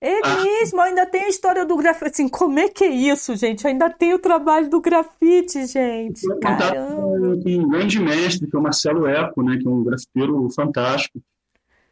[0.00, 0.42] É a...
[0.42, 2.10] mesmo, ainda tem a história do grafite.
[2.10, 3.66] Assim, como é que é isso, gente?
[3.66, 6.26] Ainda tem o trabalho do grafite, gente.
[6.26, 9.58] Eu com um grande mestre, que é o Marcelo Eco, né?
[9.58, 11.20] Que é um grafiteiro fantástico.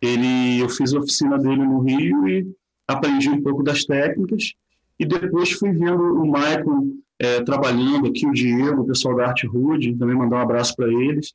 [0.00, 2.46] Ele, eu fiz a oficina dele no Rio e
[2.86, 4.54] aprendi um pouco das técnicas.
[4.98, 9.46] E depois fui vendo o Michael é, trabalhando aqui, o Diego, o pessoal da Arte
[9.46, 11.32] Rude, também mandar um abraço para eles.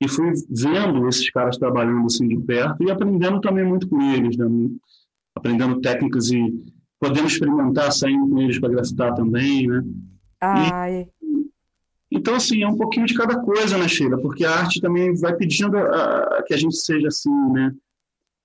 [0.00, 4.36] E fui vendo esses caras trabalhando assim de perto e aprendendo também muito com eles,
[4.36, 4.46] né?
[5.34, 6.64] aprendendo técnicas e
[6.98, 9.84] podendo experimentar saindo com eles para grafitar também, né?
[10.40, 11.08] Ai.
[11.22, 11.46] E,
[12.10, 14.18] então, assim, é um pouquinho de cada coisa, né, Sheila?
[14.18, 17.74] Porque a arte também vai pedindo a, a, que a gente seja assim, né?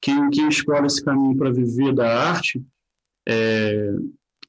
[0.01, 2.61] Quem, quem escolhe esse caminho para viver da arte
[3.27, 3.93] é,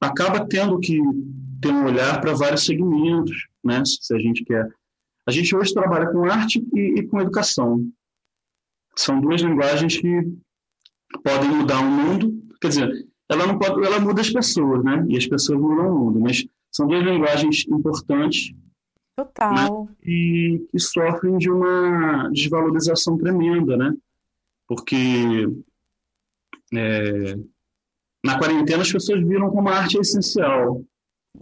[0.07, 0.99] acaba tendo que
[1.61, 3.83] ter um olhar para vários segmentos, né?
[3.85, 4.67] Se a gente quer.
[5.25, 7.89] A gente hoje trabalha com arte e, e com educação.
[8.95, 10.31] São duas linguagens que
[11.23, 12.43] podem mudar o mundo.
[12.61, 15.05] Quer dizer, ela não pode, ela muda as pessoas, né?
[15.09, 16.19] E as pessoas mudam o mundo.
[16.19, 18.53] Mas são duas linguagens importantes.
[19.15, 19.85] Total.
[19.85, 19.95] Né?
[20.03, 23.95] E que sofrem de uma desvalorização tremenda, né?
[24.67, 25.47] Porque
[26.73, 27.37] é,
[28.23, 30.81] na quarentena as pessoas viram como a arte é essencial.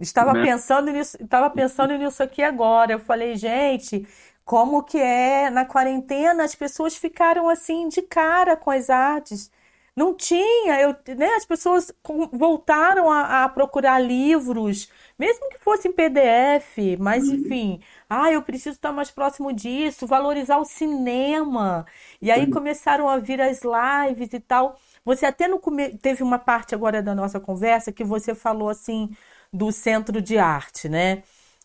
[0.00, 0.42] Estava né?
[0.42, 2.92] pensando nisso, estava pensando nisso aqui agora.
[2.92, 4.06] Eu falei, gente,
[4.44, 9.50] como que é na quarentena as pessoas ficaram assim de cara com as artes.
[9.94, 11.92] Não tinha, eu, né, as pessoas
[12.32, 17.34] voltaram a, a, procurar livros, mesmo que fossem PDF, mas uhum.
[17.34, 21.84] enfim, ah, eu preciso estar mais próximo disso, valorizar o cinema.
[22.22, 24.78] E aí começaram a vir as lives e tal.
[25.04, 25.60] Você até no,
[26.00, 29.10] teve uma parte agora da nossa conversa que você falou assim
[29.52, 31.22] do centro de arte, né?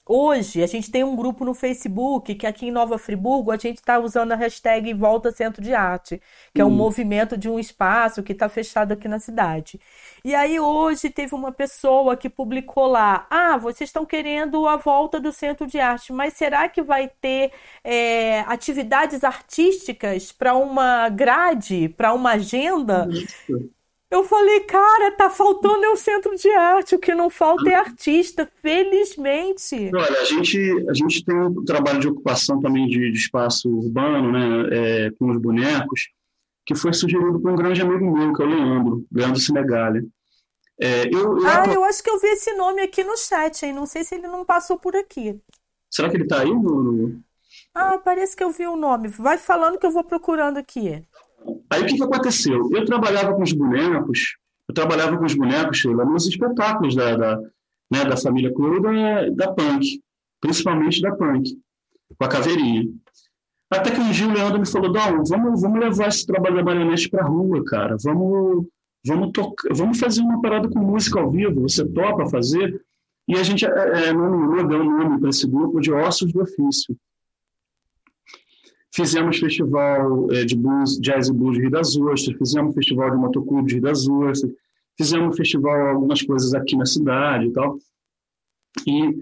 [0.10, 3.78] Hoje a gente tem um grupo no Facebook que aqui em Nova Friburgo a gente
[3.78, 6.22] está usando a hashtag Volta Centro de Arte,
[6.54, 6.72] que é um hum.
[6.72, 9.80] movimento de um espaço que está fechado aqui na cidade.
[10.24, 15.20] E aí hoje teve uma pessoa que publicou lá: Ah, vocês estão querendo a volta
[15.20, 17.52] do Centro de Arte, mas será que vai ter
[17.84, 23.08] é, atividades artísticas para uma grade, para uma agenda?
[23.12, 23.77] Isso.
[24.10, 27.76] Eu falei, cara, tá faltando é o centro de arte, o que não falta é
[27.76, 29.92] artista, felizmente.
[29.94, 30.58] Olha, a gente,
[30.90, 35.30] a gente tem um trabalho de ocupação também de, de espaço urbano, né, é, com
[35.30, 36.10] os bonecos,
[36.66, 40.08] que foi sugerido por um grande amigo meu, que é o Leandro, Leandro Sinegali.
[40.80, 43.74] É, eu, eu, ah, eu acho que eu vi esse nome aqui no chat, hein?
[43.74, 45.38] Não sei se ele não passou por aqui.
[45.90, 47.20] Será que ele tá aí, no...
[47.74, 49.08] Ah, parece que eu vi o nome.
[49.08, 51.04] Vai falando que eu vou procurando aqui.
[51.70, 52.70] Aí o que, que aconteceu?
[52.72, 54.38] Eu trabalhava com os bonecos,
[54.68, 57.40] eu trabalhava com os bonecos, Sheila, nos espetáculos da, da,
[57.92, 60.02] né, da família Coro da, da Punk,
[60.42, 61.58] principalmente da Punk,
[62.18, 62.86] com a caveirinha.
[63.70, 66.64] Até que um dia o Leandro me falou, Dom, vamos, vamos levar esse trabalho da
[66.64, 67.98] marionete para rua, cara.
[68.02, 68.66] Vamos,
[69.06, 69.32] vamos,
[69.72, 71.62] vamos fazer uma parada com música ao vivo.
[71.62, 72.82] Você topa fazer?
[73.28, 76.42] E a gente é, é, nominou, deu um nome para esse grupo de Ossos do
[76.42, 76.96] Ofício.
[78.98, 83.18] Fizemos festival é, de blues, jazz e blues de Rio das Ostras, fizemos festival de
[83.18, 84.52] motoclube de Rio das Ostras,
[84.98, 87.78] fizemos festival, algumas coisas aqui na cidade e tal.
[88.88, 89.16] E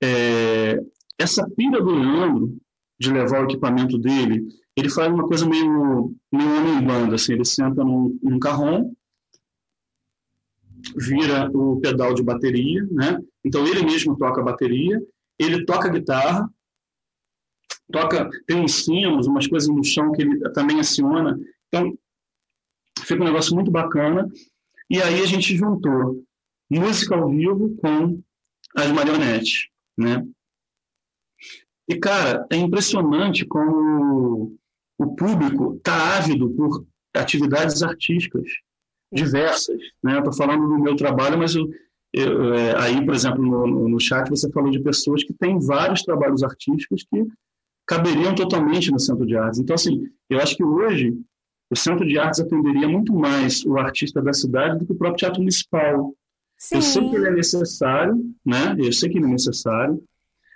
[0.00, 0.80] é,
[1.18, 2.56] essa pira do Leandro,
[3.00, 4.46] de levar o equipamento dele,
[4.76, 8.92] ele faz uma coisa meio, meio homem banda, assim, ele senta num, num carrom,
[10.96, 13.18] vira o pedal de bateria, né?
[13.44, 15.02] Então ele mesmo toca a bateria,
[15.36, 16.48] ele toca a guitarra,
[17.92, 21.38] toca, tem uns sinos, umas coisas no chão que ele também aciona.
[21.68, 21.96] Então,
[23.00, 24.30] fica um negócio muito bacana.
[24.88, 26.24] E aí a gente juntou
[26.70, 28.20] música ao vivo com
[28.76, 30.26] as marionetes, né?
[31.88, 34.56] E, cara, é impressionante como
[34.98, 36.84] o público está ávido por
[37.14, 38.44] atividades artísticas
[39.12, 39.78] diversas.
[40.02, 40.18] Né?
[40.18, 41.68] Estou falando do meu trabalho, mas eu,
[42.12, 46.02] eu, é, aí, por exemplo, no, no chat você falou de pessoas que têm vários
[46.02, 47.24] trabalhos artísticos que
[47.86, 49.60] caberiam totalmente no Centro de Artes.
[49.60, 51.16] Então, assim, eu acho que hoje
[51.70, 55.18] o Centro de Artes atenderia muito mais o artista da cidade do que o próprio
[55.18, 56.14] Teatro Municipal.
[56.58, 56.76] Sim.
[56.76, 58.76] Eu sei que ele é necessário, né?
[58.78, 60.02] Eu sei que ele é necessário,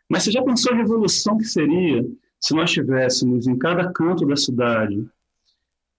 [0.09, 2.05] mas você já pensou a revolução que seria
[2.41, 5.07] se nós tivéssemos em cada canto da cidade,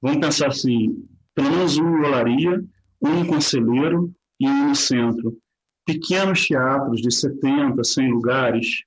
[0.01, 1.05] vamos pensar assim,
[1.35, 2.63] pelo menos um em olaria,
[3.01, 5.37] um conselheiro e um no centro,
[5.85, 8.83] pequenos teatros de 70, 100 lugares,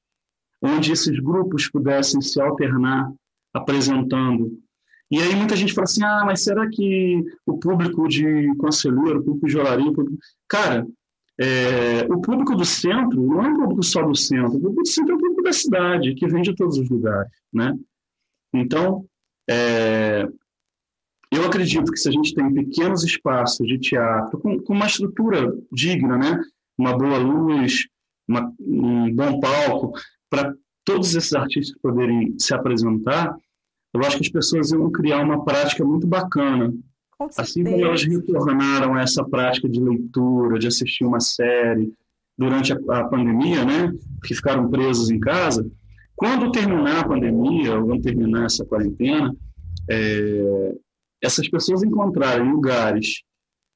[0.64, 3.12] onde esses grupos pudessem se alternar
[3.52, 4.58] apresentando.
[5.10, 9.24] E aí muita gente fala assim, ah, mas será que o público de conselheiro, o
[9.24, 9.92] público de olaria...
[9.92, 10.18] Público...
[10.48, 10.86] Cara,
[11.38, 14.88] é, o público do centro não é um público só do centro, o público do
[14.88, 17.76] centro é o público da cidade, que vem de todos os lugares, né?
[18.54, 19.04] Então,
[19.50, 20.26] é,
[21.30, 25.52] eu acredito que se a gente tem pequenos espaços de teatro com, com uma estrutura
[25.70, 26.40] digna, né?
[26.78, 27.86] Uma boa luz,
[28.26, 29.92] uma, um bom palco,
[30.34, 30.52] para
[30.84, 33.36] todos esses artistas poderem se apresentar,
[33.94, 36.74] eu acho que as pessoas iam criar uma prática muito bacana.
[37.16, 41.92] Com assim como elas retornaram a essa prática de leitura, de assistir uma série
[42.36, 43.92] durante a, a pandemia, né,
[44.24, 45.64] que ficaram presos em casa,
[46.16, 49.34] quando terminar a pandemia, ou quando terminar essa quarentena,
[49.88, 50.74] é,
[51.22, 53.22] essas pessoas encontrarem lugares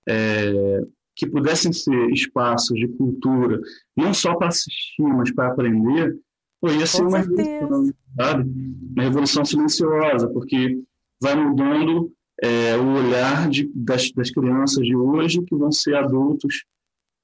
[0.09, 0.81] é,
[1.15, 3.61] que pudessem ser espaços de cultura,
[3.97, 6.17] não só para assistir, mas para aprender,
[6.61, 8.51] pô, ia ser uma revolução, sabe?
[8.95, 10.81] Uma revolução silenciosa, porque
[11.21, 12.13] vai mudando
[12.43, 16.65] é, o olhar de, das, das crianças de hoje que vão ser adultos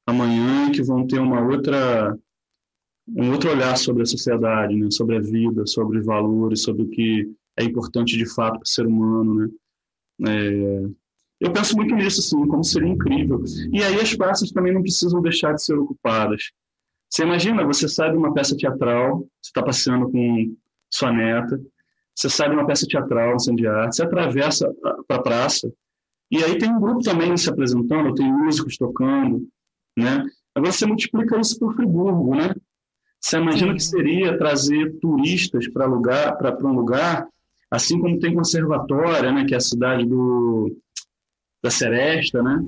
[0.07, 2.17] amanhã, que vão ter uma outra
[3.07, 4.91] um outro olhar sobre a sociedade, né?
[4.91, 8.67] sobre a vida, sobre os valores, sobre o que é importante de fato para o
[8.67, 9.49] ser humano, né?
[10.27, 10.89] É,
[11.41, 13.43] eu penso muito nisso, assim, como seria incrível.
[13.73, 16.53] E aí as praças também não precisam deixar de ser ocupadas.
[17.15, 20.57] Você imagina, você sai de uma peça teatral, você está passeando com
[20.91, 21.61] sua neta,
[22.13, 24.69] você sai de uma peça teatral, um de arte, você atravessa
[25.07, 25.73] para a praça,
[26.29, 29.47] e aí tem um grupo também se apresentando, tem músicos tocando,
[29.97, 30.25] né?
[30.57, 32.53] Agora você multiplica isso por Friburgo, né?
[33.21, 33.77] Você imagina Sim.
[33.77, 37.29] que seria trazer turistas para lugar, para um lugar,
[37.71, 39.45] assim como tem conservatória, né?
[39.45, 40.77] Que é a cidade do
[41.63, 42.67] da Seresta, né?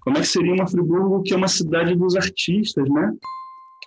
[0.00, 3.12] Como é que seria uma Friburgo que é uma cidade dos artistas, né?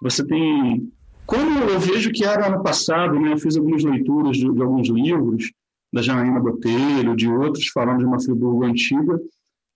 [0.01, 0.91] Você tem
[1.31, 4.89] como eu vejo que era ano passado, né, eu fiz algumas leituras de, de alguns
[4.89, 5.49] livros,
[5.93, 9.17] da Janaína Botelho, de outros, falando de uma Friburgo antiga,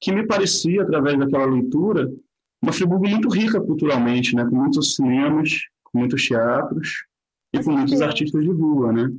[0.01, 2.11] que me parecia, através daquela leitura,
[2.61, 7.05] uma Friburgo muito rica culturalmente, né, com muitos cinemas, com muitos teatros
[7.53, 9.09] e com muitos artistas de rua, né?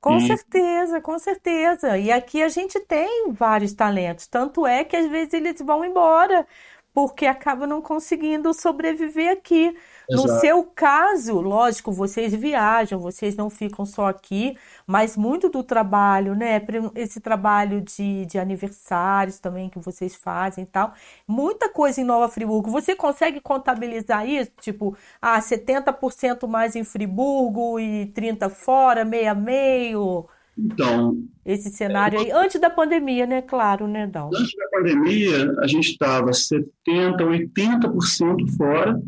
[0.00, 0.26] Com e...
[0.28, 1.98] certeza, com certeza.
[1.98, 6.46] E aqui a gente tem vários talentos, tanto é que às vezes eles vão embora
[6.94, 9.76] porque acabam não conseguindo sobreviver aqui.
[10.10, 14.56] No seu caso, lógico, vocês viajam, vocês não ficam só aqui,
[14.86, 16.60] mas muito do trabalho, né?
[16.94, 20.92] Esse trabalho de, de aniversários também que vocês fazem e tal,
[21.26, 22.70] muita coisa em Nova Friburgo.
[22.70, 24.50] Você consegue contabilizar isso?
[24.60, 30.26] Tipo, ah, 70% mais em Friburgo e 30% fora, meia meio?
[30.56, 31.16] Então.
[31.44, 33.42] Esse cenário aí, antes da pandemia, né?
[33.42, 34.30] Claro, né, Dal?
[34.34, 39.00] Antes da pandemia, a gente estava 70%, 80% fora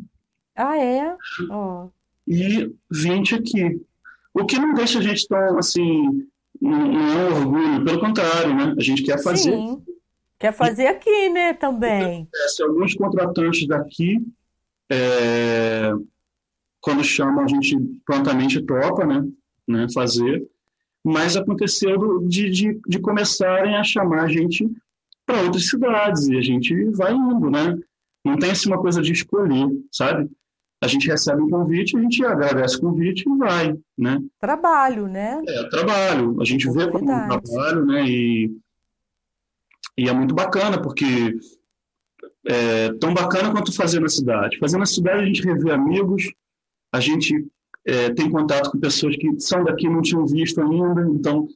[0.56, 1.16] ah, é?
[1.50, 1.88] Oh.
[2.26, 3.80] E 20 aqui.
[4.34, 6.26] O que não deixa a gente tão, assim,
[6.60, 8.74] não é um orgulho, pelo contrário, né?
[8.76, 9.52] A gente quer fazer.
[9.52, 9.82] Sim.
[10.38, 12.28] Quer fazer aqui, né, também.
[12.48, 14.18] Se alguns contratantes daqui,
[14.90, 15.90] é,
[16.80, 19.26] quando chamam, a gente prontamente topa, né,
[19.66, 20.46] né fazer.
[21.02, 24.68] Mas aconteceu de, de, de começarem a chamar a gente
[25.24, 27.78] para outras cidades e a gente vai indo, né?
[28.24, 30.28] Não tem assim uma coisa de escolher, sabe?
[30.82, 34.22] A gente recebe um convite, a gente agradece o convite e vai, né?
[34.38, 35.42] Trabalho, né?
[35.46, 36.40] É, trabalho.
[36.40, 38.04] A gente é vê como um trabalho, né?
[38.06, 38.56] E,
[39.96, 41.38] e é muito bacana, porque
[42.46, 44.58] é tão bacana quanto fazer na cidade.
[44.58, 46.30] Fazer na cidade a gente revê amigos,
[46.92, 47.46] a gente
[47.86, 51.48] é, tem contato com pessoas que são daqui não tinham visto ainda, então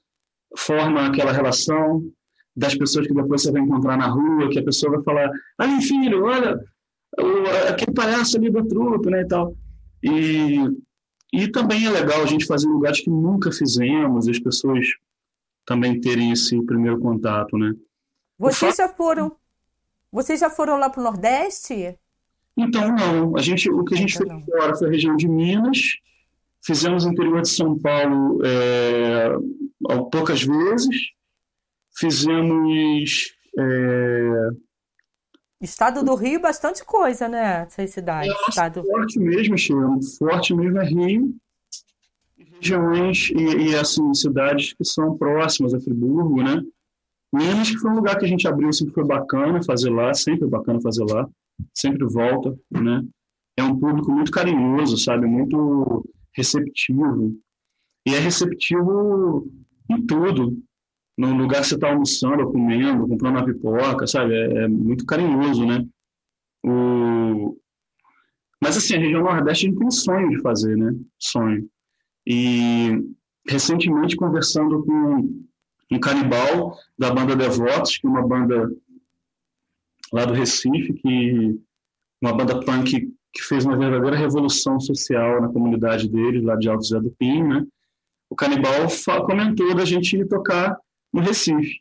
[0.57, 2.11] forma aquela relação
[2.57, 5.81] das pessoas que depois você vai encontrar na rua, que a pessoa vai falar, ah,
[5.81, 6.59] filho, olha,
[7.69, 9.55] aquele palhaço ali do truto, né, e tal.
[10.03, 10.59] E,
[11.33, 14.87] e também é legal a gente fazer lugares que nunca fizemos, as pessoas
[15.67, 17.75] também terem esse primeiro contato, né?
[18.39, 19.37] Vocês já foram,
[20.11, 21.99] vocês já foram lá para o Nordeste?
[22.57, 23.37] Então, não.
[23.37, 26.01] A gente, o que a gente fez fora foi a região de Minas,
[26.63, 29.31] Fizemos no interior de São Paulo é,
[30.13, 31.11] poucas vezes.
[31.97, 33.35] Fizemos.
[33.59, 34.51] É...
[35.61, 37.63] Estado do Rio, bastante coisa, né?
[37.63, 38.33] Essas cidades.
[38.33, 38.83] É, Estado...
[38.83, 39.99] Forte mesmo, Sheila.
[40.19, 41.37] Forte mesmo é Rio.
[42.37, 46.63] Regiões e, e, assim, cidades que são próximas a Friburgo, né?
[47.33, 50.47] Minas, que foi um lugar que a gente abriu, sempre foi bacana fazer lá, sempre
[50.47, 51.29] é bacana fazer lá,
[51.75, 53.05] sempre volta, né?
[53.57, 55.27] É um público muito carinhoso, sabe?
[55.27, 56.05] Muito
[56.35, 57.37] receptivo.
[58.07, 59.47] E é receptivo
[59.91, 60.57] em tudo.
[61.21, 64.33] No lugar que você está almoçando, ou comendo, comprando uma pipoca, sabe?
[64.33, 65.87] É, é, muito carinhoso, né?
[66.65, 67.59] O...
[68.63, 70.95] Mas, assim, a região Nordeste a gente tem sonho de fazer, né?
[71.19, 71.69] Sonho.
[72.27, 73.05] E,
[73.47, 75.41] recentemente, conversando com
[75.93, 78.71] um canibal da banda Devotos, que é uma banda
[80.13, 81.61] lá do Recife, que
[82.23, 86.85] uma banda punk que fez uma verdadeira revolução social na comunidade dele, lá de Alto
[86.85, 87.67] Zé do Pinho, né?
[88.29, 88.87] O Canibal
[89.27, 90.79] comentou da gente tocar
[91.13, 91.81] no Recife.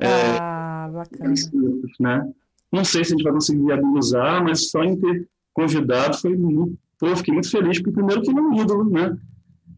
[0.00, 0.08] É,
[0.40, 1.34] ah, é, bacana.
[2.00, 2.32] Né?
[2.72, 6.78] Não sei se a gente vai conseguir viabilizar, mas só em ter convidado foi muito,
[6.98, 9.16] pô, fiquei muito feliz, porque primeiro que ele é um ídolo, né?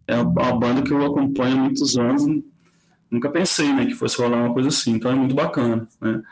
[0.06, 2.24] É uma banda que eu acompanho há muitos anos,
[3.10, 6.23] nunca pensei, né, que fosse rolar uma coisa assim, então é muito bacana, né?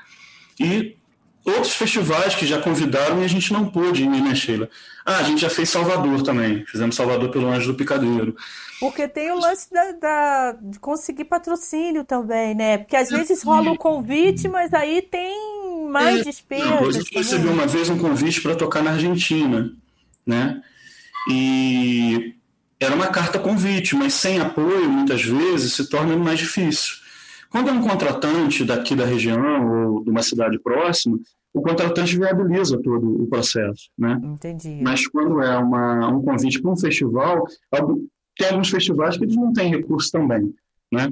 [0.58, 0.96] E
[1.46, 4.68] outros festivais que já convidaram e a gente não pôde ir, né, Sheila?
[5.04, 6.64] Ah, a gente já fez Salvador também.
[6.66, 8.36] Fizemos Salvador pelo Anjo do Picadeiro.
[8.80, 12.78] Porque tem o lance da, da, de conseguir patrocínio também, né?
[12.78, 16.94] Porque às vezes rola o convite, mas aí tem mais é, despesas.
[16.96, 19.70] gente recebeu uma vez um convite para tocar na Argentina,
[20.26, 20.60] né?
[21.30, 22.34] E
[22.78, 26.96] era uma carta convite, mas sem apoio, muitas vezes, se torna mais difícil.
[27.48, 31.18] Quando é um contratante daqui da região ou de uma cidade próxima,
[31.56, 34.20] o contratante viabiliza todo o processo, né?
[34.22, 34.78] Entendi.
[34.82, 37.46] Mas quando é uma, um convite para um festival,
[38.36, 40.54] tem alguns festivais que eles não têm recurso também,
[40.92, 41.10] né?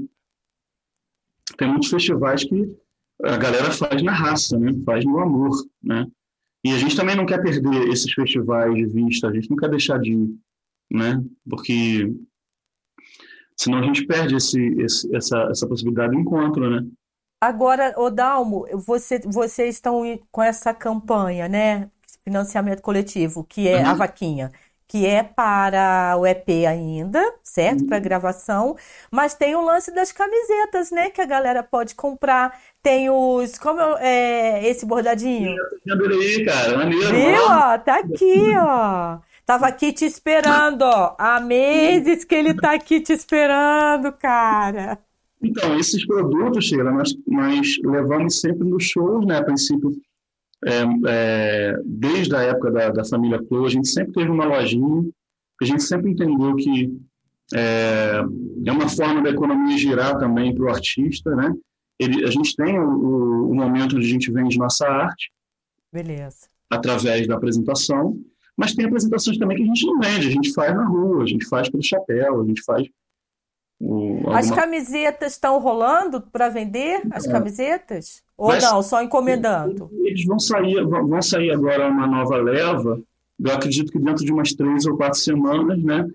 [1.56, 2.76] Tem muitos festivais que
[3.22, 4.70] a galera faz na raça, né?
[4.84, 5.50] Faz no amor,
[5.82, 6.06] né?
[6.62, 9.70] E a gente também não quer perder esses festivais de vista, a gente não quer
[9.70, 10.28] deixar de ir,
[10.92, 11.24] né?
[11.48, 12.14] Porque
[13.56, 16.86] senão a gente perde esse, esse, essa, essa possibilidade de encontro, né?
[17.44, 20.02] Agora, Odalmo, você, vocês estão
[20.32, 21.90] com essa campanha, né?
[22.24, 23.90] Financiamento coletivo, que é uhum.
[23.90, 24.50] a vaquinha,
[24.88, 27.82] que é para o EP ainda, certo?
[27.82, 27.86] Uhum.
[27.88, 28.76] Para gravação,
[29.10, 31.10] mas tem o lance das camisetas, né?
[31.10, 32.58] Que a galera pode comprar.
[32.82, 33.58] Tem os.
[33.58, 35.54] Como é esse bordadinho?
[35.90, 36.78] Adorei, cara.
[36.78, 37.14] Maneiro.
[37.14, 37.44] Viu?
[37.46, 39.18] Ó, tá aqui, ó.
[39.44, 41.14] Tava aqui te esperando, ó.
[41.18, 44.98] Há meses que ele tá aqui te esperando, cara.
[45.44, 49.38] Então, esses produtos, Sheila, nós, nós levamos sempre nos shows, né?
[49.38, 49.92] A princípio,
[50.64, 55.04] é, é, desde a época da, da família Clô, a gente sempre teve uma lojinha,
[55.60, 56.90] a gente sempre entendeu que
[57.54, 58.22] é,
[58.66, 61.52] é uma forma da economia girar também para o artista, né?
[61.98, 65.30] Ele, a gente tem o, o, momento onde a gente vende nossa arte.
[65.92, 66.48] Beleza.
[66.70, 68.18] Através da apresentação.
[68.56, 71.26] Mas tem apresentações também que a gente não vende, a gente faz na rua, a
[71.26, 72.88] gente faz pelo chapéu, a gente faz
[73.84, 74.38] Alguma...
[74.38, 77.02] As camisetas estão rolando para vender?
[77.10, 77.30] As é.
[77.30, 78.22] camisetas?
[78.36, 79.90] Ou Mas, não, só encomendando?
[80.02, 83.00] Eles vão sair, vão sair agora uma nova leva,
[83.38, 86.06] eu acredito que dentro de umas três ou quatro semanas, né?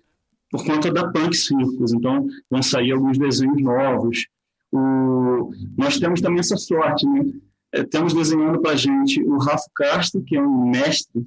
[0.50, 1.94] Por conta da Punk Circus.
[1.94, 4.28] Então, vão sair alguns desenhos novos.
[4.72, 5.52] O...
[5.78, 7.26] Nós temos também essa sorte, né?
[7.72, 11.26] É, temos desenhando para a gente o Rafa Castro, que é um mestre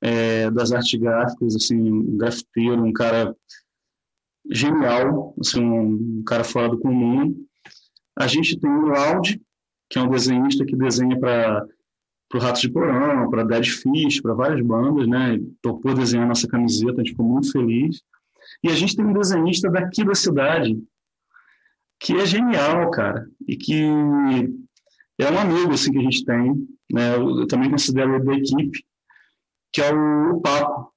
[0.00, 3.36] é, das artes gráficas, assim, um grafiteiro, um cara
[4.50, 7.34] genial, assim, um cara fora do comum.
[8.18, 9.40] A gente tem o Loud,
[9.88, 11.66] que é um desenhista que desenha para
[12.34, 15.38] o Ratos de Porão, para Dead Fish, para várias bandas, né?
[15.62, 18.02] Topou desenhar nossa camiseta, a gente ficou muito feliz.
[18.62, 20.76] E a gente tem um desenhista daqui da cidade,
[22.00, 23.82] que é genial, cara, e que
[25.18, 27.16] é um amigo assim que a gente tem, né?
[27.16, 28.84] Eu, também considero ele da equipe,
[29.72, 30.92] que é o Paco.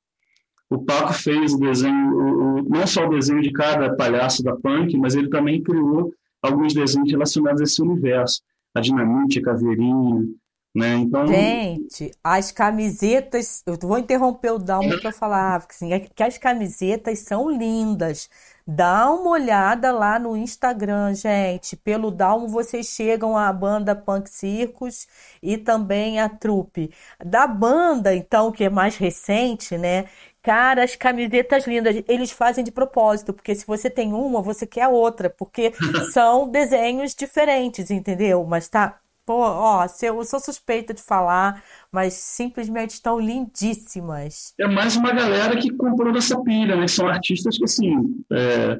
[0.71, 4.97] O Paco fez o desenho, o, não só o desenho de cada palhaço da punk,
[4.97, 8.41] mas ele também criou alguns desenhos relacionados a esse universo.
[8.73, 10.25] A Dinamite, a Caveirinha,
[10.73, 10.95] né?
[10.95, 11.27] Então...
[11.27, 17.19] Gente, as camisetas, eu vou interromper o Dalmo para falar assim, é que as camisetas
[17.19, 18.29] são lindas.
[18.65, 21.75] Dá uma olhada lá no Instagram, gente.
[21.75, 25.07] Pelo Dalmo vocês chegam à banda Punk Circus
[25.43, 26.89] e também a trupe.
[27.25, 30.05] Da banda, então, que é mais recente, né?
[30.41, 34.83] Cara, as camisetas lindas, eles fazem de propósito, porque se você tem uma, você quer
[34.83, 35.71] a outra, porque
[36.11, 38.43] são desenhos diferentes, entendeu?
[38.43, 44.53] Mas tá Pô, ó, eu sou suspeita de falar, mas simplesmente estão lindíssimas.
[44.59, 46.87] É mais uma galera que comprou dessa pilha, né?
[46.87, 47.93] São artistas que, assim,
[48.31, 48.79] é,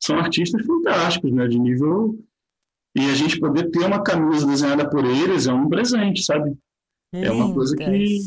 [0.00, 1.48] são artistas fantásticos, né?
[1.48, 2.18] De nível.
[2.94, 6.54] E a gente poder ter uma camisa desenhada por eles é um presente, sabe?
[7.12, 7.30] Lindas.
[7.30, 8.18] É uma coisa que.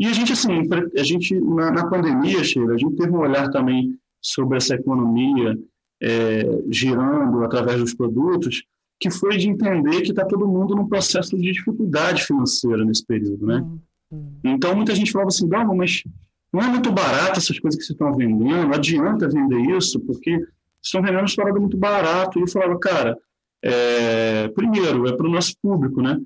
[0.00, 0.62] E a gente, assim,
[0.96, 5.58] a gente, na, na pandemia, Sheila, a gente teve um olhar também sobre essa economia
[6.02, 8.64] é, girando através dos produtos
[8.98, 13.46] que foi de entender que está todo mundo num processo de dificuldade financeira nesse período,
[13.46, 13.64] né?
[14.10, 14.38] Uhum.
[14.42, 16.02] Então, muita gente falava assim, não, mas
[16.50, 20.42] não é muito barato essas coisas que vocês estão vendendo, não adianta vender isso, porque
[20.82, 22.38] estão vendendo uma parada muito barato.
[22.38, 23.18] E eu falava, cara,
[23.62, 26.18] é, primeiro, é para o nosso público, né?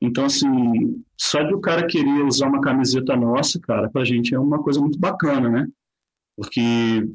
[0.00, 4.34] Então, assim, só de o cara querer usar uma camiseta nossa, cara, para a gente
[4.34, 5.68] é uma coisa muito bacana, né?
[6.36, 7.08] Porque,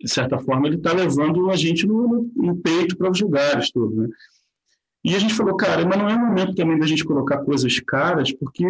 [0.00, 3.70] de certa forma, ele está levando a gente no, no, no peito para os lugares
[3.70, 4.08] todos, né?
[5.02, 8.30] E a gente falou, cara, mas não é momento também da gente colocar coisas caras,
[8.32, 8.66] porque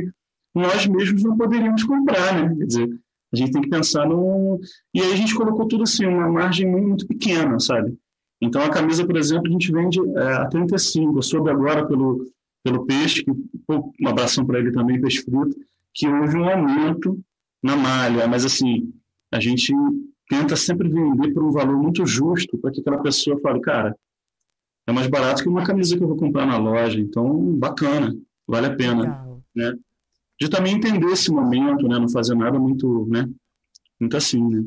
[0.55, 2.55] nós mesmos não poderíamos comprar, né?
[2.57, 3.01] Quer dizer,
[3.33, 4.61] a gente tem que pensar no.
[4.95, 7.97] E aí a gente colocou tudo assim, uma margem muito pequena, sabe?
[8.41, 11.19] Então a camisa, por exemplo, a gente vende é, a 35.
[11.19, 12.27] Eu soube agora pelo,
[12.63, 15.57] pelo peixe, que, um abração para ele também, peixe frito,
[15.95, 17.19] que houve um aumento
[17.63, 18.93] na malha, mas assim,
[19.33, 19.73] a gente
[20.29, 23.97] tenta sempre vender por um valor muito justo para que aquela pessoa fale, cara,
[24.87, 26.99] é mais barato que uma camisa que eu vou comprar na loja.
[26.99, 28.17] Então, bacana,
[28.47, 29.03] vale a pena.
[29.03, 29.43] Legal.
[29.55, 29.75] Né?
[30.41, 31.99] De também entender esse momento, né?
[31.99, 33.29] Não fazer nada muito, né?
[34.01, 34.65] Muito assim, né?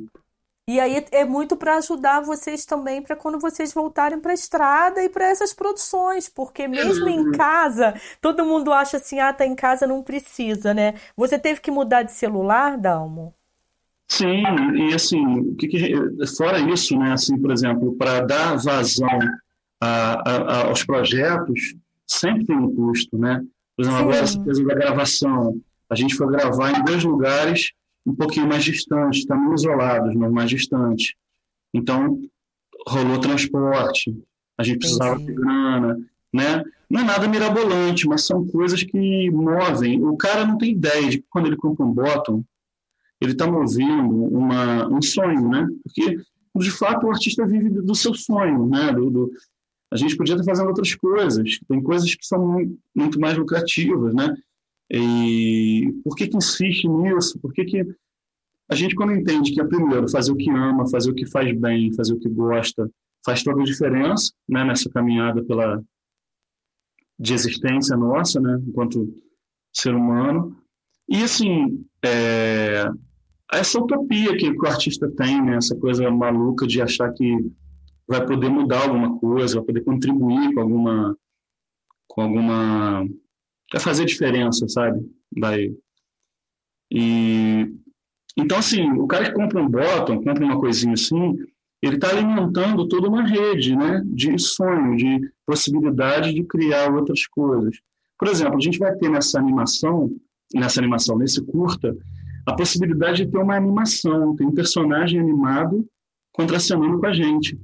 [0.65, 5.03] E aí é muito para ajudar vocês também para quando vocês voltarem para a estrada
[5.03, 9.56] e para essas produções, porque mesmo em casa, todo mundo acha assim, ah, tá em
[9.56, 10.94] casa, não precisa, né?
[11.18, 13.34] Você teve que mudar de celular, Dalmo?
[14.07, 14.44] Sim,
[14.76, 15.95] e assim, que que,
[16.38, 19.19] fora isso, né, assim, por exemplo, para dar vazão
[19.81, 21.76] a, a, aos projetos,
[22.07, 23.44] sempre tem um custo, né?
[23.76, 24.03] Por exemplo, Sim.
[24.03, 27.73] agora essa coisa da gravação, a gente foi gravar em dois lugares
[28.06, 31.14] um pouquinho mais distantes, também isolados, mas mais distantes.
[31.74, 32.20] Então,
[32.88, 34.16] rolou transporte,
[34.58, 35.34] a gente precisava Entendi.
[35.34, 35.98] de grana,
[36.34, 36.64] né?
[36.90, 40.04] Não é nada mirabolante, mas são coisas que movem.
[40.04, 42.44] O cara não tem ideia de que quando ele compra um bottom,
[43.20, 45.68] ele está movendo uma, um sonho, né?
[45.84, 46.18] Porque,
[46.56, 48.92] de fato, o artista vive do seu sonho, né?
[48.92, 49.32] Do, do,
[49.92, 51.60] a gente podia estar fazendo outras coisas.
[51.68, 54.36] Tem coisas que são muito mais lucrativas, né?
[54.94, 57.40] E por que que insiste nisso?
[57.40, 57.84] Por que que
[58.70, 61.52] a gente quando entende que é primeiro fazer o que ama, fazer o que faz
[61.60, 62.88] bem, fazer o que gosta,
[63.26, 64.64] faz toda a diferença, né?
[64.64, 65.84] Nessa caminhada pela
[67.20, 68.61] de existência nossa, né?
[68.68, 69.20] Enquanto
[69.74, 70.56] ser humano.
[71.10, 72.86] E assim, é,
[73.52, 75.57] essa utopia que, o artista tem, né?
[75.57, 77.52] Essa coisa maluca de achar que
[78.07, 81.18] vai poder mudar alguma coisa, vai poder contribuir com alguma
[82.07, 83.07] com alguma
[83.74, 85.02] vai fazer diferença, sabe?
[85.36, 85.74] Vai
[86.91, 87.68] e
[88.38, 91.36] então assim, o cara que compra um bottom, compra uma coisinha assim,
[91.82, 97.78] ele está alimentando toda uma rede, né, de sonho, de possibilidade de criar outras coisas.
[98.18, 100.10] Por exemplo, a gente vai ter nessa animação,
[100.54, 101.95] nessa animação, nesse curta,
[102.45, 105.86] a possibilidade de ter uma animação, tem um personagem animado
[106.32, 107.60] contracenando com a gente.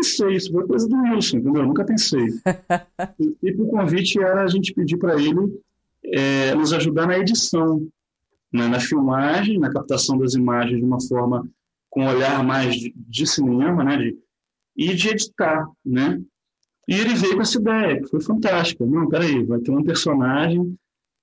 [0.00, 1.66] Nunca pensei, isso foi coisa do Wilson, entendeu?
[1.66, 2.24] Nunca pensei.
[3.42, 5.60] e, o convite era a gente pedir para ele
[6.04, 7.86] é, nos ajudar na edição,
[8.52, 8.66] né?
[8.66, 11.46] na filmagem, na captação das imagens de uma forma
[11.90, 13.96] com um olhar mais de, de cinema, né?
[13.96, 14.18] De,
[14.76, 16.20] e de editar, né?
[16.88, 18.86] E ele veio com essa ideia, que foi fantástica.
[18.86, 20.76] Não, peraí, vai ter um personagem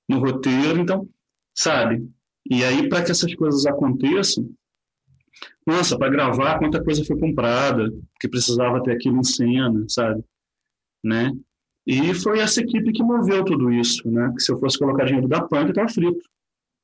[0.08, 1.10] no roteiro, então,
[1.56, 2.08] sabe?
[2.50, 4.50] E aí, para que essas coisas aconteçam,
[5.66, 7.92] nossa, para gravar quanta coisa foi comprada,
[8.22, 10.24] que precisava ter aquilo em cena, sabe?
[11.04, 11.32] Né?
[11.86, 14.32] E foi essa equipe que moveu tudo isso, né?
[14.34, 16.20] Que se eu fosse colocar dinheiro da Punk, estava frito.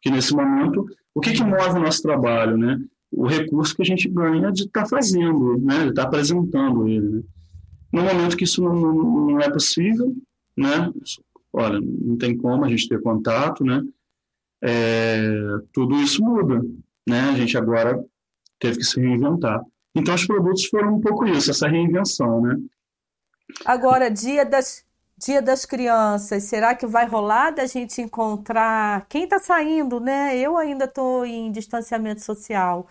[0.01, 0.85] Que nesse momento,
[1.15, 2.77] o que, que move o nosso trabalho, né?
[3.11, 5.83] O recurso que a gente ganha de estar tá fazendo, né?
[5.83, 7.23] De estar tá apresentando ele, né?
[7.91, 10.15] No momento que isso não, não, não é possível,
[10.57, 10.91] né?
[11.53, 13.81] Olha, não tem como a gente ter contato, né?
[14.61, 15.21] É,
[15.71, 16.61] tudo isso muda,
[17.07, 17.29] né?
[17.29, 18.03] A gente agora
[18.63, 19.61] teve que se reinventar.
[19.93, 22.57] Então, os produtos foram um pouco isso, essa reinvenção, né?
[23.65, 24.85] Agora, dia das,
[25.17, 30.35] dia das crianças, será que vai rolar da gente encontrar quem está saindo, né?
[30.37, 32.87] Eu ainda estou em distanciamento social,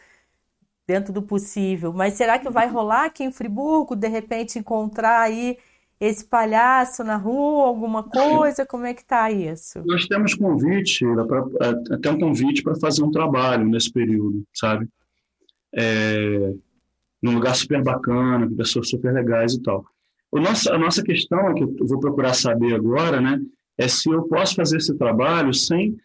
[0.86, 5.57] dentro do possível, mas será que vai rolar aqui em Friburgo, de repente, encontrar aí
[5.99, 8.66] esse palhaço na rua, alguma coisa?
[8.66, 9.82] Como é que está isso?
[9.86, 11.05] Nós temos convite,
[11.90, 14.89] até um convite para fazer um trabalho nesse período, sabe?
[15.74, 16.55] É,
[17.23, 19.85] num lugar super bacana, com pessoas super legais e tal.
[20.31, 23.40] o nosso, a nossa questão, é que eu vou procurar saber agora, né,
[23.78, 25.97] é se eu posso fazer esse trabalho sem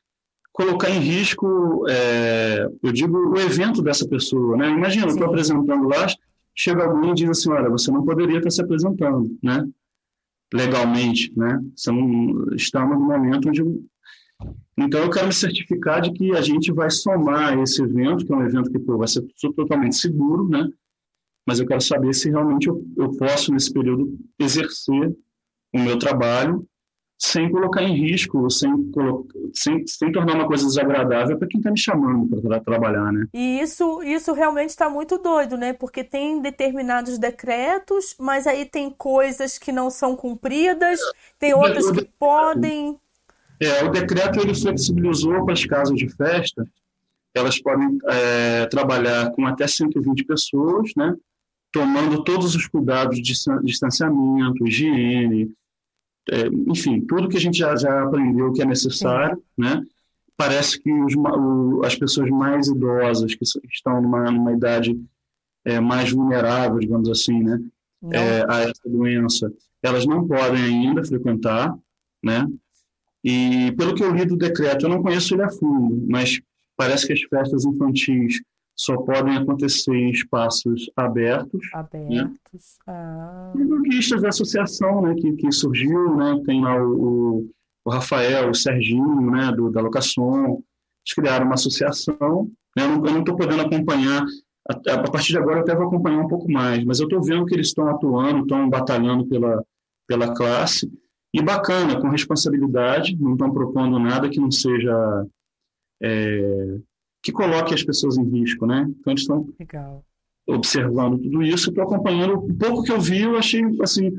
[0.52, 4.58] colocar em risco, é, eu digo, o evento dessa pessoa.
[4.58, 4.70] Né?
[4.70, 6.08] Imagina, eu estou apresentando lá,
[6.56, 9.68] chega alguém e diz assim, olha, você não poderia estar se apresentando, né?
[10.54, 11.62] legalmente, né?
[11.76, 13.64] Você não, estamos no momento onde...
[14.78, 18.36] Então, eu quero me certificar de que a gente vai somar esse evento, que é
[18.36, 20.70] um evento que pô, vai ser totalmente seguro, né?
[21.48, 25.16] mas eu quero saber se realmente eu, eu posso, nesse período, exercer
[25.74, 26.68] o meu trabalho
[27.20, 28.70] sem colocar em risco, sem,
[29.54, 33.26] sem, sem tornar uma coisa desagradável para quem está me chamando para trabalhar, né?
[33.34, 35.74] E isso, isso realmente está muito doido, né?
[35.74, 41.00] Porque tem determinados decretos, mas aí tem coisas que não são cumpridas,
[41.40, 43.00] tem outras que podem.
[43.60, 46.68] É, o decreto ele flexibilizou para as casas de festa,
[47.34, 51.16] elas podem é, trabalhar com até 120 pessoas, né?
[51.72, 55.52] tomando todos os cuidados de distanciamento, higiene,
[56.30, 59.82] é, enfim, tudo que a gente já, já aprendeu que é necessário, né?
[60.36, 65.00] Parece que os, o, as pessoas mais idosas, que estão numa, numa idade
[65.66, 67.60] é, mais vulnerável, digamos assim, né?
[68.12, 69.52] É, a essa doença,
[69.82, 71.76] elas não podem ainda frequentar,
[72.24, 72.46] né?
[73.30, 76.40] E pelo que eu li do decreto, eu não conheço ele a fundo, mas
[76.78, 78.40] parece que as festas infantis
[78.74, 81.60] só podem acontecer em espaços abertos.
[81.74, 82.10] Abertos.
[82.10, 82.32] Né?
[82.88, 83.52] Ah.
[83.54, 87.50] E da associação né, que, que surgiu, né, tem lá o,
[87.84, 92.50] o Rafael, o Serginho, né, do, da Locação, eles criaram uma associação.
[92.78, 94.24] Né, eu não estou podendo acompanhar,
[94.70, 97.22] a, a, partir de agora eu até vou acompanhar um pouco mais, mas eu estou
[97.22, 99.62] vendo que eles estão atuando, estão batalhando pela,
[100.08, 100.90] pela classe,
[101.38, 105.28] e bacana, com responsabilidade, não estão propondo nada que não seja
[106.02, 106.80] é,
[107.22, 108.88] que coloque as pessoas em risco, né?
[108.90, 110.04] Então eles estão Legal.
[110.48, 112.40] observando tudo isso, estou acompanhando.
[112.40, 114.12] O pouco que eu vi, eu achei assim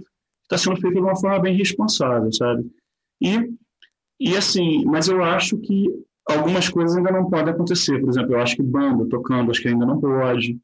[0.42, 2.70] está sendo feito de uma forma bem responsável, sabe?
[3.20, 3.52] E
[4.20, 5.86] e assim, mas eu acho que
[6.28, 8.00] algumas coisas ainda não podem acontecer.
[8.00, 10.56] Por exemplo, eu acho que banda tocando, acho que ainda não pode,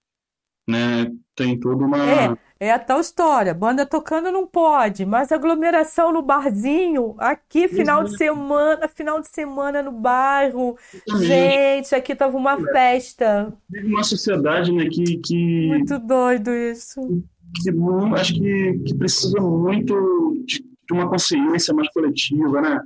[0.68, 1.12] né?
[1.34, 2.36] Tem toda uma é.
[2.64, 8.16] É a tal história, banda tocando não pode, mas aglomeração no barzinho, aqui final de
[8.16, 10.74] semana, final de semana no bairro,
[11.20, 12.72] gente, aqui tava uma é.
[12.72, 13.52] festa.
[13.84, 15.66] Uma sociedade, né, que, que...
[15.68, 17.02] Muito doido isso.
[17.62, 17.70] Que,
[18.18, 22.80] acho que, que precisa muito de, de uma consciência mais coletiva, né?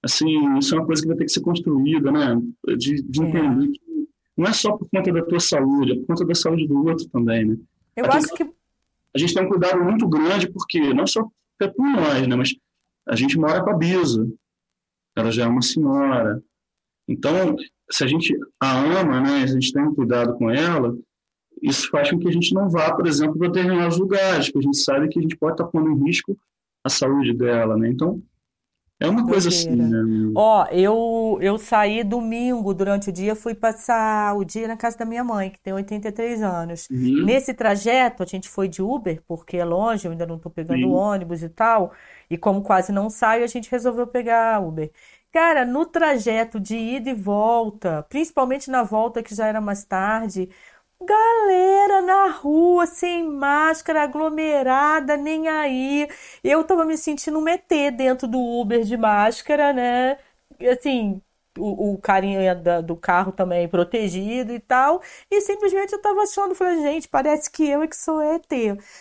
[0.00, 2.40] Assim, isso é uma coisa que vai ter que ser construída, né?
[2.78, 3.24] De, de é.
[3.26, 6.68] entender que não é só por conta da tua saúde, é por conta da saúde
[6.68, 7.56] do outro também, né?
[7.96, 8.36] Eu a acho gente...
[8.36, 8.61] que
[9.14, 11.28] a gente tem um cuidado muito grande, porque não só
[11.58, 12.54] por nós, né, mas
[13.06, 14.26] a gente mora com a Bisa,
[15.16, 16.42] ela já é uma senhora.
[17.06, 17.54] Então,
[17.90, 20.96] se a gente a ama, né, a gente tem um cuidado com ela,
[21.60, 24.70] isso faz com que a gente não vá, por exemplo, para determinados lugares, porque a
[24.70, 26.36] gente sabe que a gente pode estar pondo em risco
[26.84, 27.88] a saúde dela, né?
[27.88, 28.20] Então,
[29.02, 30.32] é uma coisa assim, né?
[30.34, 35.04] Ó, eu, eu saí domingo durante o dia, fui passar o dia na casa da
[35.04, 36.88] minha mãe, que tem 83 anos.
[36.90, 37.24] Uhum.
[37.24, 40.80] Nesse trajeto, a gente foi de Uber, porque é longe, eu ainda não tô pegando
[40.80, 40.92] Sim.
[40.92, 41.92] ônibus e tal.
[42.30, 44.90] E como quase não saio, a gente resolveu pegar Uber.
[45.32, 50.50] Cara, no trajeto de ida e volta, principalmente na volta que já era mais tarde,
[51.04, 56.08] Galera na rua, sem máscara, aglomerada, nem aí.
[56.42, 60.18] Eu tava me sentindo um ET dentro do Uber de máscara, né?
[60.70, 61.20] Assim,
[61.58, 65.02] o, o carinha da, do carro também protegido e tal.
[65.30, 68.48] E simplesmente eu tava achando, falei, gente, parece que eu é que sou ET.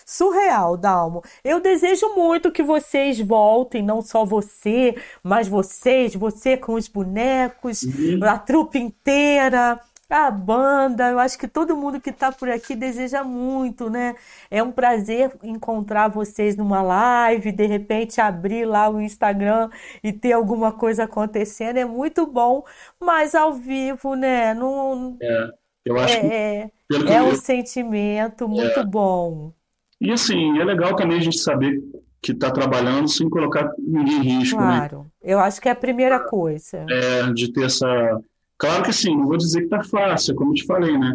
[0.06, 1.24] Surreal, Dalmo.
[1.44, 7.84] Eu desejo muito que vocês voltem, não só você, mas vocês, você com os bonecos,
[7.84, 8.20] uhum.
[8.24, 9.80] a trupe inteira
[10.14, 14.16] a banda, eu acho que todo mundo que está por aqui deseja muito, né?
[14.50, 19.70] É um prazer encontrar vocês numa live, de repente abrir lá o Instagram
[20.04, 22.64] e ter alguma coisa acontecendo, é muito bom,
[23.00, 24.54] mas ao vivo, né?
[24.54, 25.50] Não, é,
[25.86, 28.86] eu acho é, que, é, é um sentimento muito é.
[28.86, 29.54] bom.
[30.00, 31.82] E assim, é legal também a gente saber
[32.22, 34.78] que está trabalhando sem colocar ninguém em risco, né?
[34.78, 35.06] Claro, né?
[35.24, 36.86] eu acho que é a primeira coisa.
[36.90, 38.22] É, de ter essa
[38.62, 41.12] Claro que sim, não vou dizer que está fácil, como eu te falei, né?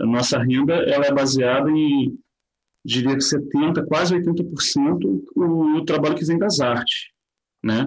[0.00, 2.18] A nossa renda ela é baseada em,
[2.82, 7.10] diria que 70%, quase 80% o, trabalho que vem das artes,
[7.62, 7.86] né?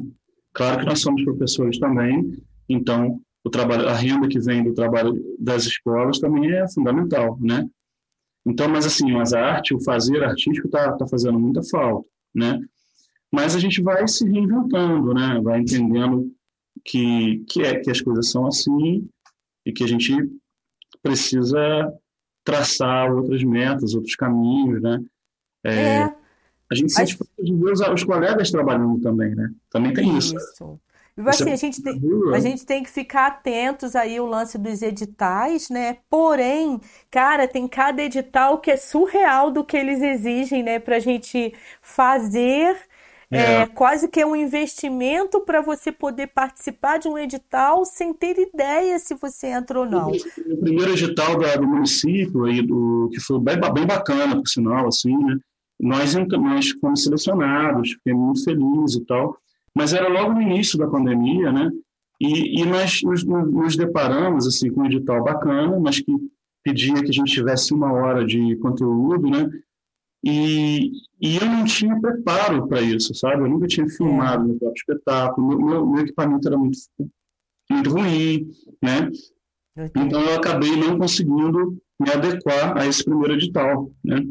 [0.54, 2.38] Claro que nós somos professores também,
[2.70, 7.68] então o trabalho, a renda que vem do trabalho das escolas também é fundamental, né?
[8.46, 12.60] Então, mas assim, mas a arte, o fazer artístico está tá fazendo muita falta, né?
[13.32, 15.42] Mas a gente vai se reinventando, né?
[15.42, 16.32] Vai entendendo
[16.84, 19.08] que, que é que as coisas são assim
[19.66, 20.14] e que a gente
[21.02, 21.94] precisa
[22.44, 25.00] traçar outras metas, outros caminhos, né?
[25.64, 26.16] É, é
[26.72, 29.52] A gente sente falta de ver os, colegas trabalhando também, né?
[29.70, 30.36] Também tem isso.
[30.36, 30.80] Isso.
[31.28, 32.02] Assim, a gente, tem,
[32.34, 35.98] a gente tem que ficar atentos aí o lance dos editais, né?
[36.10, 36.80] Porém,
[37.12, 40.80] cara, tem cada edital que é surreal do que eles exigem, né?
[40.80, 42.78] Pra gente fazer
[43.32, 43.62] é.
[43.62, 43.66] é.
[43.68, 48.98] quase que é um investimento para você poder participar de um edital sem ter ideia
[49.00, 50.12] se você entra ou não.
[50.12, 55.16] O primeiro edital do município, aí, do, que foi bem, bem bacana, por sinal, assim,
[55.18, 55.38] né?
[55.80, 59.38] Nós, nós fomos selecionados, fiquei muito feliz e tal
[59.74, 61.72] mas era logo no início da pandemia, né?
[62.20, 66.12] E, e nós nos, nos, deparamos assim com um edital bacana, mas que
[66.64, 69.50] pedia que a gente tivesse uma hora de conteúdo, né?
[70.24, 70.92] E,
[71.22, 73.44] e eu não tinha preparo para isso, sabe?
[73.44, 76.78] Eu nunca tinha filmado meu próprio espetáculo, meu, meu, meu equipamento era muito,
[77.72, 78.52] muito ruim,
[78.82, 79.10] né?
[79.96, 84.22] Então eu acabei não conseguindo me adequar a esse primeiro edital, né?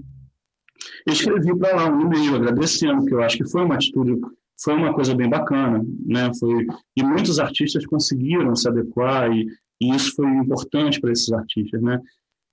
[1.06, 4.20] Eu escrevi para lá um e-mail agradecendo, que eu acho que foi uma atitude
[4.60, 6.30] foi uma coisa bem bacana, né?
[6.38, 6.66] Foi
[6.96, 9.46] e muitos artistas conseguiram se adequar e,
[9.80, 12.00] e isso foi importante para esses artistas, né?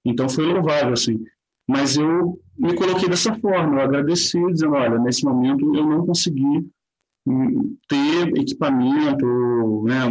[0.06, 1.20] Então foi louvável assim.
[1.68, 6.70] Mas eu me coloquei dessa forma, eu agradeci dizendo, olha, nesse momento eu não consegui
[7.26, 10.02] hum, ter equipamento, né?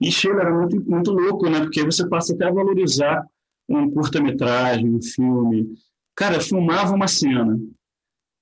[0.00, 1.60] E Sheila era muito muito louco, né?
[1.60, 3.26] Porque você passa até a valorizar
[3.68, 5.74] um curta-metragem, um filme.
[6.14, 7.58] Cara, eu filmava uma cena,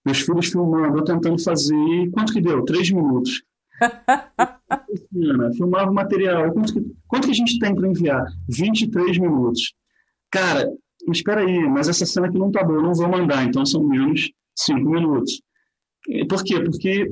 [0.05, 2.11] meus filhos filmando, eu tentando fazer.
[2.13, 2.65] Quanto que deu?
[2.65, 3.43] Três minutos.
[5.57, 6.53] Filmava o material.
[6.53, 8.25] Quanto que, quanto que a gente tem para enviar?
[8.49, 9.75] 23 minutos.
[10.31, 10.69] Cara,
[11.13, 13.83] espera aí, mas essa cena aqui não tá boa, eu não vou mandar, então são
[13.83, 15.41] menos 5 minutos.
[16.29, 16.61] Por quê?
[16.61, 17.11] Porque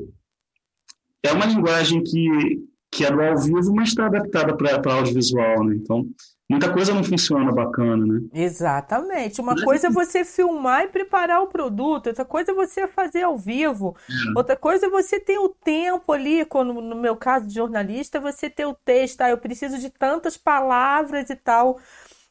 [1.22, 5.76] é uma linguagem que, que é do ao vivo, mas está adaptada para audiovisual, né?
[5.76, 6.04] Então,
[6.48, 8.20] muita coisa não funciona bacana, né?
[8.34, 9.40] Exatamente.
[9.40, 13.38] Uma coisa é você filmar e preparar o produto, outra coisa é você fazer ao
[13.38, 14.36] vivo, é.
[14.36, 18.50] outra coisa é você ter o tempo ali, como no meu caso de jornalista, você
[18.50, 21.78] ter o texto, ah, eu preciso de tantas palavras e tal.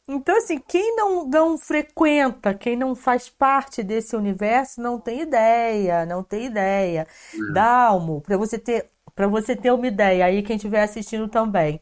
[0.07, 6.06] Então, assim, quem não, não frequenta, quem não faz parte desse universo, não tem ideia,
[6.06, 7.07] não tem ideia.
[7.34, 7.53] É.
[7.53, 11.82] Dalmo, para você ter para você ter uma ideia, aí quem estiver assistindo também.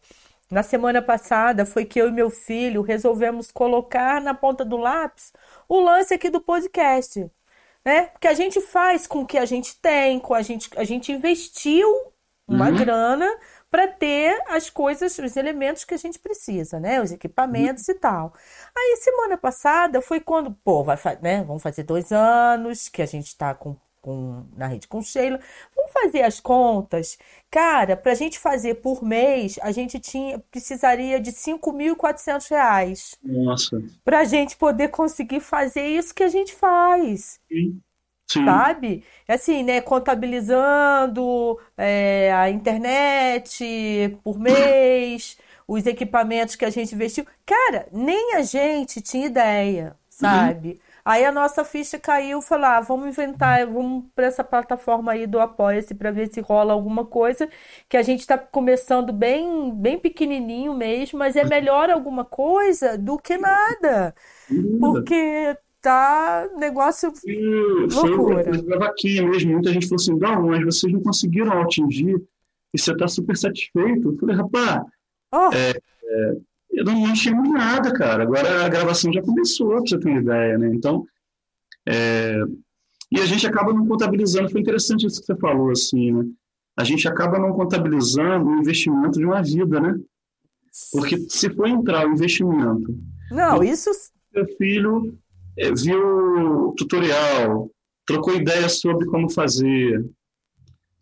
[0.52, 5.32] Na semana passada foi que eu e meu filho resolvemos colocar na ponta do lápis
[5.68, 7.30] o lance aqui do podcast,
[7.86, 8.08] né?
[8.08, 11.12] Porque a gente faz com o que a gente tem, com a gente a gente
[11.12, 11.88] investiu
[12.48, 12.76] uma uhum.
[12.76, 13.38] grana
[13.70, 17.02] para ter as coisas, os elementos que a gente precisa, né?
[17.02, 17.96] Os equipamentos uhum.
[17.96, 18.34] e tal.
[18.76, 21.44] Aí semana passada foi quando, pô, vai, né?
[21.44, 25.40] Vamos fazer dois anos que a gente está com com, na rede com Sheila.
[25.76, 27.18] Vamos fazer as contas.
[27.50, 33.18] Cara, para a gente fazer por mês, a gente tinha precisaria de R$ 5.400.
[33.24, 33.82] Nossa.
[34.04, 37.40] Para a gente poder conseguir fazer isso que a gente faz.
[37.48, 37.82] Sim.
[38.30, 38.45] Sim.
[38.45, 39.03] Sabe?
[39.27, 39.81] Assim, né?
[39.81, 45.38] Contabilizando é, a internet por mês,
[45.68, 47.26] os equipamentos que a gente investiu.
[47.45, 50.69] Cara, nem a gente tinha ideia, sabe?
[50.69, 50.77] Uhum.
[51.03, 55.39] Aí a nossa ficha caiu, falar, ah, vamos inventar, vamos para essa plataforma aí do
[55.39, 57.49] Apoia-se para ver se rola alguma coisa,
[57.88, 63.18] que a gente está começando bem, bem pequenininho mesmo, mas é melhor alguma coisa do
[63.18, 64.14] que nada,
[64.80, 67.11] porque tá negócio
[67.91, 68.43] loucura.
[68.43, 72.15] Foi aqui mesmo, muita gente falou assim, não, mas vocês não conseguiram atingir
[72.73, 74.10] e você está super satisfeito.
[74.10, 74.81] Eu falei, rapaz,
[75.34, 75.49] oh.
[75.53, 76.38] é, é,
[76.72, 78.23] eu não, não tínhamos nada, cara.
[78.23, 80.72] Agora a gravação já começou, pra você ter uma ideia, né?
[80.73, 81.06] Então,
[81.88, 82.41] é...
[83.11, 86.26] e a gente acaba não contabilizando, foi interessante isso que você falou, assim, né?
[86.77, 89.99] A gente acaba não contabilizando o investimento de uma vida, né?
[90.91, 92.95] Porque se for entrar o investimento...
[93.31, 93.89] Não, isso...
[94.31, 95.18] Seu filho
[95.76, 97.69] viu tutorial,
[98.06, 100.03] trocou ideias sobre como fazer,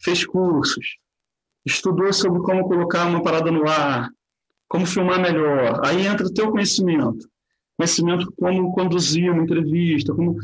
[0.04, 0.98] fez cursos,
[1.66, 4.10] estudou sobre como colocar uma parada no ar,
[4.68, 5.82] como filmar melhor.
[5.86, 7.28] Aí entra o teu conhecimento.
[7.78, 10.38] Conhecimento como conduzir uma entrevista, como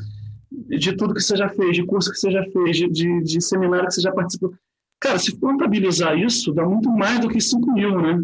[0.51, 3.41] de tudo que você já fez, de curso que você já fez, de, de, de
[3.41, 4.53] seminário que você já participou.
[4.99, 8.23] Cara, se contabilizar isso, dá muito mais do que 5 mil, né?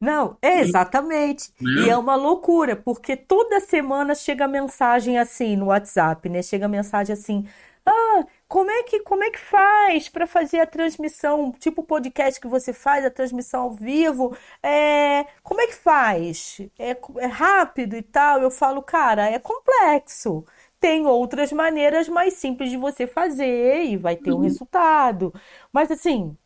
[0.00, 1.52] Não, é exatamente.
[1.60, 1.86] É.
[1.86, 6.40] E é uma loucura, porque toda semana chega mensagem assim no WhatsApp, né?
[6.42, 7.44] Chega mensagem assim:
[7.84, 12.40] ah, como é que, como é que faz para fazer a transmissão, tipo o podcast
[12.40, 14.36] que você faz, a transmissão ao vivo?
[14.62, 16.60] É, como é que faz?
[16.78, 18.40] É, é rápido e tal?
[18.42, 20.44] Eu falo, cara, é complexo.
[20.80, 24.42] Tem outras maneiras mais simples de você fazer e vai ter um uhum.
[24.42, 25.32] resultado.
[25.72, 26.36] Mas assim,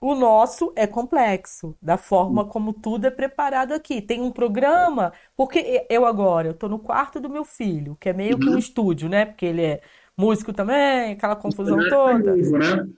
[0.00, 4.00] o nosso é complexo, da forma como tudo é preparado aqui.
[4.00, 8.12] Tem um programa, porque eu agora, eu tô no quarto do meu filho, que é
[8.12, 8.58] meio que um uhum.
[8.58, 9.26] estúdio, né?
[9.26, 9.82] Porque ele é
[10.16, 12.34] músico também, aquela confusão toda.
[12.34, 12.88] Novo, né?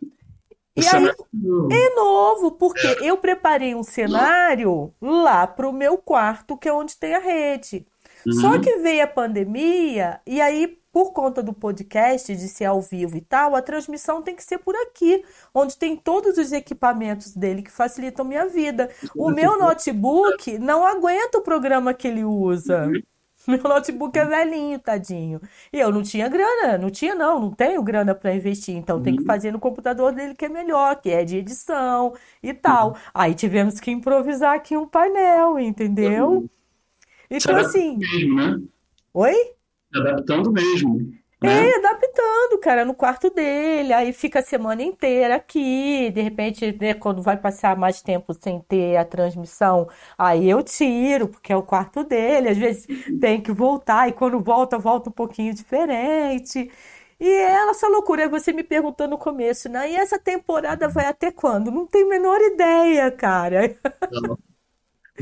[0.76, 1.68] E aí, é novo.
[1.72, 7.14] é novo, porque eu preparei um cenário lá pro meu quarto, que é onde tem
[7.14, 7.86] a rede.
[8.30, 8.60] Só Uhum.
[8.60, 13.20] que veio a pandemia, e aí, por conta do podcast, de ser ao vivo e
[13.20, 15.24] tal, a transmissão tem que ser por aqui,
[15.54, 18.90] onde tem todos os equipamentos dele que facilitam minha vida.
[19.16, 22.90] O meu notebook não aguenta o programa que ele usa.
[23.48, 25.40] Meu notebook é velhinho, tadinho.
[25.72, 29.16] E eu não tinha grana, não tinha não, não tenho grana para investir, então tem
[29.16, 32.96] que fazer no computador dele que é melhor, que é de edição e tal.
[33.12, 36.48] Aí tivemos que improvisar aqui um painel, entendeu?
[37.40, 38.60] Se Então adaptando assim, mesmo, né?
[39.14, 39.34] oi?
[39.94, 40.98] Adaptando mesmo,
[41.42, 41.72] né?
[41.72, 43.92] É, adaptando, cara, no quarto dele.
[43.92, 46.10] Aí fica a semana inteira aqui.
[46.10, 51.28] De repente, né, quando vai passar mais tempo sem ter a transmissão, aí eu tiro,
[51.28, 52.48] porque é o quarto dele.
[52.50, 52.86] Às vezes
[53.20, 56.70] tem que voltar, e quando volta, volta um pouquinho diferente.
[57.18, 58.22] E é essa loucura.
[58.24, 59.90] Aí você me perguntou no começo, né?
[59.90, 61.70] E essa temporada vai até quando?
[61.72, 63.76] Não tenho a menor ideia, cara.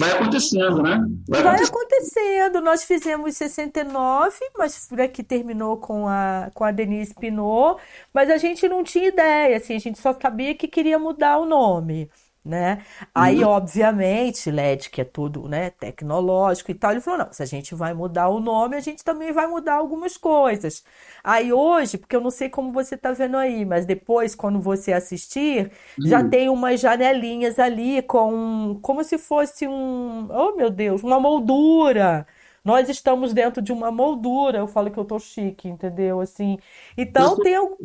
[0.01, 0.99] Vai acontecendo, né?
[1.29, 1.69] Vai Vai acontecendo.
[1.69, 2.61] acontecendo.
[2.63, 7.79] Nós fizemos 69, mas por aqui terminou com a, com a Denise Pinot,
[8.13, 11.45] mas a gente não tinha ideia, assim, a gente só sabia que queria mudar o
[11.45, 12.11] nome,
[12.45, 12.85] né?
[13.15, 17.47] Aí, obviamente, LED, que é tudo, né, tecnológico e tal, ele falou, não, se a
[17.47, 20.83] gente vai mudar o nome, a gente também vai mudar algumas coisas.
[21.23, 24.93] Aí hoje, porque eu não sei como você tá vendo aí, mas depois, quando você
[24.93, 25.71] assistir,
[26.03, 32.27] já tem umas janelinhas ali com como se fosse um, oh meu Deus, uma moldura.
[32.65, 34.59] Nós estamos dentro de uma moldura.
[34.59, 36.21] Eu falo que eu tô chique, entendeu?
[36.21, 36.59] Assim.
[36.97, 37.81] Então tem al-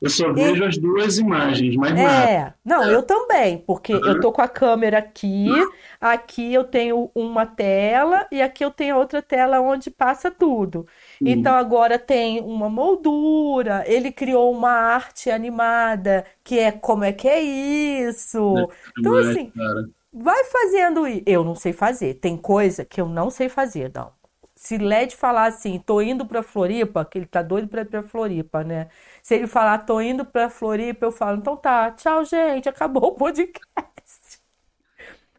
[0.00, 2.26] Eu só vejo as duas imagens, mas não é.
[2.38, 5.70] é, não, eu também, porque eu tô com a câmera aqui,
[6.00, 10.86] aqui eu tenho uma tela e aqui eu tenho outra tela onde passa tudo.
[11.22, 17.28] Então agora tem uma moldura, ele criou uma arte animada, que é como é que
[17.28, 18.68] é isso?
[18.98, 21.22] Então Mas, assim, cara, vai fazendo isso.
[21.26, 24.12] Eu não sei fazer, tem coisa que eu não sei fazer, não.
[24.54, 28.02] Se Led falar assim, tô indo pra Floripa, que ele tá doido pra ir pra
[28.02, 28.88] Floripa, né?
[29.22, 33.12] Se ele falar, tô indo pra Floripa, eu falo, então tá, tchau, gente, acabou o
[33.16, 34.40] podcast.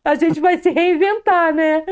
[0.03, 1.83] A gente vai se reinventar, né?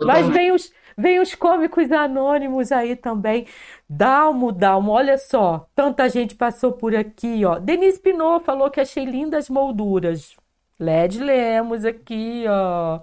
[0.00, 3.46] Mas vem os, vem os cômicos anônimos aí também.
[3.88, 7.58] Dalmo, Dalmo, olha só, tanta gente passou por aqui, ó.
[7.58, 10.36] Denise Pinot falou que achei lindas molduras.
[10.80, 13.00] Led Lemos aqui, ó.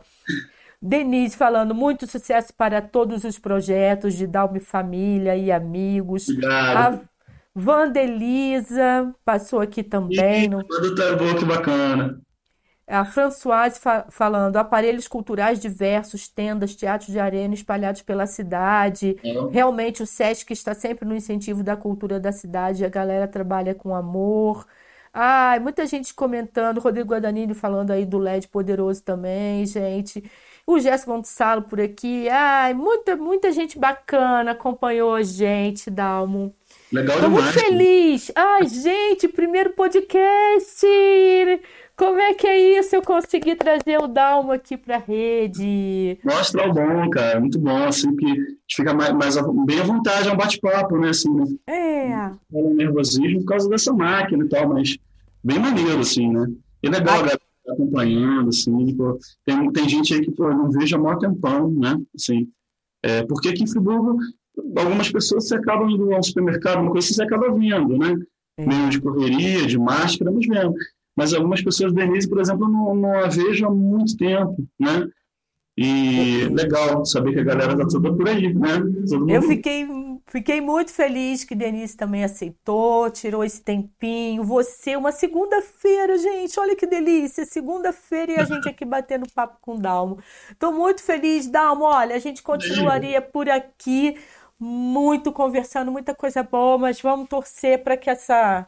[0.82, 6.28] Denise falando muito sucesso para todos os projetos de Dalme Família e amigos.
[6.30, 6.78] obrigado.
[6.96, 7.02] A
[7.56, 10.48] Vandelisa passou aqui também.
[10.48, 12.20] no- Tudo tá bom, que bacana.
[12.90, 19.18] a Françoise fa- falando aparelhos culturais diversos, tendas, teatros de arena espalhados pela cidade.
[19.26, 23.76] Ó, Realmente o SESC está sempre no incentivo da cultura da cidade, a galera trabalha
[23.76, 24.66] com amor.
[25.20, 30.24] Ai, muita gente comentando, Rodrigo Guadagnini falando aí do LED poderoso também, gente.
[30.64, 32.30] O Jéssica Gonçalo por aqui.
[32.30, 36.54] Ai, muita, muita gente bacana acompanhou a gente, Dalmo.
[36.94, 37.62] Legal Tô muito demais.
[37.64, 38.32] feliz.
[38.36, 40.86] Ai, gente, primeiro podcast.
[41.96, 42.96] Como é que é isso?
[42.96, 46.20] Eu consegui trazer o Dalmo aqui pra rede.
[46.24, 47.40] Mostra o bom, cara.
[47.40, 49.36] Muito bom, assim, que a gente fica mais, mais
[49.66, 51.10] bem à vontade, é um bate-papo, né?
[51.10, 51.46] Assim, né?
[51.66, 54.96] É, um nervosismo por causa dessa máquina e tal, mas
[55.48, 56.46] bem maneiro, assim, né?
[56.84, 60.70] E legal a galera tá acompanhando, assim, pô, tem, tem gente aí que, pô, não
[60.70, 61.98] vejo há maior tempão, né?
[62.14, 62.50] Assim,
[63.02, 64.18] é, porque aqui em Friburgo,
[64.76, 68.14] algumas pessoas você acabam indo ao supermercado, uma coisa você acaba vendo, né?
[68.60, 70.74] Meio de correria, de máscara, mas vendo.
[71.16, 75.08] Mas algumas pessoas, Denise, por exemplo, não, não a vejo há muito tempo, né?
[75.78, 78.82] E legal saber que a galera tá toda por aí, né?
[79.30, 79.86] Eu fiquei,
[80.28, 84.44] fiquei muito feliz que Denise também aceitou, tirou esse tempinho.
[84.44, 87.46] Você, uma segunda-feira, gente, olha que delícia.
[87.46, 90.20] Segunda-feira e a gente aqui batendo papo com o Dalmo.
[90.60, 91.84] Tô muito feliz, Dalmo.
[91.86, 94.18] Olha, a gente continuaria por aqui,
[94.60, 98.68] muito conversando, muita coisa boa, mas vamos torcer para que essa.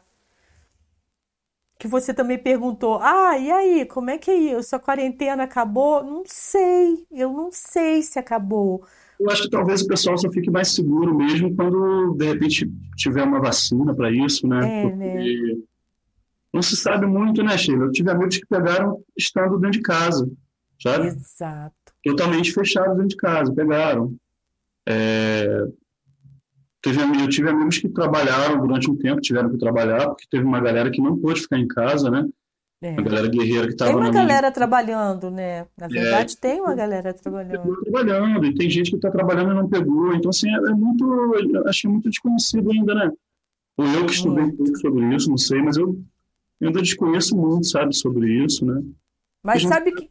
[1.78, 4.76] Que você também perguntou, ah, e aí, como é que é isso?
[4.76, 6.04] A quarentena acabou?
[6.04, 8.84] Não sei, eu não sei se acabou.
[9.20, 13.22] Eu acho que talvez o pessoal só fique mais seguro mesmo quando, de repente, tiver
[13.22, 14.80] uma vacina para isso, né?
[14.80, 15.62] É, Porque né?
[16.54, 17.84] não se sabe muito, né, Sheila?
[17.84, 20.26] Eu tive amigos que pegaram estando dentro de casa,
[20.82, 21.08] sabe?
[21.08, 21.74] Exato.
[22.02, 24.16] Totalmente fechados dentro de casa, pegaram.
[24.88, 25.66] É,
[26.82, 30.60] Teve, eu tive amigos que trabalharam durante um tempo, tiveram que trabalhar, porque teve uma
[30.60, 32.26] galera que não pôde ficar em casa, né?
[32.82, 32.92] É.
[32.92, 35.66] Uma galera guerreira que Tem estava uma na minha galera trabalhando, né?
[35.76, 37.76] Na verdade, tem uma galera trabalhando.
[37.82, 40.14] trabalhando, e tem gente que está trabalhando e não pegou.
[40.14, 41.04] Então, assim, é, é muito,
[41.66, 43.12] acho que é muito desconhecido ainda, né?
[43.76, 45.88] Ou eu que estudei um pouco sobre isso, não sei, mas eu,
[46.58, 48.82] eu ainda desconheço muito, sabe, sobre isso, né?
[49.42, 49.68] Mas gente...
[49.70, 50.10] sabe que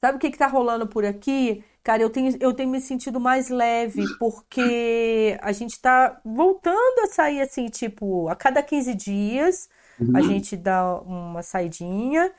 [0.00, 1.62] sabe o que está rolando por aqui?
[1.82, 7.06] Cara, eu tenho, eu tenho me sentido mais leve, porque a gente está voltando a
[7.06, 9.68] sair assim, tipo, a cada 15 dias
[10.00, 10.16] uhum.
[10.16, 12.32] a gente dá uma saidinha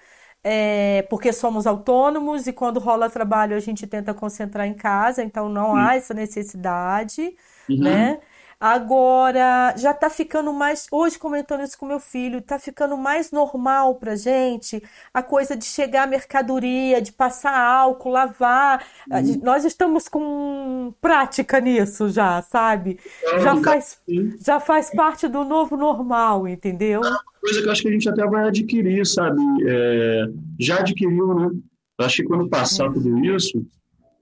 [0.44, 5.50] é, porque somos autônomos e quando rola trabalho a gente tenta concentrar em casa, então
[5.50, 7.36] não há essa necessidade,
[7.70, 7.84] uhum.
[7.84, 8.20] né?
[8.60, 10.86] Agora, já tá ficando mais.
[10.92, 14.84] Hoje, comentando isso com meu filho, tá ficando mais normal pra gente
[15.14, 18.86] a coisa de chegar a mercadoria, de passar álcool, lavar.
[19.10, 19.40] Uhum.
[19.42, 23.00] Nós estamos com prática nisso já, sabe?
[23.42, 24.02] já, faz,
[24.46, 27.00] já faz parte do novo normal, entendeu?
[27.02, 29.42] É coisa que eu acho que a gente até vai adquirir, sabe?
[29.66, 30.26] É,
[30.60, 31.50] já adquiriu, né?
[31.98, 32.92] Eu acho que quando passar é.
[32.92, 33.66] tudo isso,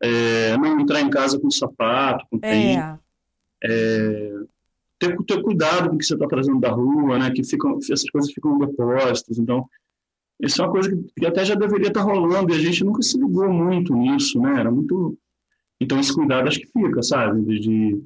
[0.04, 3.00] é, não entrar em casa com sapato, com tênis.
[3.64, 4.32] É
[5.00, 7.32] ter, ter cuidado com o que você está trazendo da rua, né?
[7.32, 9.38] Que ficam, essas coisas ficam em depósitos.
[9.38, 9.68] Então,
[10.42, 12.84] isso é uma coisa que, que até já deveria estar tá rolando e a gente
[12.84, 14.60] nunca se ligou muito nisso, né?
[14.60, 15.18] Era muito.
[15.80, 17.44] Então, esse cuidado acho que fica, sabe?
[17.44, 18.04] De, de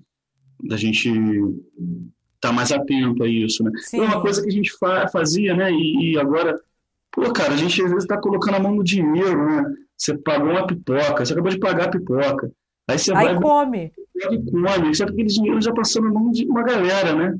[0.64, 3.72] da gente estar tá mais atento a isso, né?
[3.78, 4.00] Sim.
[4.00, 5.72] É uma coisa que a gente fa fazia, né?
[5.72, 6.60] E, e, agora,
[7.12, 9.64] pô, cara, a gente às vezes está colocando a mão no dinheiro, né?
[9.98, 12.52] Você pagou uma pipoca, você acabou de pagar a pipoca.
[12.88, 13.42] Aí você Aí vai.
[13.42, 13.92] come
[14.52, 17.38] come, só que aquele dinheiro já passou na mão de uma galera, né?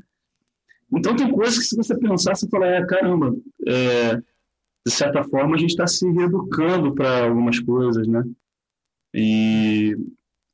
[0.94, 3.34] Então tem coisas que se você pensar, você fala, é, caramba,
[3.66, 8.22] é, de certa forma a gente está se reeducando para algumas coisas, né?
[9.14, 9.96] E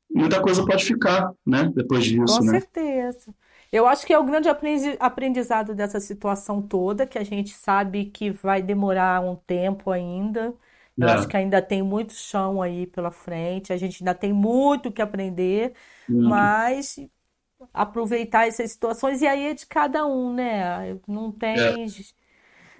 [0.09, 1.71] muita coisa pode ficar, né?
[1.75, 2.59] Depois disso, Com né?
[2.59, 3.33] certeza.
[3.71, 4.49] Eu acho que é o grande
[4.99, 10.53] aprendizado dessa situação toda, que a gente sabe que vai demorar um tempo ainda.
[10.99, 11.13] Eu é.
[11.13, 15.01] acho que ainda tem muito chão aí pela frente, a gente ainda tem muito que
[15.01, 15.73] aprender,
[16.09, 16.27] uhum.
[16.27, 16.99] mas
[17.73, 20.97] aproveitar essas situações, e aí é de cada um, né?
[21.07, 21.85] Não tem, é.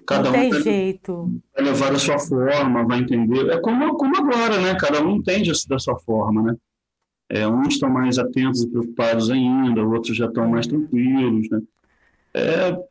[0.05, 1.41] Cada não um tem vai, jeito.
[1.53, 3.49] Vai levar a sua forma, vai entender.
[3.49, 4.75] É como, como agora, né?
[4.75, 6.55] Cada um entende da sua forma, né?
[7.29, 11.61] É, uns estão mais atentos e preocupados ainda, outros já estão mais tranquilos, né?
[12.33, 12.89] É,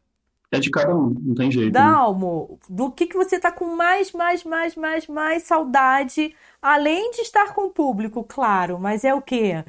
[0.50, 1.66] é de cada um, não tem jeito.
[1.66, 1.80] Né?
[1.80, 2.76] Dalmo, né?
[2.76, 7.54] do que, que você está com mais, mais, mais, mais, mais saudade, além de estar
[7.54, 9.62] com o público, claro, mas é o quê?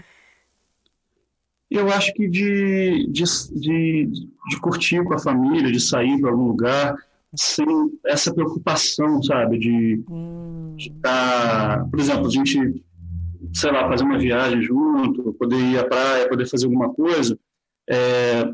[1.70, 4.10] Eu acho que de, de, de,
[4.50, 6.96] de curtir com a família, de sair para algum lugar,
[7.36, 7.68] sem
[8.06, 9.60] essa preocupação, sabe?
[9.60, 10.76] De hum.
[10.78, 12.84] estar, tá, por exemplo, a gente,
[13.54, 17.38] sei lá, fazer uma viagem junto, poder ir à praia, poder fazer alguma coisa.
[17.88, 18.52] É,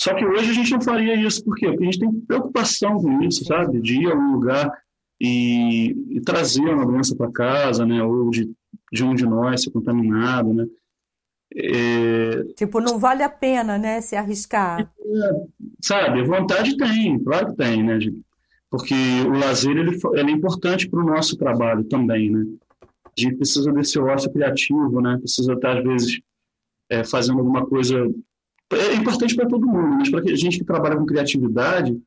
[0.00, 1.66] só que hoje a gente não faria isso, por quê?
[1.68, 3.80] Porque a gente tem preocupação com isso, sabe?
[3.80, 4.70] De ir a um lugar
[5.20, 8.02] e, e trazer uma doença para casa, né?
[8.02, 8.50] Ou de,
[8.92, 10.66] de um de nós ser contaminado, né?
[11.54, 12.42] É...
[12.56, 14.00] Tipo, não vale a pena, né?
[14.00, 14.80] Se arriscar.
[14.80, 15.30] É,
[15.80, 17.98] sabe, vontade tem, claro que tem, né?
[18.68, 18.94] Porque
[19.28, 22.44] o lazer ele, ele é importante para o nosso trabalho também, né?
[22.82, 25.16] A gente precisa desse ócio criativo, né?
[25.18, 26.20] Precisa estar, às vezes,
[26.90, 27.96] é, fazendo alguma coisa
[28.72, 32.00] é importante para todo mundo, mas para a gente que trabalha com criatividade,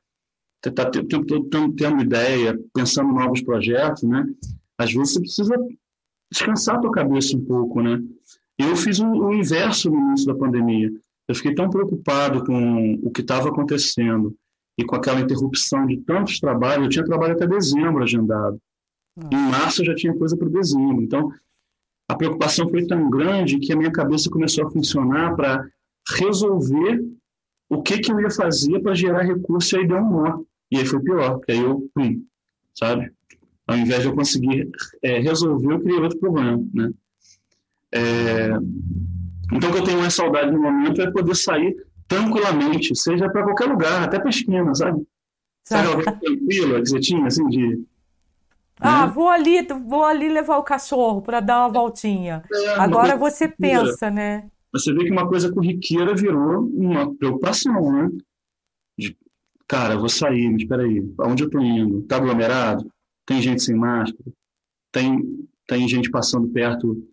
[0.66, 4.26] está tendo ideia, pensando em novos projetos, né?
[4.78, 5.56] Às vezes você precisa
[6.32, 8.02] descansar a tua cabeça um pouco, né?
[8.58, 10.92] Eu fiz o, o inverso no início da pandemia.
[11.28, 14.36] Eu fiquei tão preocupado com o que estava acontecendo
[14.78, 16.86] e com aquela interrupção de tantos trabalhos.
[16.86, 18.60] Eu tinha trabalho até dezembro agendado.
[19.32, 21.02] Em março eu já tinha coisa para dezembro.
[21.02, 21.32] Então,
[22.10, 25.68] a preocupação foi tão grande que a minha cabeça começou a funcionar para
[26.16, 27.04] resolver
[27.70, 30.44] o que, que eu ia fazer para gerar recurso e aí deu um nó.
[30.72, 32.24] E aí foi pior, porque aí eu, pum,
[32.74, 33.12] sabe?
[33.66, 34.70] Ao invés de eu conseguir
[35.02, 36.92] é, resolver, eu criei outro problema, né?
[37.94, 38.50] É,
[39.52, 41.76] então, o que eu tenho mais saudade no momento é poder sair
[42.08, 45.06] tranquilamente, seja para qualquer lugar, até para esquina, sabe?
[45.64, 47.84] Sabe, alguém tranquila, direitinho, assim, de...
[48.80, 49.12] Ah, né?
[49.14, 52.44] vou ali, vou ali levar o cachorro para dar uma voltinha.
[52.54, 54.50] É, Agora você pensa, né?
[54.78, 58.10] Você vê que uma coisa corriqueira virou uma preocupação, né?
[58.98, 59.18] De,
[59.68, 62.02] cara, eu vou sair, mas espera aí, aonde eu tô indo?
[62.04, 62.90] Tá aglomerado?
[63.26, 64.32] Tem gente sem máscara?
[64.92, 67.08] Tem, tem gente passando perto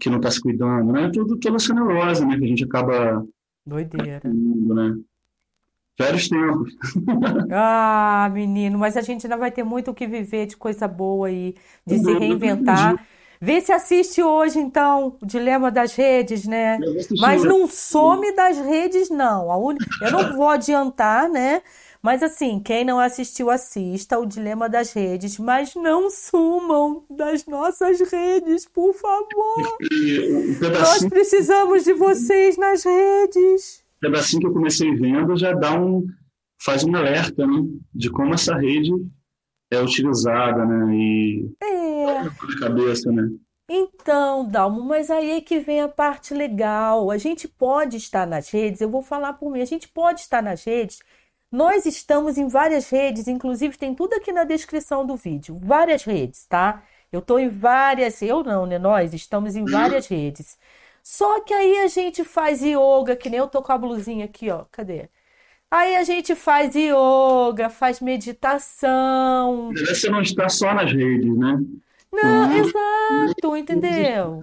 [0.00, 1.10] que não está se cuidando, né?
[1.12, 2.38] Tudo, toda essa neurose, né?
[2.38, 3.26] Que a gente acaba...
[3.64, 4.20] Doideira.
[4.24, 4.98] Né?
[5.98, 6.76] Velhos tempos.
[7.50, 11.28] ah, menino, mas a gente ainda vai ter muito o que viver de coisa boa
[11.28, 11.54] aí,
[11.86, 13.06] de se reinventar.
[13.40, 16.78] Vê se assiste hoje, então, o Dilema das Redes, né?
[17.20, 19.50] Mas não some das redes, não.
[19.50, 19.76] A un...
[20.00, 21.62] Eu não vou adiantar, né?
[22.02, 28.00] Mas assim, quem não assistiu, assista o Dilema das Redes, mas não sumam das nossas
[28.00, 29.76] redes, por favor.
[30.78, 33.82] Nós precisamos de vocês nas redes.
[34.04, 36.06] é assim que eu comecei vendo, já dá um
[36.62, 37.64] faz um alerta, né,
[37.94, 38.92] de como essa rede
[39.70, 41.85] é utilizada, né, e é
[42.48, 43.28] de cabeça, né.
[43.68, 47.10] Então, Dalmo, mas aí é que vem a parte legal.
[47.10, 50.42] A gente pode estar nas redes, eu vou falar por mim, a gente pode estar
[50.42, 51.00] nas redes.
[51.50, 55.58] Nós estamos em várias redes, inclusive tem tudo aqui na descrição do vídeo.
[55.62, 56.82] Várias redes, tá?
[57.10, 58.78] Eu estou em várias, eu não, né?
[58.78, 60.58] Nós estamos em várias redes.
[61.02, 64.50] Só que aí a gente faz yoga, que nem eu tô com a blusinha aqui,
[64.50, 64.64] ó.
[64.70, 65.08] Cadê?
[65.70, 69.72] Aí a gente faz yoga, faz meditação.
[69.72, 71.58] Você não está só nas redes, né?
[72.12, 74.42] Não, exato, entendeu?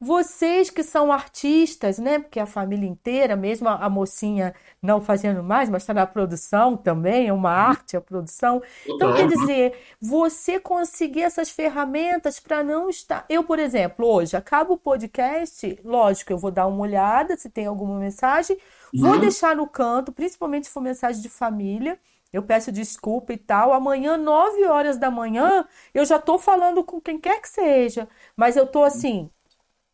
[0.00, 2.20] Vocês que são artistas, né?
[2.20, 7.26] Porque a família inteira, mesmo a, mocinha não fazendo mais, mas está na produção também,
[7.26, 8.62] é uma arte a produção.
[8.86, 13.26] Então, quer dizer, você conseguir essas ferramentas para não estar.
[13.28, 17.66] Eu, por exemplo, hoje acabo o podcast, lógico, eu vou dar uma olhada se tem
[17.66, 18.56] alguma mensagem,
[18.94, 19.20] vou uhum.
[19.20, 21.98] deixar no canto, principalmente se for mensagem de família.
[22.32, 23.72] Eu peço desculpa e tal.
[23.72, 28.08] Amanhã, 9 horas da manhã, eu já estou falando com quem quer que seja.
[28.36, 29.30] Mas eu estou assim,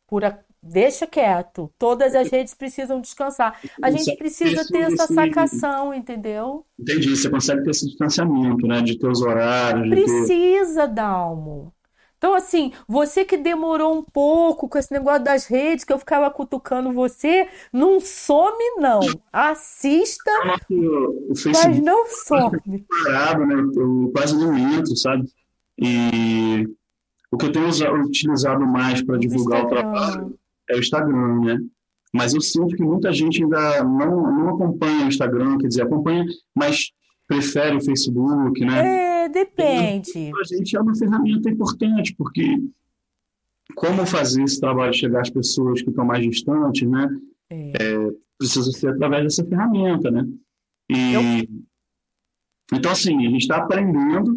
[0.07, 0.39] por a...
[0.63, 1.73] deixa quieto.
[1.79, 3.61] Todas as redes precisam descansar.
[3.83, 6.67] A gente precisa ter essa sacação, entendeu?
[6.79, 7.17] Entendi.
[7.17, 8.83] Você consegue ter esse distanciamento, né?
[8.83, 9.89] De teus horários.
[9.89, 10.95] Precisa, ter...
[10.95, 11.74] Dalmo.
[12.25, 16.31] Então, assim, você que demorou um pouco com esse negócio das redes, que eu ficava
[16.31, 19.01] cutucando você, não some, não.
[19.31, 20.31] Assista,
[21.53, 22.87] mas não some.
[23.05, 23.57] Parado, né?
[23.77, 25.29] Eu quase não entro, sabe?
[25.79, 26.67] E
[27.31, 27.69] o que eu tenho
[28.07, 30.35] utilizado mais para divulgar o trabalho
[30.71, 31.59] é o Instagram, né?
[32.11, 36.25] Mas eu sinto que muita gente ainda não, não acompanha o Instagram, quer dizer, acompanha,
[36.55, 36.91] mas
[37.29, 39.11] prefere o Facebook, né?
[39.11, 40.31] É, depende.
[40.31, 42.59] Para a gente é uma ferramenta importante, porque
[43.75, 47.09] como fazer esse trabalho chegar às pessoas que estão mais distantes, né?
[47.51, 47.73] É.
[47.81, 50.27] É, precisa ser através dessa ferramenta, né?
[50.89, 51.23] E, eu...
[52.73, 54.37] Então, assim, a gente está aprendendo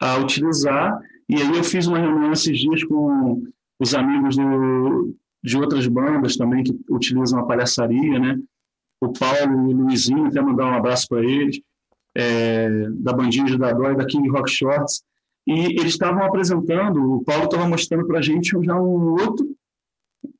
[0.00, 0.98] a utilizar
[1.28, 3.42] e aí eu fiz uma reunião esses dias com
[3.78, 8.38] os amigos do, de outras bandas também que utilizam a palhaçaria, né?
[9.00, 11.60] O Paulo e o Luizinho, até mandar um abraço para eles,
[12.16, 15.02] é, da bandinha de Dadó e da King Rock Shorts.
[15.46, 19.46] E eles estavam apresentando, o Paulo estava mostrando para a gente já um outro,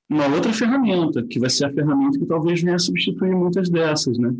[0.08, 4.18] uma outra ferramenta, que vai ser a ferramenta que talvez venha a substituir muitas dessas,
[4.18, 4.34] né?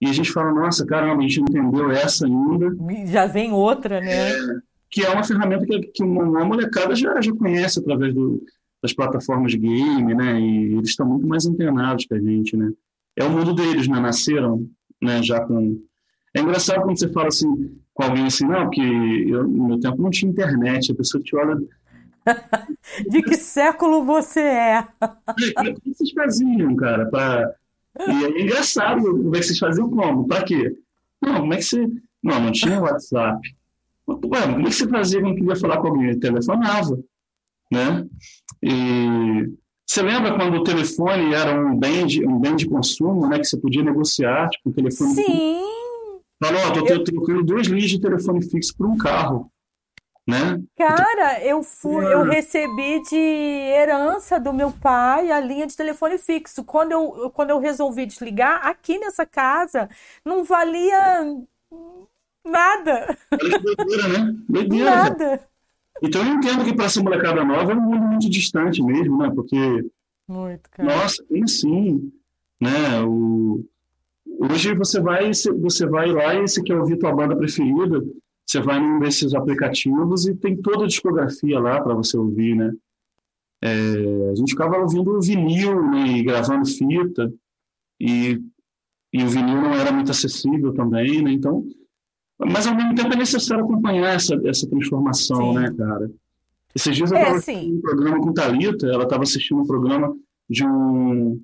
[0.00, 2.74] E a gente fala, nossa, caramba, a gente não entendeu essa ainda.
[3.06, 4.30] Já vem outra, né?
[4.30, 4.38] É,
[4.90, 8.42] que é uma ferramenta que, que uma molecada já, já conhece através do,
[8.82, 10.40] das plataformas de game, né?
[10.40, 12.72] E eles estão muito mais antenados que a gente, né?
[13.16, 14.00] É o mundo deles, né?
[14.00, 14.66] Nasceram,
[15.02, 15.22] né?
[15.22, 15.80] Já com...
[16.34, 20.00] É engraçado quando você fala assim com alguém assim, não, porque eu, no meu tempo
[20.00, 21.56] não tinha internet, a pessoa te olha...
[23.08, 24.78] de que século você é?
[24.78, 27.06] é como é que vocês faziam, cara?
[27.06, 27.52] Pra...
[28.06, 30.26] E é engraçado como é que vocês faziam como?
[30.26, 30.74] Para quê?
[31.20, 31.86] Não, como é que você...
[32.22, 33.40] Não, não tinha WhatsApp.
[34.08, 36.10] Ué, como é que você fazia quando queria falar com alguém?
[36.10, 36.98] Ele telefonava,
[37.72, 38.06] né?
[38.62, 39.50] E
[39.86, 43.38] você lembra quando o telefone era um bem de, um bem de consumo, né?
[43.38, 45.14] Que você podia negociar, tipo, o telefone...
[45.14, 45.79] Sim!
[46.42, 47.04] Falou, eu...
[47.04, 49.50] trocando dois linhas de telefone fixo por um carro.
[50.26, 50.62] Né?
[50.76, 56.62] Cara, eu fui, eu recebi de herança do meu pai a linha de telefone fixo.
[56.62, 59.88] Quando eu, quando eu resolvi desligar, aqui nessa casa
[60.24, 61.24] não valia
[62.44, 63.16] Nada.
[63.30, 64.36] Olha que doideira, né?
[64.48, 64.90] Doideira.
[64.90, 65.40] Nada.
[66.02, 69.30] Então eu entendo que para essa molecada nova é um mundo muito distante mesmo, né?
[69.34, 69.56] Porque.
[70.26, 70.88] Muito, cara.
[70.88, 72.12] Nossa, tem sim.
[72.60, 73.02] Né?
[73.06, 73.64] O...
[74.40, 75.30] Hoje você vai,
[75.60, 78.02] você vai lá e você quer ouvir tua banda preferida,
[78.46, 82.72] você vai num desses aplicativos e tem toda a discografia lá para você ouvir, né?
[83.62, 87.30] É, a gente ficava ouvindo vinil né, e gravando fita,
[88.00, 88.40] e,
[89.12, 91.32] e o vinil não era muito acessível também, né?
[91.32, 91.62] Então,
[92.38, 95.58] mas ao mesmo tempo é necessário acompanhar essa, essa transformação, sim.
[95.58, 96.10] né, cara?
[96.74, 100.16] Esses dias eu estava é, assistindo um programa com Thalita, ela estava assistindo um programa
[100.48, 101.38] de um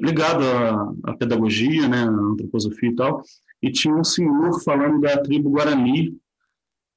[0.00, 3.22] ligado à, à, pedagogia, né, à antroposofia e tal,
[3.62, 6.16] e tinha um senhor falando da tribo Guarani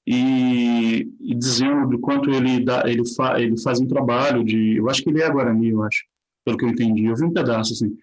[0.08, 4.90] e, e dizendo do quanto ele dá, ele, fa, ele faz um trabalho de, eu
[4.90, 6.04] acho que ele é Guarani, eu acho,
[6.46, 7.96] pelo que eu entendi, eu vi um pedaço assim,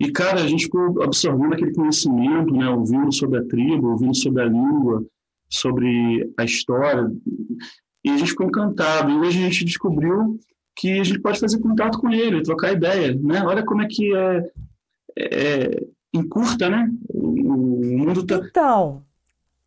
[0.00, 2.66] e, cara, a gente ficou absorvendo aquele conhecimento, né?
[2.70, 5.04] ouvindo sobre a tribo, ouvindo sobre a língua,
[5.46, 7.12] sobre a história.
[8.02, 9.10] E a gente ficou encantado.
[9.10, 10.40] E hoje a gente descobriu
[10.76, 13.14] que a gente pode fazer contato com ele, trocar ideia.
[13.14, 13.42] Né?
[13.44, 14.50] Olha como é que é,
[15.16, 16.88] é encurta, né?
[17.12, 18.36] O mundo tá...
[18.36, 19.04] Então,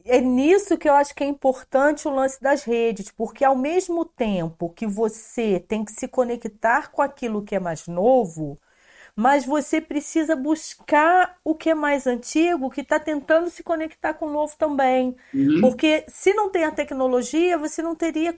[0.05, 4.05] é nisso que eu acho que é importante o lance das redes, porque ao mesmo
[4.05, 8.59] tempo que você tem que se conectar com aquilo que é mais novo,
[9.15, 14.25] mas você precisa buscar o que é mais antigo, que está tentando se conectar com
[14.25, 15.15] o novo também.
[15.33, 15.61] Uhum.
[15.61, 18.37] Porque se não tem a tecnologia, você não teria.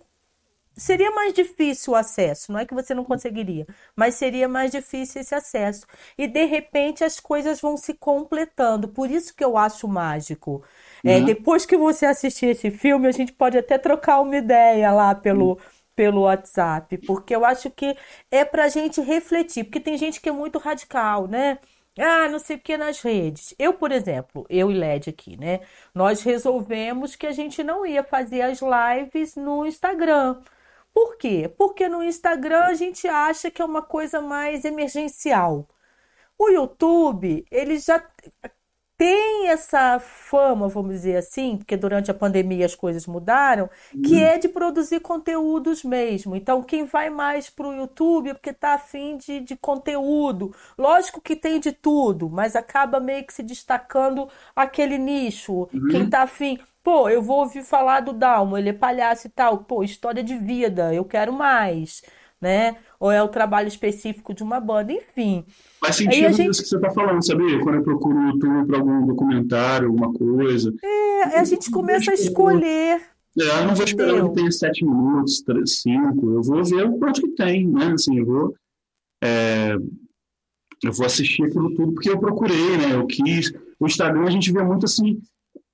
[0.77, 3.65] Seria mais difícil o acesso, não é que você não conseguiria,
[3.95, 5.85] mas seria mais difícil esse acesso.
[6.17, 8.89] E de repente as coisas vão se completando.
[8.89, 10.63] Por isso que eu acho mágico.
[11.03, 11.21] É, Uhum.
[11.21, 15.57] depois que você assistir esse filme, a gente pode até trocar uma ideia lá pelo,
[15.95, 17.95] pelo WhatsApp, porque eu acho que
[18.29, 21.57] é pra gente refletir, porque tem gente que é muito radical, né?
[21.97, 23.55] Ah, não sei o que nas redes.
[23.57, 25.61] Eu, por exemplo, eu e Led aqui, né?
[25.93, 30.41] Nós resolvemos que a gente não ia fazer as lives no Instagram.
[30.95, 31.49] Por quê?
[31.57, 35.67] Porque no Instagram a gente acha que é uma coisa mais emergencial.
[36.39, 37.99] O YouTube, ele já
[38.97, 43.69] tem essa fama, vamos dizer assim, porque durante a pandemia as coisas mudaram,
[44.01, 46.35] que é de produzir conteúdos mesmo.
[46.35, 50.53] Então, quem vai mais para o YouTube é porque está afim de, de conteúdo.
[50.77, 55.67] Lógico que tem de tudo, mas acaba meio que se destacando aquele nicho.
[55.89, 56.57] Quem está afim.
[56.83, 59.59] Pô, eu vou ouvir falar do Dalmo, ele é palhaço e tal.
[59.65, 62.03] Pô, história de vida, eu quero mais,
[62.39, 62.77] né?
[62.99, 65.45] Ou é o trabalho específico de uma banda, enfim.
[65.85, 67.59] Faz a sentido gente- isso que você está falando, sabia?
[67.61, 70.73] Quando eu procuro no YouTube para algum documentário, alguma coisa.
[70.83, 73.01] É, a gente começa a escolher.
[73.37, 74.29] É, eu não vou esperar Entendeu?
[74.29, 76.31] que tenha sete minutos, três, cinco.
[76.33, 77.91] Eu vou ver o quanto que tem, né?
[77.93, 78.55] Assim, eu vou,
[79.23, 79.75] é,
[80.83, 82.93] eu vou assistir aquilo tudo porque eu procurei, né?
[82.95, 83.51] Eu quis.
[83.79, 85.19] O Instagram a gente vê muito assim,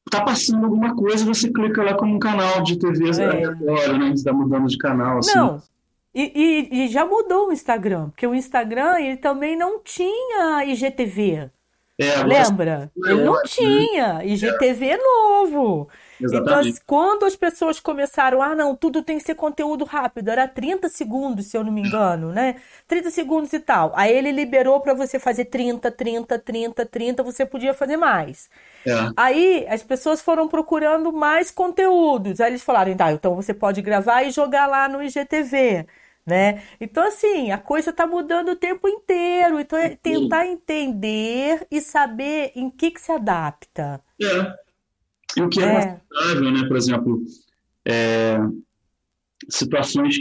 [0.10, 3.46] tá passando alguma coisa, você clica lá como um canal de TV É.
[3.46, 4.12] agora, né?
[4.12, 5.36] Você tá mudando de canal, assim.
[5.36, 5.62] Não.
[6.14, 11.50] E, e- e já mudou o Instagram, porque o Instagram ele também não tinha IGTV.
[12.00, 12.92] É, Lembra?
[13.06, 13.42] É, Ele não né?
[13.46, 14.24] tinha.
[14.26, 15.88] IGTV é novo.
[16.22, 16.70] Então, Exatamente.
[16.70, 20.88] assim, quando as pessoas começaram, ah, não, tudo tem que ser conteúdo rápido, era 30
[20.88, 22.56] segundos, se eu não me engano, né?
[22.88, 23.92] 30 segundos e tal.
[23.96, 28.50] Aí ele liberou para você fazer 30, 30, 30, 30, você podia fazer mais.
[28.86, 28.92] É.
[29.18, 32.40] Aí as pessoas foram procurando mais conteúdos.
[32.40, 35.88] Aí eles falaram, tá, então você pode gravar e jogar lá no IGTV,
[36.26, 36.62] né?
[36.80, 39.60] Então, assim, a coisa tá mudando o tempo inteiro.
[39.60, 44.02] Então, é tentar entender e saber em que que se adapta.
[44.22, 44.71] É.
[45.38, 45.86] E o que é, É.
[45.86, 46.68] confortável, né?
[46.68, 47.24] Por exemplo,
[47.86, 48.38] é,
[49.50, 50.18] situações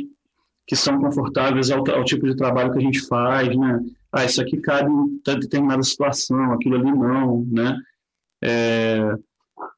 [0.67, 3.81] que são confortáveis ao, ao tipo de trabalho que a gente faz, né?
[4.13, 7.77] Ah, isso aqui cabe em determinada situação, aquilo ali não, né?
[8.43, 9.15] É,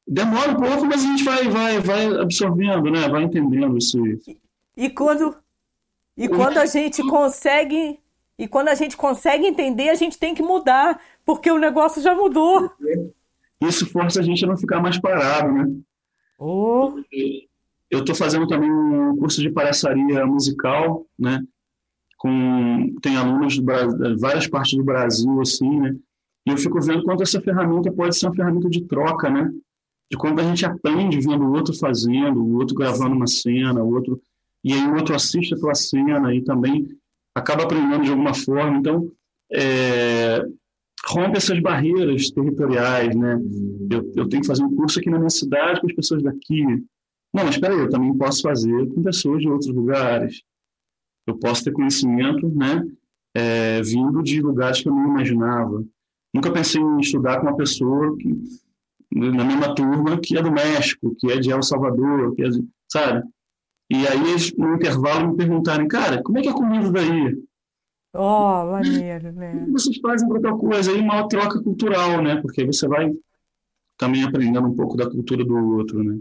[0.07, 3.07] demora um pouco, mas a gente vai, vai, vai absorvendo, né?
[3.09, 3.97] Vai entendendo isso.
[4.77, 5.35] E quando,
[6.17, 7.99] e quando a gente consegue,
[8.37, 12.15] e quando a gente consegue entender, a gente tem que mudar, porque o negócio já
[12.15, 12.71] mudou.
[13.67, 15.67] Isso força a gente a não ficar mais parado, né?
[16.37, 16.93] Oh,
[17.89, 21.43] Eu estou fazendo também um curso de palhaçaria musical, né?
[22.17, 23.61] Com, tem alunos de
[24.19, 25.95] várias partes do Brasil, assim, né?
[26.45, 29.51] E eu fico vendo quanto essa ferramenta pode ser uma ferramenta de troca, né?
[30.11, 33.93] De quando a gente aprende vendo o outro fazendo, o outro gravando uma cena, o
[33.93, 34.21] outro
[34.63, 36.87] e aí o outro assiste a tua cena e também
[37.35, 38.77] acaba aprendendo de alguma forma.
[38.77, 39.11] Então,
[39.51, 40.45] é,
[41.05, 43.39] rompe essas barreiras territoriais, né?
[43.89, 46.63] Eu, eu tenho que fazer um curso aqui na minha cidade com as pessoas daqui.
[47.33, 50.41] Não, mas espera aí, eu também posso fazer com pessoas de outros lugares.
[51.27, 52.85] Eu posso ter conhecimento, né,
[53.35, 55.83] é, vindo de lugares que eu não imaginava.
[56.33, 58.29] Nunca pensei em estudar com uma pessoa que,
[59.11, 62.67] na mesma turma que é do México, que é de El Salvador, que é de,
[62.91, 63.23] sabe?
[63.89, 67.37] E aí, no intervalo, me perguntarem, cara, como é que é comida daí?
[68.13, 69.65] Oh, maneiro, né?
[69.71, 70.91] vocês fazem tal coisa?
[70.91, 72.41] Aí uma troca cultural, né?
[72.41, 73.11] Porque você vai
[73.97, 76.19] também aprendendo um pouco da cultura do outro, né?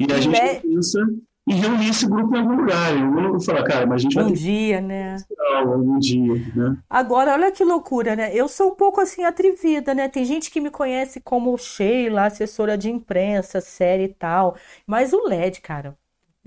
[0.00, 1.00] E a E gente é- pensa
[1.48, 2.94] em reunir esse grupo em algum lugar.
[2.96, 5.16] Eu não vou falar, cara, mas a gente vai Um ter dia, né?
[5.28, 6.78] ter aula algum dia, né?
[6.88, 8.34] Agora, olha que loucura, né?
[8.34, 10.08] Eu sou um pouco assim atrevida, né?
[10.08, 14.56] Tem gente que me conhece como Sheila, assessora de imprensa, série e tal.
[14.86, 15.96] Mas o LED, cara,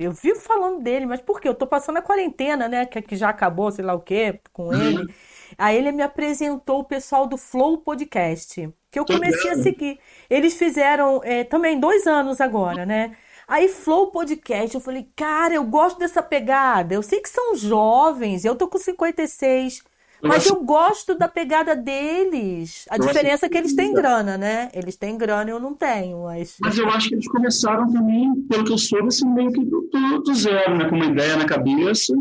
[0.05, 1.47] eu vivo falando dele, mas por quê?
[1.47, 2.85] Eu tô passando a quarentena, né?
[2.85, 5.13] Que, que já acabou, sei lá o quê, com ele.
[5.57, 9.99] Aí ele me apresentou o pessoal do Flow Podcast, que eu Tô comecei a seguir.
[10.29, 13.17] Eles fizeram é, também dois anos agora, né?
[13.47, 16.93] Aí Flow Podcast, eu falei, cara, eu gosto dessa pegada.
[16.93, 19.88] Eu sei que são jovens, eu tô com 56, Eu
[20.21, 22.85] mas eu gosto da pegada deles.
[22.89, 24.69] A Eu diferença é que eles têm grana, né?
[24.73, 28.33] Eles têm grana e eu não tenho, mas Mas eu acho que eles começaram também,
[28.43, 30.89] pelo que eu soube, assim, meio que do, do- do zero, né?
[30.89, 32.13] Com uma ideia na cabeça.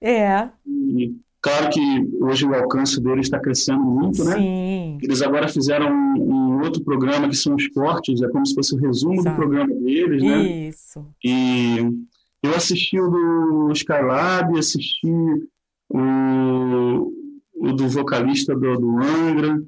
[0.00, 1.80] é, E claro que
[2.22, 4.36] hoje o alcance deles está crescendo muito, né?
[4.36, 4.98] sim.
[5.02, 8.74] Eles agora fizeram um, um outro programa que são os cortes, é como se fosse
[8.74, 9.34] o resumo do Exato.
[9.34, 10.48] programa deles, né?
[10.68, 11.14] Isso.
[11.24, 11.78] E
[12.42, 15.08] eu assisti o do Skylab, assisti
[15.90, 17.12] o,
[17.60, 19.60] o do vocalista do, do Angra.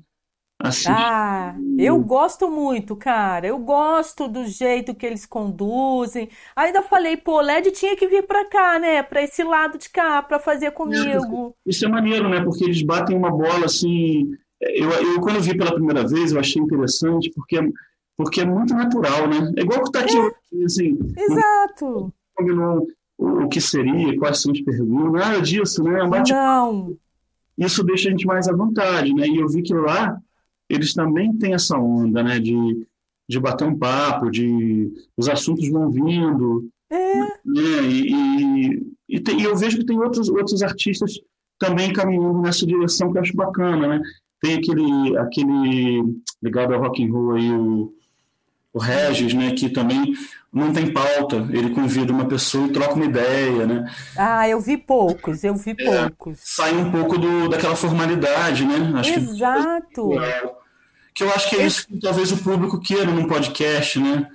[0.63, 3.47] Assim, Ah, eu gosto muito, cara.
[3.47, 6.29] Eu gosto do jeito que eles conduzem.
[6.55, 9.03] Ainda falei, pô, o LED tinha que vir pra cá, né?
[9.03, 11.55] Pra esse lado de cá, pra fazer comigo.
[11.65, 12.43] Isso é maneiro, né?
[12.45, 14.31] Porque eles batem uma bola assim.
[14.61, 17.71] Eu, eu quando vi pela primeira vez, eu achei interessante, porque, é-
[18.15, 19.51] porque é muito natural, né?
[19.57, 22.13] É igual que tá aqui, hoje, assim, não Exato.
[22.35, 22.87] combinou
[23.17, 26.01] o, o que seria, quais são as perguntas, nada disso, né?
[26.01, 26.95] É um bate- Não.
[27.59, 29.27] Isso deixa a gente mais à vontade, né?
[29.27, 30.19] E eu vi que lá
[30.69, 32.39] eles também têm essa onda, né?
[32.39, 32.87] De,
[33.29, 37.15] de bater um papo, de os assuntos vão vindo, É,
[37.45, 37.87] né?
[37.87, 41.15] E, e, e, tem- e eu vejo que tem outros, outros artistas
[41.59, 44.03] também caminhando nessa direção que eu acho bacana, né?
[44.41, 46.03] Tem aquele, aquele
[46.43, 47.93] ligado ao rock and roll aí, o,
[48.73, 49.53] o Regis, né?
[49.53, 50.15] Que também
[50.53, 53.91] não tem pauta, ele convida uma pessoa e troca uma ideia, né?
[54.17, 56.09] Ah, eu vi poucos, eu vi É.
[56.09, 56.41] poucos.
[56.43, 58.93] Sai um pouco do, daquela formalidade, né?
[58.99, 60.11] Acho que Exato.
[61.15, 64.27] que eu acho que é isso que talvez o público queira num podcast, né?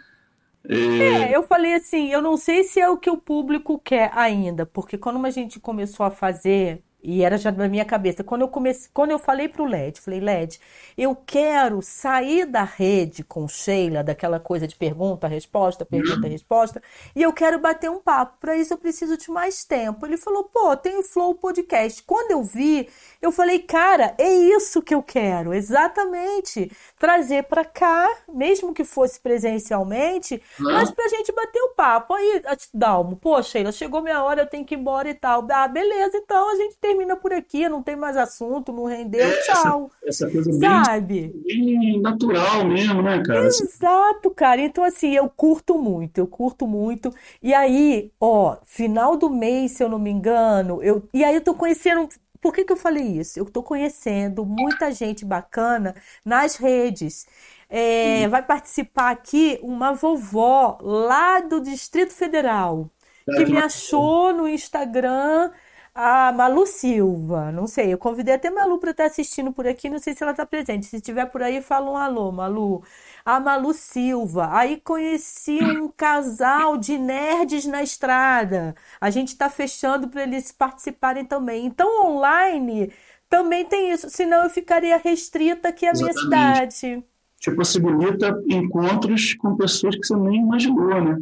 [0.68, 4.12] É, É, eu falei assim, eu não sei se é o que o público quer
[4.16, 8.41] ainda, porque quando a gente começou a fazer, e era já na minha cabeça, quando
[8.41, 10.60] eu comecei, quando eu falei pro LED, falei, LED,
[10.98, 16.82] eu quero sair da rede com Sheila, daquela coisa de pergunta, resposta, pergunta, resposta,
[17.15, 18.38] e eu quero bater um papo.
[18.40, 20.06] Para isso eu preciso de mais tempo.
[20.06, 22.02] Ele falou, pô, tem o Flow Podcast.
[22.03, 22.90] Quando eu vi,
[23.22, 26.72] eu falei, cara, é isso que eu quero, exatamente.
[27.06, 30.41] Trazer para cá, mesmo que fosse presencialmente,
[30.72, 32.15] mas pra gente bater o papo.
[32.15, 32.41] Aí,
[32.73, 35.45] Dalmo, pô, Sheila, chegou minha hora, eu tenho que ir embora e tal.
[35.52, 39.40] Ah, beleza, então a gente termina por aqui, não tem mais assunto, não rendeu, É,
[39.41, 39.91] tchau.
[40.03, 41.32] essa coisa bem, Sabe?
[41.44, 43.45] bem natural mesmo, né, cara?
[43.48, 44.61] Assim, Exato, cara.
[44.61, 47.14] Então, assim, eu curto muito, eu curto muito.
[47.41, 51.07] E aí, ó, final do mês, se eu não me engano, eu.
[51.14, 52.10] E aí eu tô conhecendo.
[52.46, 53.40] Por que que eu falei isso?
[53.40, 57.26] Eu tô conhecendo muita gente bacana nas redes.
[57.68, 62.88] É, vai participar aqui uma vovó lá do Distrito Federal
[63.34, 65.52] que me achou no Instagram.
[65.96, 69.90] A Malu Silva, não sei, eu convidei até a Malu para estar assistindo por aqui,
[69.90, 70.86] não sei se ela está presente.
[70.86, 72.84] Se estiver por aí, fala um alô, Malu.
[73.26, 74.50] A Malu Silva.
[74.56, 78.76] Aí conheci um casal de nerds na estrada.
[79.02, 81.66] A gente está fechando para eles participarem também.
[81.66, 82.92] Então, online
[83.30, 86.14] também tem isso, senão eu ficaria restrita aqui à minha Exatamente.
[86.14, 87.04] cidade.
[87.40, 91.18] te possibilita encontros com pessoas que você nem imaginou, né?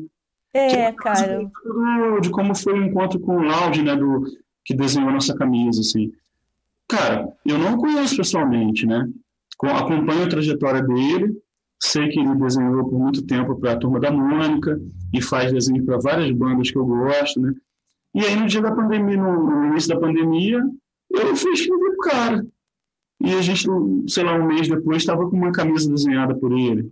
[0.54, 1.52] É, Que cara.
[2.22, 4.24] de como foi o encontro com o Laude, né, do
[4.66, 6.12] que desenhou a nossa camisa, assim.
[6.90, 9.08] Cara, eu não conheço pessoalmente, né?
[9.58, 11.36] Co- Acompanho a trajetória dele,
[11.86, 14.80] sei que ele desenhou por muito tempo para a Turma da Mônica
[15.14, 17.54] e faz desenho para várias bandas que eu gosto, né?
[18.16, 20.62] E aí no dia da pandemia, no, no início da pandemia,
[21.12, 22.46] eu fui escrever pro cara.
[23.20, 23.68] E a gente,
[24.08, 26.92] sei lá, um mês depois, estava com uma camisa desenhada por ele.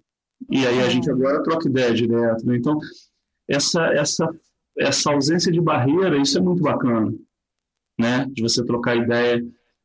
[0.49, 2.57] E aí a gente agora troca ideia direto, né?
[2.57, 2.77] Então,
[3.47, 4.29] essa, essa,
[4.77, 7.13] essa ausência de barreira, isso é muito bacana,
[7.99, 8.25] né?
[8.31, 9.41] De você trocar ideia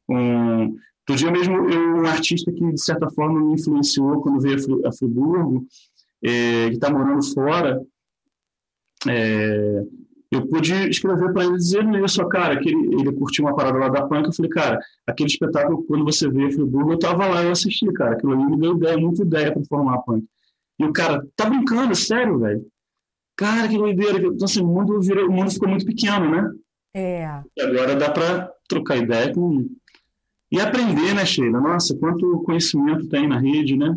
[0.07, 0.75] com...
[1.09, 4.59] Outro dia mesmo, eu, um artista que, de certa forma, me influenciou quando veio a
[4.59, 5.65] Fri- a Friburgo,
[6.25, 7.81] é, que está morando fora,
[9.09, 9.83] é,
[10.33, 13.89] eu pude escrever para ele dizendo isso, cara, que ele, ele curtiu uma parada lá
[13.89, 17.45] da punk, eu falei, cara, aquele espetáculo, quando você veio a Friburgo, eu tava lá,
[17.45, 20.25] eu assisti, cara, aquilo ali me deu ideia, muita ideia para formar a punk.
[20.79, 22.67] E o cara, tá brincando, sério, velho?
[23.37, 24.19] Cara, que doideira.
[24.19, 26.51] Então, assim, o mundo, virou, o mundo ficou muito pequeno, né?
[26.95, 27.41] É.
[27.57, 29.69] E agora dá para trocar ideia com...
[30.51, 31.61] E aprender, né, Sheila?
[31.61, 33.95] Nossa, quanto conhecimento tem na rede, né?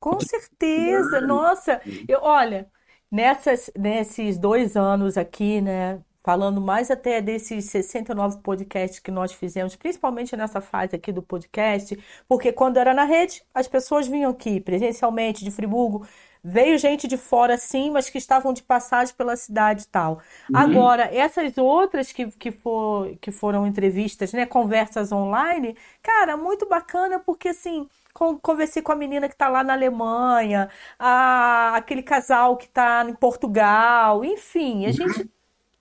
[0.00, 2.68] Com certeza, nossa, eu, olha,
[3.10, 9.76] nessas, nesses dois anos aqui, né, falando mais até desses 69 podcasts que nós fizemos,
[9.76, 11.96] principalmente nessa fase aqui do podcast,
[12.28, 16.06] porque quando era na rede, as pessoas vinham aqui presencialmente de Friburgo,
[16.44, 20.20] veio gente de fora sim, mas que estavam de passagem pela cidade e tal.
[20.52, 27.18] Agora, essas outras que, que, for, que foram entrevistas, né, conversas online, cara, muito bacana,
[27.20, 27.88] porque assim.
[28.14, 33.04] Con- Conversei com a menina que está lá na Alemanha, a- aquele casal que está
[33.08, 35.26] em Portugal, enfim, a gente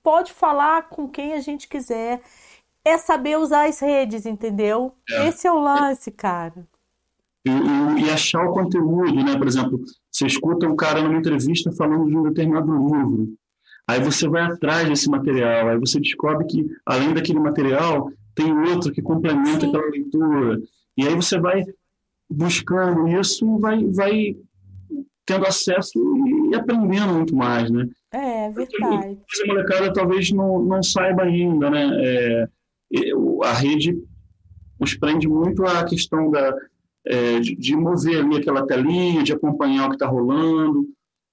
[0.04, 2.22] pode falar com quem a gente quiser.
[2.86, 4.96] É saber usar as redes, entendeu?
[5.10, 5.28] É.
[5.28, 6.68] Esse é o lance, cara.
[7.46, 9.38] E, e- e achar o conteúdo, né?
[9.38, 9.80] Por exemplo,
[10.12, 13.34] você escuta um cara numa entrevista falando de um determinado livro.
[13.88, 18.92] Aí você vai atrás desse material, aí você descobre que, além daquele material, tem outro
[18.92, 19.68] que complementa Sim.
[19.68, 20.62] aquela leitura.
[20.98, 21.64] E aí você vai
[22.30, 24.36] buscando isso, vai, vai
[25.26, 26.00] tendo acesso
[26.52, 27.88] e aprendendo muito mais, né?
[28.12, 29.18] É, verdade.
[29.34, 31.90] Essa molecada talvez não, não saiba ainda, né?
[31.94, 32.46] É,
[33.44, 33.98] a rede
[34.80, 36.54] nos prende muito a questão da,
[37.06, 40.88] é, de, de, mover ali aquela telinha, de acompanhar o que está rolando,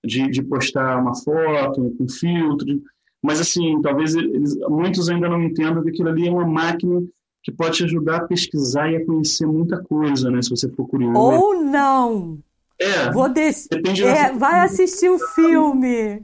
[0.05, 2.83] de, de, postar uma foto com filtro.
[3.23, 7.03] Mas, assim, talvez eles, muitos ainda não entendam que aquilo ali é uma máquina
[7.43, 10.41] que pode te ajudar a pesquisar e a conhecer muita coisa, né?
[10.43, 11.19] Se você for curioso.
[11.19, 12.39] Ou não!
[12.81, 13.67] É, Vou des...
[13.71, 16.23] depende é, Vai assistir o filme.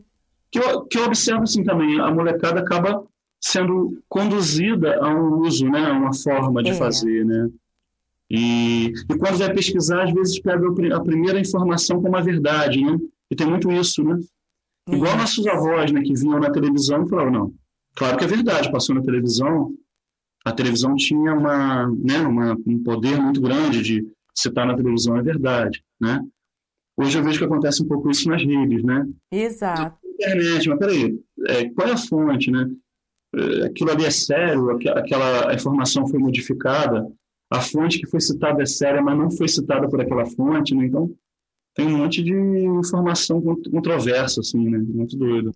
[0.52, 3.04] Que eu, que eu observo assim também, a molecada acaba
[3.40, 6.74] sendo conduzida a um uso, né, a uma forma de é.
[6.74, 7.50] fazer, né?
[8.30, 12.98] E, e quando vai pesquisar, às vezes pega a primeira informação como a verdade, né?
[13.30, 14.18] E tem muito isso, né?
[14.88, 15.18] Igual uhum.
[15.18, 17.54] nossos avós, né, que vinham na televisão e falavam, não,
[17.96, 19.74] claro que é verdade, passou na televisão,
[20.44, 25.22] a televisão tinha uma, né, uma, um poder muito grande de citar na televisão, é
[25.22, 26.20] verdade, né?
[26.96, 29.06] Hoje eu vejo que acontece um pouco isso nas redes, né?
[29.32, 29.96] Exato.
[30.04, 31.18] Internet, mas peraí,
[31.48, 32.70] é, qual é a fonte, né?
[33.34, 37.10] É, aquilo ali é sério, aquela informação foi modificada,
[37.54, 40.86] a fonte que foi citada é séria, mas não foi citada por aquela fonte, né?
[40.86, 41.10] Então,
[41.74, 44.78] tem um monte de informação controversa, assim, né?
[44.78, 45.52] Muito doido.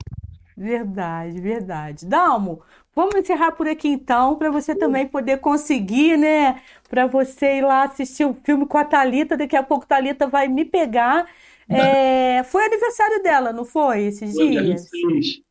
[0.56, 2.04] Verdade, verdade.
[2.06, 2.60] Dalmo,
[2.94, 6.60] vamos encerrar por aqui então, para você também poder conseguir, né?
[6.88, 9.36] Para você ir lá assistir o um filme com a Thalita.
[9.36, 11.26] Daqui a pouco a Thalita vai me pegar.
[11.70, 14.04] É, foi aniversário dela, não foi?
[14.04, 14.88] Esses foi dias?
[14.90, 15.42] 26.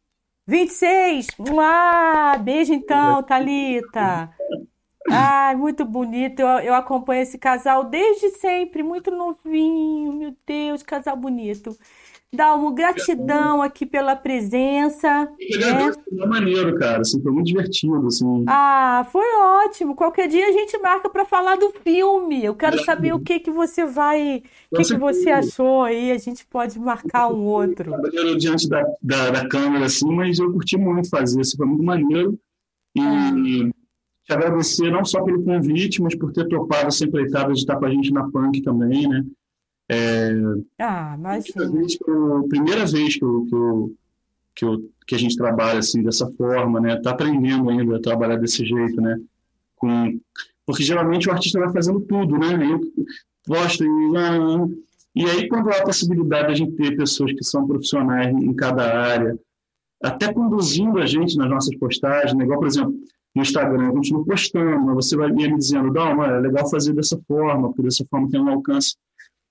[0.48, 1.28] 26?
[1.60, 4.32] Ah, beijo então, Thalita.
[5.10, 6.40] Ai, muito bonito.
[6.40, 10.14] Eu, eu acompanho esse casal desde sempre, muito novinho.
[10.14, 11.78] Meu Deus, casal bonito.
[12.34, 15.24] Dalmo, gratidão aqui pela presença.
[15.26, 15.94] Né?
[16.10, 17.00] Foi maneiro, cara.
[17.00, 18.06] Assim, foi muito divertido.
[18.06, 18.44] Assim.
[18.48, 19.96] Ah, foi ótimo.
[19.96, 22.44] Qualquer dia a gente marca para falar do filme.
[22.44, 26.12] Eu quero saber o que que você vai, o que que você achou aí.
[26.12, 27.94] A gente pode marcar um outro.
[28.12, 31.40] Eu diante da, da, da, câmera, assim, mas eu curti muito fazer.
[31.40, 32.38] Isso foi muito maneiro.
[32.94, 33.77] E ah.
[34.28, 37.86] Te agradecer não só pelo convite, mas por ter topado essa empreitada de estar com
[37.86, 39.26] a gente na Punk também, né?
[39.90, 40.32] É,
[40.80, 41.46] ah, mas
[42.50, 43.96] primeira vez que eu, que, eu,
[44.54, 46.98] que, eu, que a gente trabalha assim dessa forma, né?
[46.98, 49.18] Tá aprendendo ainda a trabalhar desse jeito, né?
[49.78, 50.20] Com,
[50.66, 52.70] porque geralmente o artista vai fazendo tudo, né?
[52.70, 52.82] Eu
[53.48, 57.66] gosto e, e aí quando há a possibilidade de a gente ter pessoas que são
[57.66, 59.40] profissionais em cada área,
[60.04, 62.44] até conduzindo a gente nas nossas postagens, né?
[62.44, 62.94] igual por exemplo
[63.38, 67.20] no Instagram, eu continuo postando, mas você vai me dizendo, dá, é legal fazer dessa
[67.28, 68.96] forma, porque dessa forma tem um alcance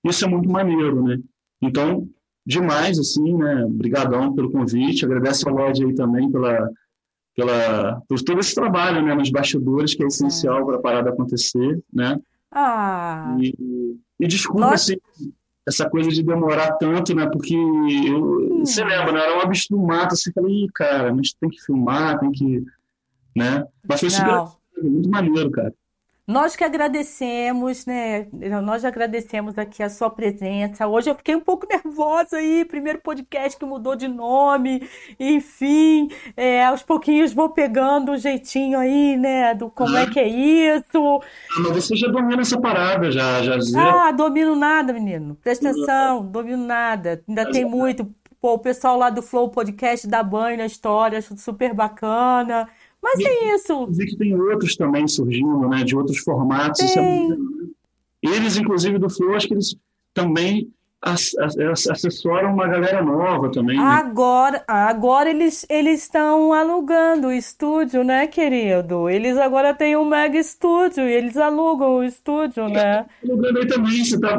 [0.03, 1.19] isso é muito maneiro, né?
[1.61, 2.07] Então,
[2.45, 3.65] demais, assim, né?
[3.65, 5.05] Obrigadão pelo convite.
[5.05, 6.69] Agradeço a Lorde aí também pela,
[7.35, 9.13] pela, por todo esse trabalho, né?
[9.15, 10.65] Nos bastidores, que é essencial é.
[10.65, 12.19] para a parada acontecer, né?
[12.51, 13.35] Ah!
[13.39, 14.95] E, e desculpa, assim,
[15.67, 17.27] essa coisa de demorar tanto, né?
[17.27, 18.65] Porque eu, hum.
[18.65, 19.19] você lembra, né?
[19.19, 22.63] Era um bicho do mato, assim, falei, cara, a gente tem que filmar, tem que,
[23.37, 23.65] né?
[23.87, 24.45] Mas foi super,
[24.81, 25.73] muito maneiro, cara.
[26.27, 28.27] Nós que agradecemos, né?
[28.61, 30.85] Nós agradecemos aqui a sua presença.
[30.85, 34.85] Hoje eu fiquei um pouco nervosa aí, primeiro podcast que mudou de nome,
[35.17, 39.55] enfim, é, aos pouquinhos vou pegando um jeitinho aí, né?
[39.55, 41.21] Do como é que é isso.
[41.55, 44.07] Ah, mas você já domina essa parada, já, já.
[44.07, 45.35] Ah, domino nada, menino.
[45.35, 47.23] Presta atenção, domino nada.
[47.25, 48.05] Ainda tem muito.
[48.41, 52.67] Pô, o pessoal lá do Flow Podcast dá banho na história, acho super bacana.
[53.15, 53.87] Mas é isso.
[53.87, 55.83] Vi que tem outros também surgindo, né?
[55.83, 56.81] De outros formatos.
[56.97, 57.27] É
[58.21, 59.75] eles, inclusive, do Flow, acho que eles
[60.13, 60.69] também
[60.99, 63.77] assessoram uma galera nova também.
[63.77, 63.83] Né?
[63.83, 69.07] Agora, agora eles eles estão alugando o estúdio, né, querido?
[69.07, 73.05] Eles agora têm um mega estúdio e eles alugam o estúdio, né?
[73.23, 74.37] Alugando aí também, você tá,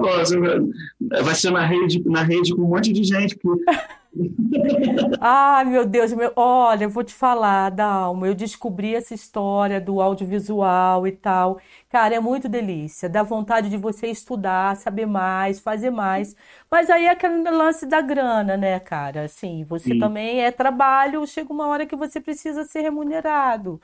[1.23, 3.49] vai ser na rede, na rede com um monte de gente que
[5.21, 6.33] Ai, meu Deus, meu...
[6.37, 11.61] olha, eu vou te falar, Dalma, eu descobri essa história do audiovisual e tal.
[11.89, 16.35] Cara, é muito delícia, dá vontade de você estudar, saber mais, fazer mais.
[16.71, 19.25] Mas aí é aquele lance da grana, né, cara?
[19.25, 19.99] Assim, você Sim.
[19.99, 23.81] também é trabalho, chega uma hora que você precisa ser remunerado.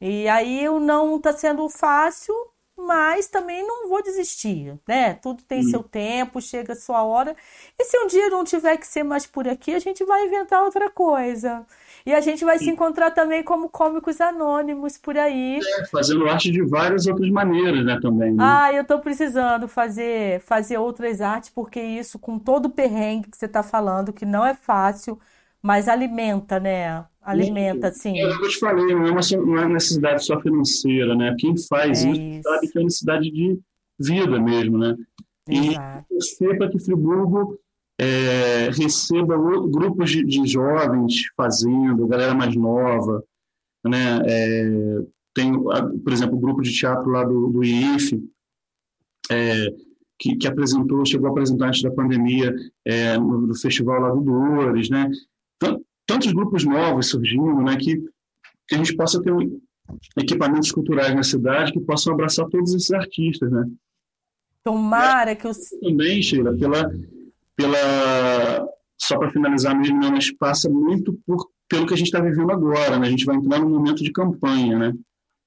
[0.00, 2.34] E aí não tá sendo fácil,
[2.78, 5.14] mas também não vou desistir, né?
[5.14, 5.70] Tudo tem hum.
[5.70, 7.34] seu tempo, chega a sua hora.
[7.78, 10.62] E se um dia não tiver que ser mais por aqui, a gente vai inventar
[10.62, 11.66] outra coisa.
[12.06, 15.58] E a gente vai se encontrar também como cômicos anônimos por aí.
[15.58, 18.32] É, fazendo arte de várias outras maneiras, né, também.
[18.32, 18.42] Né?
[18.42, 23.36] Ah, eu estou precisando fazer, fazer outras artes, porque isso, com todo o perrengue que
[23.36, 25.18] você está falando, que não é fácil,
[25.60, 27.04] mas alimenta, né?
[27.28, 28.18] Alimenta, sim.
[28.18, 31.36] É, eu te falei, não é, uma, não é necessidade só financeira, né?
[31.38, 33.60] Quem faz é isso, isso, sabe que é necessidade de
[34.00, 34.96] vida mesmo, né?
[35.46, 36.06] Exato.
[36.10, 37.60] E torcer para que Friburgo
[38.00, 43.22] é, receba grupos de, de, jovens fazendo, galera mais nova,
[43.84, 44.22] né?
[44.26, 45.02] É,
[45.34, 48.26] tem, por exemplo, o grupo de teatro lá do, do IIF,
[49.30, 49.66] é,
[50.18, 52.54] que, que, apresentou, chegou a apresentar antes da pandemia
[52.86, 55.10] é, no, no, festival lá do Dores, né?
[56.08, 57.76] Tantos grupos novos surgindo, né?
[57.76, 57.98] Que,
[58.66, 59.60] que a gente possa ter um,
[60.16, 63.66] equipamentos culturais na cidade que possam abraçar todos esses artistas, né?
[64.64, 65.58] Tomara que os...
[65.80, 66.90] Também, Sheila, pela,
[67.54, 72.20] pela só para finalizar mesmo, né, mas passa muito por, pelo que a gente está
[72.20, 73.06] vivendo agora, né?
[73.06, 74.94] A gente vai entrar num momento de campanha, né?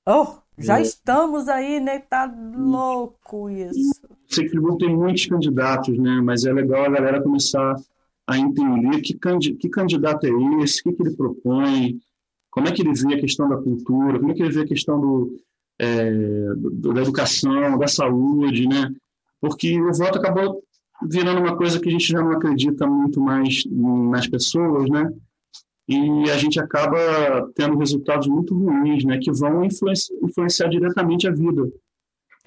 [0.08, 0.84] Oh, já é.
[0.84, 2.00] estamos aí, né?
[2.00, 4.00] Tá louco isso.
[4.28, 6.22] Sei que Friburgo tem muitos candidatos, né?
[6.24, 7.76] Mas é legal a galera começar
[8.28, 9.18] a entender que,
[9.56, 12.00] que candidato é esse, o que, que ele propõe,
[12.50, 14.68] como é que ele vê a questão da cultura, como é que ele vê a
[14.68, 15.38] questão do,
[15.80, 16.12] é,
[16.94, 18.94] da educação, da saúde, né?
[19.40, 20.62] Porque o voto acabou
[21.10, 25.12] virando uma coisa que a gente já não acredita muito mais nas pessoas, né?
[25.88, 29.18] E a gente acaba tendo resultados muito ruins, né?
[29.18, 31.72] Que vão influenciar diretamente a vida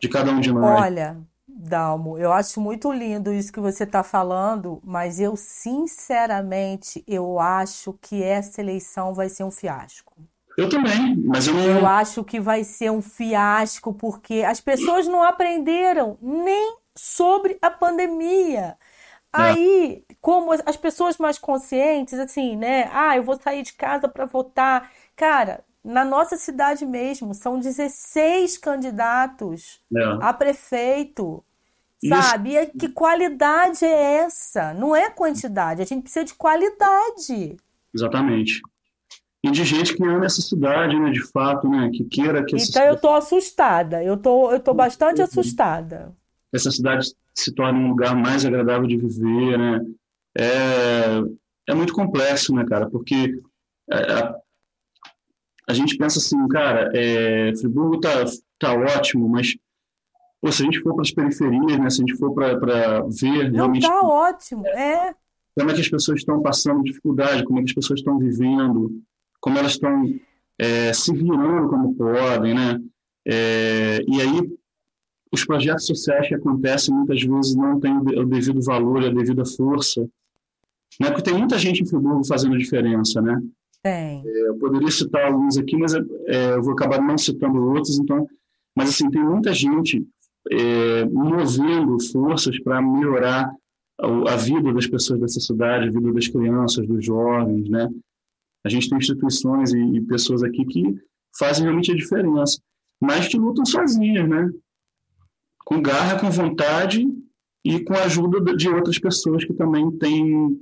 [0.01, 0.83] de cada um de nós.
[0.83, 1.17] Olha,
[1.65, 7.94] Dalmo, eu acho muito lindo isso que você está falando, mas eu sinceramente eu acho
[8.02, 10.12] que essa eleição vai ser um fiasco.
[10.59, 11.62] Eu também, mas eu não.
[11.62, 17.70] Eu acho que vai ser um fiasco porque as pessoas não aprenderam nem sobre a
[17.70, 18.76] pandemia.
[19.34, 19.43] É.
[19.43, 22.89] Aí, como as pessoas mais conscientes, assim, né?
[22.93, 24.93] Ah, eu vou sair de casa para votar.
[25.17, 30.02] Cara, na nossa cidade mesmo, são 16 candidatos é.
[30.20, 31.44] a prefeito.
[32.08, 32.57] Sabe?
[32.57, 34.74] E que qualidade é essa?
[34.74, 37.57] Não é quantidade, a gente precisa de qualidade.
[37.94, 38.60] Exatamente.
[39.42, 41.10] E de gente que ama essa cidade, né?
[41.10, 41.91] De fato, né?
[41.92, 44.02] Que queira que Então eu tô assustada.
[44.02, 46.15] Eu tô, eu tô bastante assustada
[46.55, 49.81] essa cidade se torne um lugar mais agradável de viver, né?
[50.39, 51.20] É,
[51.68, 52.89] é muito complexo, né, cara?
[52.89, 53.41] Porque
[53.91, 54.36] a, é, a,
[55.68, 58.24] a gente pensa assim, cara, é, Friburgo tá,
[58.58, 59.57] tá ótimo, mas
[60.44, 61.89] pô, se a gente for para as periferias, né?
[61.89, 63.89] Se a gente for para ver Não, realmente...
[63.89, 65.14] tá ótimo, é.
[65.56, 69.00] Como é que as pessoas estão passando dificuldade, como é que as pessoas estão vivendo,
[69.40, 70.05] como elas estão
[70.58, 72.78] é, se virando como podem, né?
[73.26, 74.52] É, e aí
[75.32, 80.02] os projetos sociais que acontecem muitas vezes não têm o devido valor, a devida força.
[81.00, 81.08] Né?
[81.08, 83.40] Porque tem muita gente em Friburgo fazendo diferença, né?
[83.82, 84.23] Tem.
[84.24, 88.28] É, eu poderia citar alguns aqui, mas é, eu vou acabar não citando outros, então...
[88.76, 90.05] Mas, assim, tem muita gente
[90.50, 93.52] é, movendo forças para melhorar
[94.00, 97.89] a, a, vida das pessoas dessa cidade, a vida das crianças, dos jovens, né?
[98.64, 100.97] A gente tem instituições e, e pessoas aqui que
[101.39, 102.60] fazem realmente a diferença,
[103.00, 104.50] mas que lutam sozinhas, né?
[105.64, 107.06] com garra, com vontade
[107.64, 110.60] e com a ajuda de outras pessoas que também têm,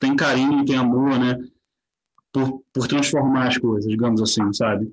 [0.00, 1.38] têm carinho, têm amor, né?
[2.32, 4.92] Por, por transformar as coisas, digamos assim, sabe?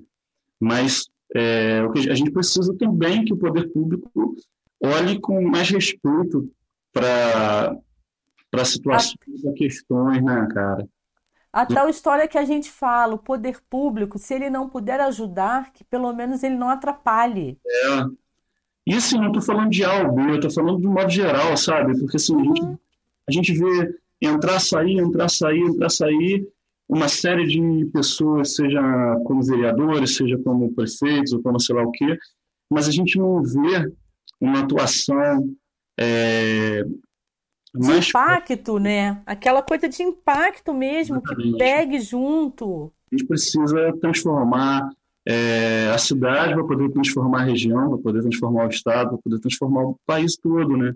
[0.60, 1.80] Mas é,
[2.10, 4.36] a gente precisa também que o poder público
[4.82, 6.50] olhe com mais respeito
[6.92, 7.76] para
[8.50, 10.86] para situações, para questões, né, cara?
[11.50, 15.72] A tal história que a gente fala, o poder público, se ele não puder ajudar,
[15.72, 17.58] que pelo menos ele não atrapalhe.
[17.66, 18.04] É,
[18.86, 21.98] e assim, não estou falando de algo, eu estou falando de um modo geral, sabe?
[21.98, 22.62] Porque assim, a, gente,
[23.28, 26.46] a gente vê entrar, sair, entrar, sair, entrar, sair,
[26.92, 28.82] uma série de pessoas, seja
[29.24, 32.18] como vereadores, seja como prefeitos, ou como sei lá o quê,
[32.70, 33.90] mas a gente não vê
[34.38, 35.56] uma atuação
[35.98, 36.84] é,
[37.74, 38.10] mais...
[38.10, 39.22] Impacto, né?
[39.24, 41.52] Aquela coisa de impacto mesmo, Exatamente.
[41.52, 42.92] que pegue junto.
[43.10, 44.90] A gente precisa transformar
[45.26, 49.40] é, a cidade para poder transformar a região, para poder transformar o estado, para poder
[49.40, 50.94] transformar o país todo, né?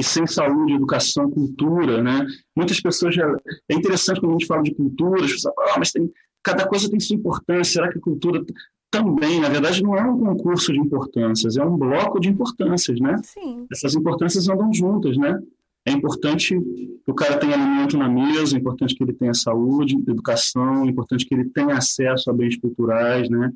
[0.00, 2.26] E sem saúde, educação, cultura, né?
[2.56, 3.36] Muitas pessoas já
[3.68, 6.10] é interessante quando a gente fala de cultura, as pessoas falam, ah, mas tem
[6.42, 7.74] cada coisa tem sua importância.
[7.74, 8.42] Será que a cultura
[8.90, 13.16] também, na verdade, não é um concurso de importâncias, é um bloco de importâncias, né?
[13.22, 13.66] Sim.
[13.70, 15.38] Essas importâncias andam juntas, né?
[15.86, 19.96] É importante que o cara tenha alimento na mesa, é importante que ele tenha saúde,
[20.08, 23.52] educação, é importante que ele tenha acesso a bens culturais, né?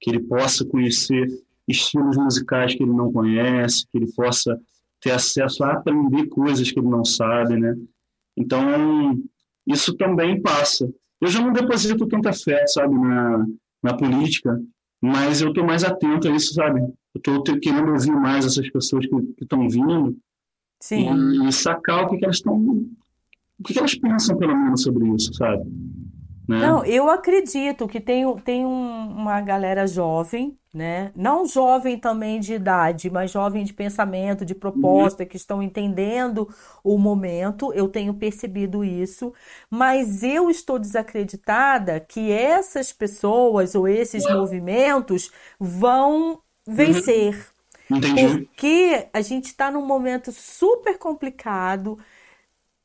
[0.00, 1.26] Que ele possa conhecer
[1.68, 4.58] estilos musicais que ele não conhece, que ele possa
[5.00, 7.76] ter acesso a aprender coisas que ele não sabe, né?
[8.36, 9.18] Então,
[9.66, 10.92] isso também passa.
[11.20, 13.46] Eu já não deposito tanta fé, sabe, na,
[13.82, 14.60] na política,
[15.00, 16.80] mas eu estou mais atento a isso, sabe?
[16.80, 20.16] Eu estou querendo ouvir mais essas pessoas que estão vindo
[20.80, 21.48] Sim.
[21.48, 22.54] E sacar o que, que elas estão.
[22.54, 25.64] O que, que elas pensam, pelo menos, sobre isso, sabe?
[26.46, 26.58] Né?
[26.58, 31.10] Não, eu acredito que tem, tem um, uma galera jovem, né?
[31.16, 36.98] Não jovem também de idade, mas jovem de pensamento, de proposta, que estão entendendo o
[36.98, 37.72] momento.
[37.72, 39.32] Eu tenho percebido isso,
[39.70, 47.48] mas eu estou desacreditada que essas pessoas ou esses movimentos vão vencer.
[47.90, 48.44] Entendi.
[48.44, 51.98] Porque a gente está num momento super complicado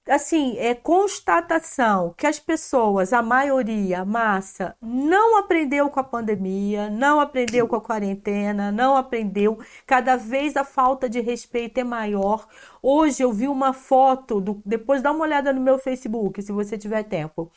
[0.07, 6.89] assim, é constatação que as pessoas, a maioria, a massa, não aprendeu com a pandemia,
[6.89, 9.59] não aprendeu com a quarentena, não aprendeu.
[9.85, 12.47] Cada vez a falta de respeito é maior.
[12.81, 16.77] Hoje eu vi uma foto, do, depois dá uma olhada no meu Facebook, se você
[16.77, 17.51] tiver tempo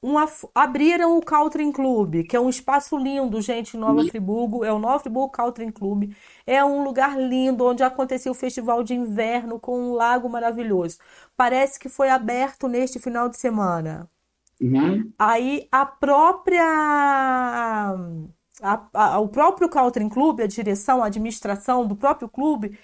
[0.00, 4.64] uma, abriram o Caltrim Club, que é um espaço lindo, gente, em Nova Friburgo.
[4.64, 6.12] É o Nova Friburgo Caltrim Club.
[6.46, 10.98] É um lugar lindo onde aconteceu o festival de inverno com um lago maravilhoso.
[11.36, 14.08] Parece que foi aberto neste final de semana.
[14.60, 15.12] Uhum.
[15.18, 16.64] Aí a própria.
[18.60, 22.78] A, a, o próprio Caltrim Club, a direção, a administração do próprio clube,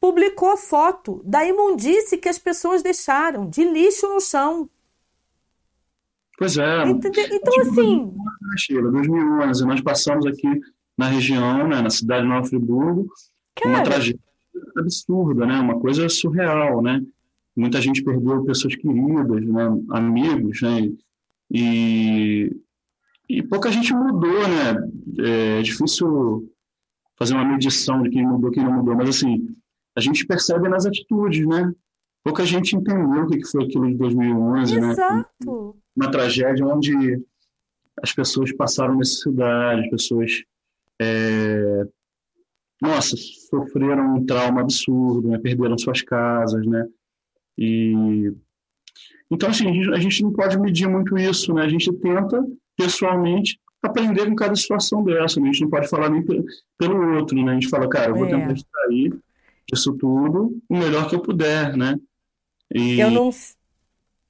[0.00, 4.68] publicou foto da imundície que as pessoas deixaram de lixo no chão.
[6.42, 6.90] Pois é.
[6.90, 7.24] Entendeu?
[7.30, 8.12] Então, assim.
[8.58, 10.48] Sheila, 2011, nós passamos aqui
[10.98, 13.06] na região, né, na cidade de Nova Friburgo,
[13.54, 13.76] Cara.
[13.76, 14.18] uma tragédia
[14.76, 17.00] absurda, né, uma coisa surreal, né.
[17.54, 20.90] Muita gente perdeu pessoas queridas, né, amigos, né,
[21.48, 22.50] e,
[23.28, 25.56] e pouca gente mudou, né.
[25.58, 26.52] É difícil
[27.16, 29.46] fazer uma medição de quem mudou, quem não mudou, mas assim,
[29.96, 31.72] a gente percebe nas atitudes, né.
[32.24, 34.90] Pouca gente entendeu o que foi aquilo de 2011, né.
[34.92, 35.76] Exato.
[35.96, 37.20] Uma tragédia onde
[38.00, 40.44] as pessoas passaram necessidade, as pessoas
[41.00, 41.86] é,
[42.80, 45.38] nossa, sofreram um trauma absurdo, né?
[45.38, 46.86] perderam suas casas, né?
[47.58, 48.32] E
[49.30, 51.62] então assim a gente, não pode medir muito isso, né?
[51.62, 52.44] A gente tenta
[52.76, 55.48] pessoalmente aprender com cada situação dessa, né?
[55.48, 56.24] A gente não pode falar nem
[56.78, 57.52] pelo outro, né?
[57.52, 58.30] A gente fala, cara, eu vou É.
[58.30, 59.12] tentar extrair
[59.70, 61.98] disso tudo o melhor que eu puder, né?
[62.74, 63.30] E Eu não,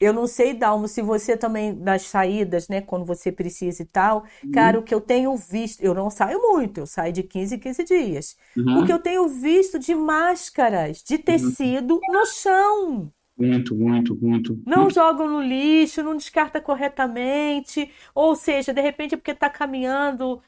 [0.03, 4.25] eu não sei, Dalmo, se você também, das saídas, né, quando você precisa e tal,
[4.53, 7.59] cara, o que eu tenho visto, eu não saio muito, eu saio de 15 em
[7.59, 8.37] 15 dias.
[8.57, 8.81] Uhum.
[8.81, 13.13] O que eu tenho visto de máscaras, de tecido no chão.
[13.39, 19.15] muito, muito, muito, Não muito jogam no lixo, não descarta corretamente, ou seja, de repente
[19.15, 20.43] é porque está caminhando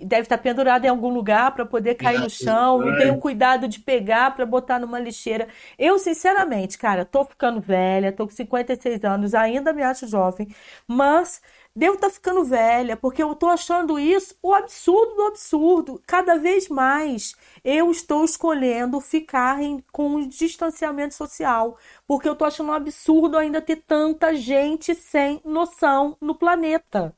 [0.00, 2.96] e deve estar pendurado em algum lugar para poder cair no chão, não é.
[2.96, 5.48] tem o cuidado de pegar para botar numa lixeira.
[5.78, 10.48] Eu, sinceramente, cara, tô ficando velha, tô com 56 anos, ainda me acho jovem,
[10.86, 11.40] mas
[11.74, 16.02] devo estar ficando velha, porque eu tô achando isso o absurdo do absurdo.
[16.06, 17.34] Cada vez mais
[17.64, 23.36] eu estou escolhendo ficar em- com um distanciamento social, porque eu tô achando um absurdo
[23.36, 27.14] ainda ter tanta gente sem noção no planeta.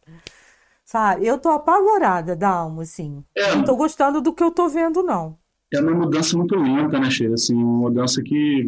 [0.88, 1.26] Sabe?
[1.26, 3.22] Eu tô apavorada, Dalmo, assim.
[3.36, 3.54] É.
[3.54, 5.38] Não tô gostando do que eu tô vendo, não.
[5.70, 7.34] é uma mudança muito lenta, né, Sheila?
[7.34, 8.66] Assim, uma mudança que.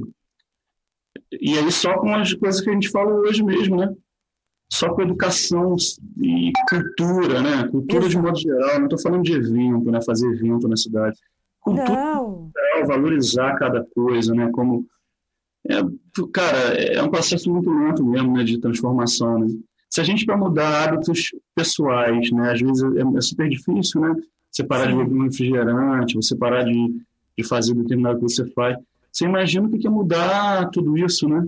[1.33, 3.91] E aí, só com as coisas que a gente fala hoje mesmo, né?
[4.71, 5.77] Só com educação
[6.19, 7.67] e cultura, né?
[7.69, 8.27] Cultura de Exato.
[8.27, 8.77] modo geral.
[8.77, 10.03] Não estou falando de evento, né?
[10.03, 11.19] Fazer evento na cidade.
[11.59, 12.51] Cultura Não.
[12.55, 14.51] geral, valorizar cada coisa, né?
[14.53, 14.87] Como.
[15.67, 15.77] É,
[16.35, 18.45] cara, é um processo muito lento mesmo, né?
[18.45, 19.47] De transformação, né?
[19.91, 22.53] Se a gente para mudar hábitos pessoais, né?
[22.53, 24.15] Às vezes é, é super difícil, né?
[24.51, 24.99] Você parar de Sim.
[24.99, 27.03] beber um refrigerante, você parar de,
[27.37, 28.77] de fazer determinado que você faz.
[29.13, 31.45] Você imagina o que é mudar tudo isso, né?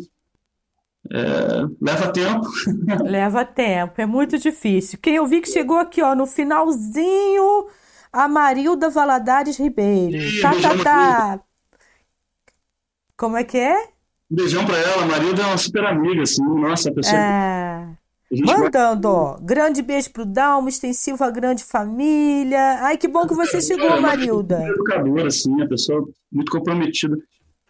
[1.10, 2.46] É, leva tempo.
[3.02, 4.98] Leva tempo, é muito difícil.
[5.02, 7.66] Quem eu vi que chegou aqui, ó, no finalzinho,
[8.12, 10.16] a Marilda Valadares Ribeiro.
[10.16, 11.40] Ih, Tá, tá, tá.
[13.16, 13.76] Como é que é?
[14.30, 15.02] Um beijão pra ela.
[15.02, 16.42] A Marilda é uma super amiga, assim.
[16.44, 17.20] Nossa, a pessoa.
[17.20, 18.01] É.
[18.40, 19.36] Mandando, ó.
[19.40, 22.78] Grande beijo pro Dalmo, extensiva grande família.
[22.80, 24.66] Ai, que bom que você chegou, É Marilda.
[24.68, 26.02] educadora, assim, a pessoa
[26.32, 27.16] muito comprometida.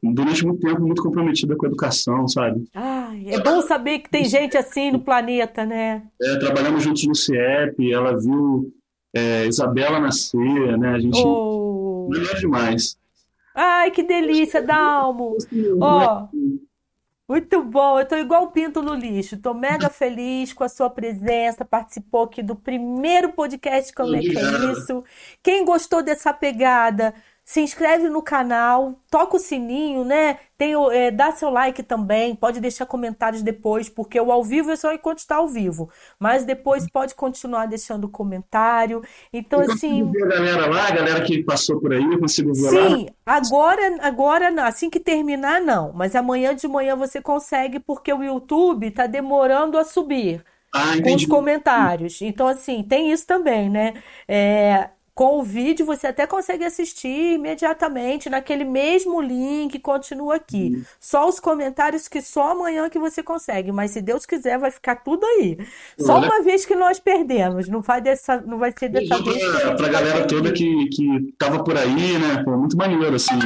[0.05, 2.65] Durante muito tempo, muito comprometida com a educação, sabe?
[2.75, 6.03] Ai, é bom saber que tem gente assim no planeta, né?
[6.21, 8.73] É, trabalhamos juntos no CIEP, ela viu
[9.15, 10.95] é, Isabela nascer, né?
[10.95, 11.23] A gente.
[11.25, 12.09] Oh.
[12.11, 12.97] Melhor demais.
[13.55, 15.37] Ai, que delícia, Dalmo.
[15.81, 16.27] Ó,
[17.33, 17.99] muito bom.
[17.99, 19.39] Eu tô igual o pinto no lixo.
[19.39, 21.65] Tô mega feliz com a sua presença.
[21.65, 25.03] Participou aqui do primeiro podcast Como é que é isso?
[25.43, 27.15] Quem gostou dessa pegada,
[27.45, 30.39] se inscreve no canal, toca o sininho, né?
[30.57, 32.35] Tem, é, dá seu like também.
[32.37, 35.91] Pode deixar comentários depois, porque o ao vivo é só enquanto está ao vivo.
[36.19, 39.03] Mas depois pode continuar deixando comentário.
[39.33, 40.11] Então, Eu assim.
[40.11, 42.91] ver a galera lá, a galera que passou por aí, eu consigo ver lá.
[42.91, 44.65] Sim, agora, agora não.
[44.65, 45.93] Assim que terminar, não.
[45.93, 51.15] Mas amanhã de manhã você consegue, porque o YouTube tá demorando a subir Ah, com
[51.15, 52.21] os comentários.
[52.23, 54.03] Então, assim, tem isso também, né?
[54.29, 60.73] É, com o vídeo você até consegue assistir imediatamente naquele mesmo link, continua aqui.
[60.75, 60.85] Uhum.
[60.99, 64.97] Só os comentários que só amanhã que você consegue, mas se Deus quiser vai ficar
[64.97, 65.59] tudo aí.
[65.99, 66.29] Só Olha.
[66.29, 69.61] uma vez que nós perdemos, não vai dessa, não vai ser dessa vez.
[69.61, 72.43] Pra, pra galera toda que que tava por aí, né?
[72.47, 73.39] Muito maneiro assim.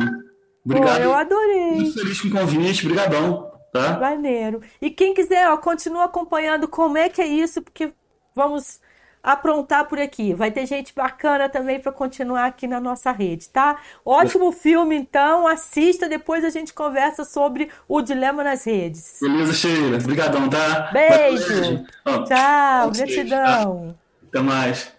[0.65, 0.97] Obrigado.
[0.97, 1.73] Pô, eu adorei.
[1.73, 3.99] Muito feliz com o convite, brigadão, tá?
[3.99, 4.61] Maneiro.
[4.81, 7.93] E quem quiser, ó, continua acompanhando como é que é isso, porque
[8.35, 8.81] vamos
[9.27, 10.33] aprontar por aqui.
[10.33, 13.77] Vai ter gente bacana também para continuar aqui na nossa rede, tá?
[14.05, 15.49] Ótimo filme, então.
[15.49, 19.19] Assista, depois a gente conversa sobre o Dilema nas Redes.
[19.21, 19.99] Beleza, Sheila.
[19.99, 20.91] Obrigadão, tá?
[20.93, 21.85] Beijo.
[22.05, 23.99] Tchau, gratidão.
[24.29, 24.96] Até mais.